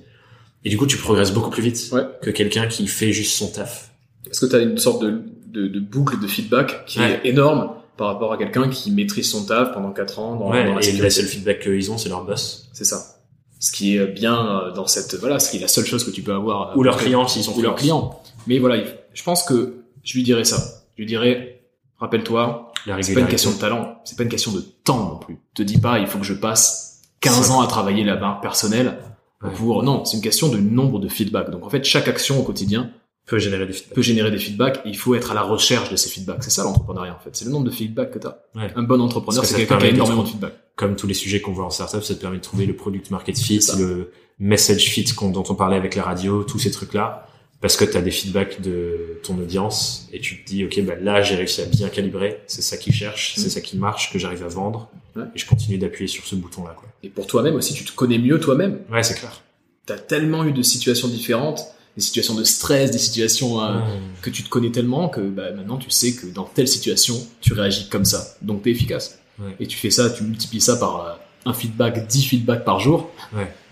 [0.64, 2.04] Et du coup, tu progresses beaucoup plus vite Ouais.
[2.22, 3.92] que quelqu'un qui fait juste son taf.
[4.30, 7.20] Est-ce que tu as une sorte de, de, de boucle de feedback qui Ouais.
[7.24, 10.66] est énorme par rapport à quelqu'un qui maîtrise son taf pendant 4 ans dans, ouais,
[10.66, 11.04] dans la et sécurité?
[11.06, 12.70] le seul feedback qu'ils ont, c'est leur boss.
[12.74, 13.16] C'est ça.
[13.60, 16.12] Ce qui est bien euh, dans cette voilà, ce qui est la seule chose que
[16.12, 18.22] tu peux avoir euh, Ou leurs clients, s'ils sont ou leurs clients.
[18.48, 20.75] Mais voilà, il- je pense que je lui dirais ça.
[20.96, 21.62] Je lui dirais
[21.98, 22.72] rappelle-toi,
[23.02, 25.38] c'est pas une question de talent, c'est pas une question de temps non plus.
[25.54, 28.98] Te dis pas il faut que je passe 15 ans à travailler la barre personnelle
[29.44, 29.52] Ouais.
[29.54, 31.52] pour non, c'est une question de nombre de feedback.
[31.52, 32.92] Donc en fait, chaque action au quotidien
[33.28, 36.42] peut générer peut des feedbacks et il faut être à la recherche de ces feedbacks.
[36.44, 37.36] C'est ça l'entrepreneuriat en fait.
[37.36, 38.40] C'est le nombre de feedbacks que tu as.
[38.56, 38.72] Ouais.
[38.76, 40.54] Un bon entrepreneur, c'est quelqu'un qui a de énormément de trouver- feedback.
[40.78, 43.12] Comme tous les sujets qu'on voit en startup, ça te permet de trouver le product
[43.12, 47.28] market fit, le message fit dont on parlait avec la radio, tous ces trucs-là.
[47.66, 50.94] Parce que tu as des feedbacks de ton audience et tu te dis ok bah
[51.02, 53.50] là j'ai réussi à bien calibrer c'est ça qui cherche c'est Mhm.
[53.50, 55.24] ça qui marche que j'arrive à vendre Ouais.
[55.34, 57.92] et je continue d'appuyer sur ce bouton là quoi Et pour toi-même aussi, tu te
[57.92, 58.82] connais mieux toi-même.
[58.92, 59.42] ouais c'est clair
[59.88, 61.62] T'as tellement eu de situations différentes,
[61.98, 63.80] des situations de stress, des situations euh,
[64.22, 67.54] que tu te connais tellement que bah, maintenant tu sais que dans telle situation, tu
[67.54, 68.36] réagis comme ça.
[68.44, 69.18] Donc t'es efficace.
[69.40, 69.56] Ouais.
[69.60, 71.14] Et tu fais ça, tu multiplies ça par euh,
[71.50, 73.10] un feedback, 10 feedbacks par jour.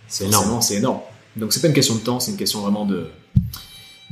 [0.07, 1.01] c'est énorme c'est énorme.
[1.35, 3.07] Donc c'est pas une question de temps, c'est une question vraiment de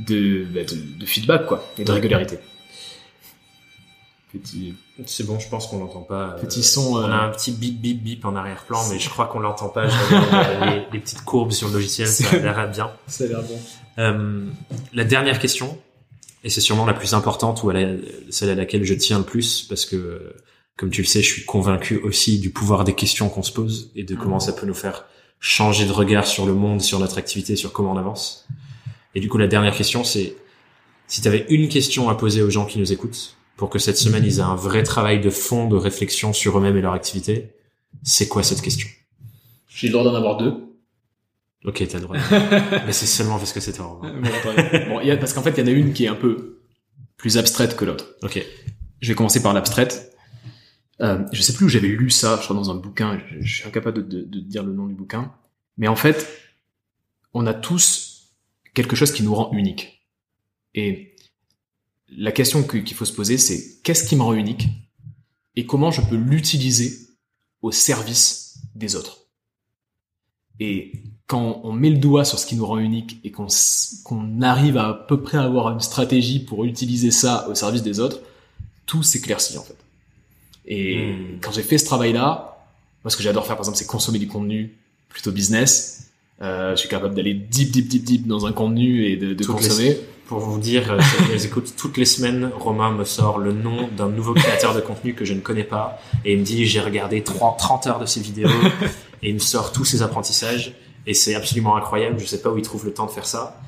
[0.00, 2.38] de, bah, de, de feedback quoi et de régularité.
[4.32, 4.74] Petit
[5.06, 6.94] c'est bon je pense qu'on l'entend pas euh, petit son.
[6.94, 9.68] on euh, a un petit bip bip bip en arrière-plan mais je crois qu'on l'entend
[9.68, 13.24] pas je regarde les, les petites courbes sur le logiciel ça a l'air bien Ça
[13.24, 13.60] a l'air bon.
[13.98, 14.46] Euh,
[14.94, 15.78] la dernière question,
[16.44, 17.96] et c'est sûrement la plus importante ou à la-
[18.30, 20.34] celle à laquelle je tiens le plus, parce que, euh,
[20.78, 23.90] comme tu le sais, je suis convaincu aussi du pouvoir des questions qu'on se pose
[23.94, 25.04] et de comment ça peut nous faire
[25.40, 28.46] changer de regard sur le monde, sur notre activité, sur comment on avance.
[29.14, 30.36] Et du coup, la dernière question, c'est
[31.06, 33.98] si tu avais une question à poser aux gens qui nous écoutent pour que cette
[33.98, 37.50] semaine ils aient un vrai travail de fond, de réflexion sur eux-mêmes et leur activité,
[38.02, 38.88] c'est quoi cette question?
[39.68, 40.54] J'ai le droit d'en avoir deux.
[41.64, 42.16] Ok, t'as le droit.
[42.86, 43.86] Mais c'est seulement parce que c'est toi.
[43.86, 44.22] Romain.
[44.88, 46.62] bon, y a, parce qu'en fait, il y en a une qui est un peu
[47.16, 48.16] plus abstraite que l'autre.
[48.22, 48.44] Ok.
[49.00, 50.16] Je vais commencer par l'abstraite.
[51.00, 53.56] Euh, je sais plus où j'avais lu ça, je crois dans un bouquin, je, je
[53.56, 55.32] suis incapable de, de, de dire le nom du bouquin.
[55.76, 56.28] Mais en fait,
[57.34, 58.11] on a tous
[58.74, 60.02] quelque chose qui nous rend unique.
[60.74, 61.14] Et
[62.08, 64.68] la question que- qu'il faut se poser, c'est qu'est-ce qui me rend unique
[65.56, 66.98] et comment je peux l'utiliser
[67.60, 69.26] au service des autres.
[70.60, 70.92] Et
[71.26, 73.48] quand on met le doigt sur ce qui nous rend unique et qu'on
[74.42, 78.20] arrive à à peu près avoir une stratégie pour utiliser ça au service des autres,
[78.86, 79.76] tout s'éclaircit en fait.
[80.66, 81.38] Et Hmm.
[81.40, 82.58] quand j'ai fait ce travail-là,
[83.02, 84.76] moi ce que j'adore faire par exemple, c'est consommer du contenu
[85.08, 86.11] plutôt business.
[86.42, 89.38] Euh, je suis capable d'aller deep, deep, deep, deep dans un contenu et de, de
[89.38, 89.96] les- consommer.
[90.26, 90.98] Pour vous dire, euh,
[91.76, 95.34] toutes les semaines, Romain me sort le nom d'un nouveau créateur de contenu que je
[95.34, 98.48] ne connais pas et il me dit j'ai regardé 30, 30 heures de ses vidéos
[99.22, 100.74] et il me sort tous ses apprentissages
[101.06, 102.18] et c'est absolument incroyable.
[102.18, 103.60] Je sais pas où il trouve le temps de faire ça,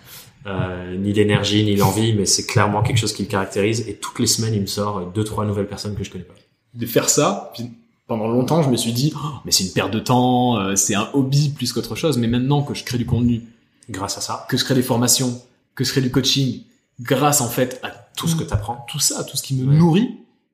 [0.47, 4.19] euh, ni l'énergie ni l'envie, mais c'est clairement quelque chose qui le caractérise et toutes
[4.19, 6.35] les semaines il me sort deux trois nouvelles personnes que je connais pas.
[6.75, 7.51] de faire ça.
[7.55, 7.71] Puis
[8.07, 10.95] pendant longtemps, je me suis dit, Oh, mais c'est une perte de temps, euh, c'est
[10.95, 12.19] un hobby plus qu'autre chose.
[12.19, 13.43] Mais maintenant que je crée du contenu,
[13.91, 15.43] Grâce à ça, que je crée des formations,
[15.75, 16.63] que je crée du coaching,
[17.01, 18.87] grâce en fait à tout ce que tu apprends.
[18.91, 19.77] tout ça, tout ce qui me Ouais.
[19.77, 20.09] nourrit,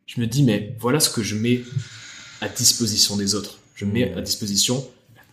[0.07, 1.61] je me dis, mais voilà ce que je mets
[2.41, 3.59] à disposition des autres.
[3.77, 4.19] Je mets Mmh.
[4.19, 4.85] à disposition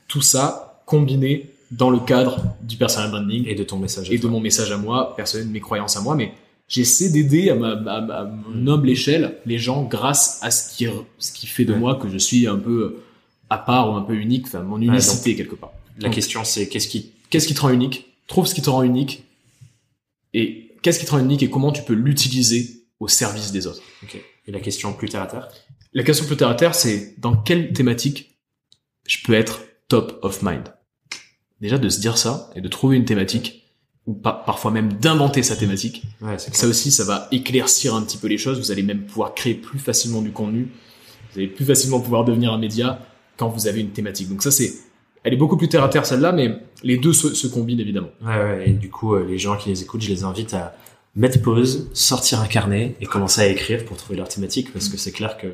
[0.07, 4.09] tout ça combiné dans le cadre du personal branding Et de ton message.
[4.09, 6.33] à et de mon message à moi, personnel, de mes croyances à moi, mais
[6.67, 10.75] j'essaie d'aider à, ma, à, ma- à mon humble échelle les gens grâce à ce
[10.75, 10.87] qui,
[11.19, 11.79] ce qui fait de Ouais.
[11.79, 12.97] moi que je suis un peu
[13.49, 15.71] à part ou un peu unique, enfin mon unicité quelque part.
[15.99, 18.05] La question c'est qu'est-ce qui Qu'est-ce qui te rend unique?
[18.27, 19.23] Trouve ce qui te rend unique
[20.33, 23.81] et qu'est-ce qui te rend unique et comment tu peux l'utiliser au service des autres.
[24.03, 24.17] Ok.
[24.47, 25.47] Et la question plus terre à terre?
[25.93, 28.37] La question plus terre à terre, c'est dans quelle thématique
[29.07, 30.73] je peux être top of mind?
[31.61, 33.63] Déjà de se dire ça et de trouver une thématique
[34.07, 36.03] ou pas, parfois même d'inventer sa thématique.
[36.21, 38.57] Ouais, Ça aussi, ça va éclaircir un petit peu les choses.
[38.57, 40.69] Vous allez même pouvoir créer plus facilement du contenu.
[41.33, 42.99] Vous allez plus facilement pouvoir devenir un média
[43.35, 44.29] quand vous avez une thématique.
[44.29, 44.73] Donc ça, c'est,
[45.23, 48.09] elle est beaucoup plus terre à terre celle-là, mais les deux se, se combinent évidemment.
[48.25, 50.75] Ouais, ouais, et du coup, euh, les gens qui les écoutent, je les invite à
[51.15, 54.97] mettre pause, sortir un carnet et commencer à écrire pour trouver leur thématique, parce que
[54.97, 55.47] c'est clair que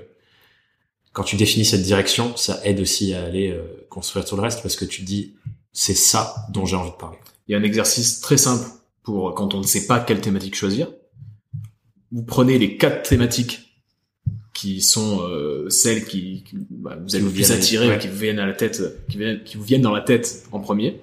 [1.11, 4.61] quand tu définis cette direction, ça aide aussi à aller euh, construire tout le reste,
[4.61, 5.33] parce que tu dis,
[5.71, 7.17] c'est ça dont j'ai envie de parler.
[7.47, 8.65] Il y a un exercice très simple
[9.03, 10.91] pour quand on ne sait pas quelle thématique choisir.
[12.11, 13.81] Vous prenez les quatre thématiques
[14.53, 17.97] qui sont euh, celles qui, qui- bah, vous allez vous le plus attirer, ouais.
[17.99, 20.59] qui vous viennent à la tête, qui, viennent- qui vous viennent dans la tête en
[20.59, 21.01] premier.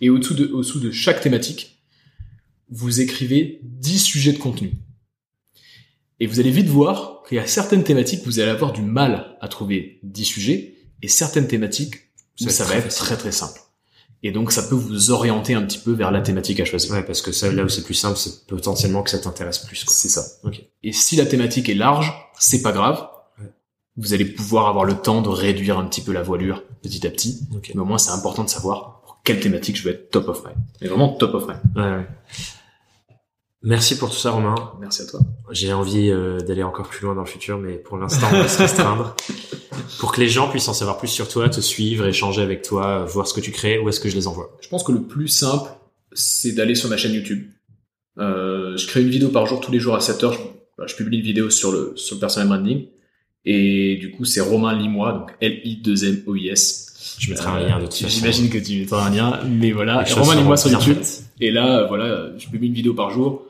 [0.00, 1.78] Et au-dessous de, au-dessous de chaque thématique,
[2.70, 4.72] vous écrivez 10 sujets de contenu.
[6.20, 8.82] Et vous allez vite voir qu'il y a certaines thématiques où vous allez avoir du
[8.82, 11.96] mal à trouver 10 sujets, et certaines thématiques
[12.40, 13.60] où Ça va être très très simple.
[14.22, 16.92] Et donc ça peut vous orienter un petit peu vers la thématique à choisir.
[16.92, 19.84] Ouais, parce que ça, là où c'est plus simple, c'est potentiellement que ça t'intéresse plus.
[19.84, 19.94] Quoi.
[19.94, 20.24] C'est ça.
[20.42, 20.60] Ok.
[20.82, 23.08] Et si la thématique est large, c'est pas grave.
[23.40, 23.52] Ouais.
[23.96, 27.10] Vous allez pouvoir avoir le temps de réduire un petit peu la voilure petit à
[27.10, 27.46] petit.
[27.54, 27.70] Ok.
[27.74, 30.44] Mais au moins c'est important de savoir pour quelle thématique je vais être top of
[30.44, 30.56] mind.
[30.80, 31.60] Mais vraiment top of mind.
[31.76, 32.06] Ouais, ouais.
[33.62, 34.54] Merci pour tout ça, Romain.
[34.80, 35.20] Merci à toi.
[35.50, 38.48] J'ai envie euh, d'aller encore plus loin dans le futur, mais pour l'instant, on va
[38.48, 39.16] se restreindre.
[39.98, 43.00] Pour que les gens puissent en savoir plus sur toi, te suivre, échanger avec toi,
[43.00, 44.92] euh, voir ce que tu crées, où est-ce que je les envoie Je pense que
[44.92, 45.70] le plus simple,
[46.12, 47.48] c'est d'aller sur ma chaîne YouTube.
[48.18, 50.32] Euh, je crée une vidéo par jour, tous les jours à 7 heures.
[50.34, 50.38] Je,
[50.76, 52.86] bah, je publie une vidéo sur le, sur le personal branding.
[53.44, 57.16] Et du coup, c'est Romain Limois, donc L-I-2-M-O-I-S.
[57.18, 58.08] Je mettrai un lien de toute façon.
[58.08, 60.04] J'imagine que tu mettras un lien, mais voilà.
[60.04, 60.98] Romain Limois sur YouTube.
[61.40, 63.47] Et là, voilà, je publie une vidéo par jour.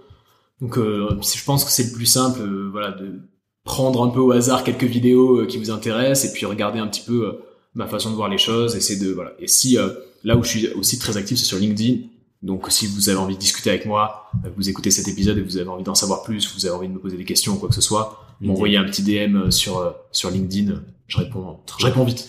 [0.61, 3.21] Donc, euh, je pense que c'est le plus simple, euh, voilà, de
[3.65, 6.87] prendre un peu au hasard quelques vidéos euh, qui vous intéressent et puis regarder un
[6.87, 7.33] petit peu euh,
[7.75, 8.75] ma façon de voir les choses.
[8.77, 9.33] Essayer de voilà.
[9.39, 9.77] Et si
[10.25, 12.01] là où je suis aussi très actif, c'est sur LinkedIn.
[12.43, 15.57] Donc si vous avez envie de discuter avec moi, vous écoutez cet épisode et vous
[15.57, 17.69] avez envie d'en savoir plus, vous avez envie de me poser des questions ou quoi
[17.69, 22.29] que ce soit, m'envoyer un petit DM sur sur LinkedIn, je réponds je réponds vite.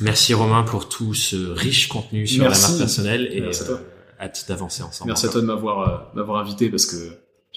[0.00, 3.76] Merci Romain pour tout ce riche contenu sur la marque personnelle et Merci euh,
[4.20, 5.08] hâte d'avancer ensemble.
[5.08, 6.96] Merci à toi de m'avoir m'avoir invité parce que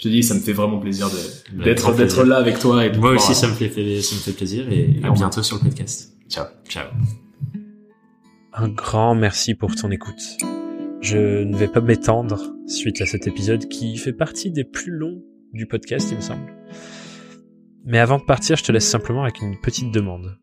[0.01, 1.11] je te dis, ça me fait vraiment plaisir
[1.63, 2.83] d'être d'être là avec toi.
[2.83, 5.61] Et Moi aussi, ça me fait ça me fait plaisir et à bientôt sur le
[5.61, 6.17] podcast.
[6.27, 6.47] Ciao.
[6.67, 6.87] Ciao.
[8.53, 10.23] Un grand merci pour ton écoute.
[11.01, 15.21] Je ne vais pas m'étendre suite à cet épisode qui fait partie des plus longs
[15.53, 16.51] du podcast, il me semble.
[17.85, 20.35] Mais avant de partir, je te laisse simplement avec une petite demande.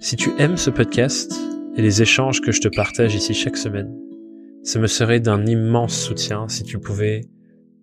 [0.00, 1.32] Si tu aimes ce podcast
[1.76, 3.96] et les échanges que je te partage ici chaque semaine,
[4.64, 7.20] ça me serait d'un immense soutien si tu pouvais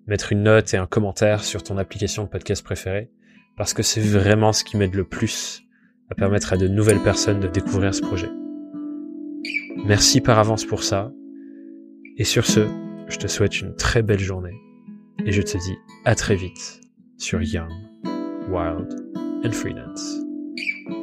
[0.07, 3.09] mettre une note et un commentaire sur ton application de podcast préférée,
[3.55, 5.63] parce que c'est vraiment ce qui m'aide le plus
[6.09, 8.29] à permettre à de nouvelles personnes de découvrir ce projet.
[9.85, 11.11] Merci par avance pour ça.
[12.17, 12.67] Et sur ce,
[13.07, 14.55] je te souhaite une très belle journée
[15.25, 15.75] et je te dis
[16.05, 16.81] à très vite
[17.17, 17.71] sur Young,
[18.49, 18.93] Wild
[19.43, 20.19] and Freelance.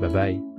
[0.00, 0.49] Bye bye.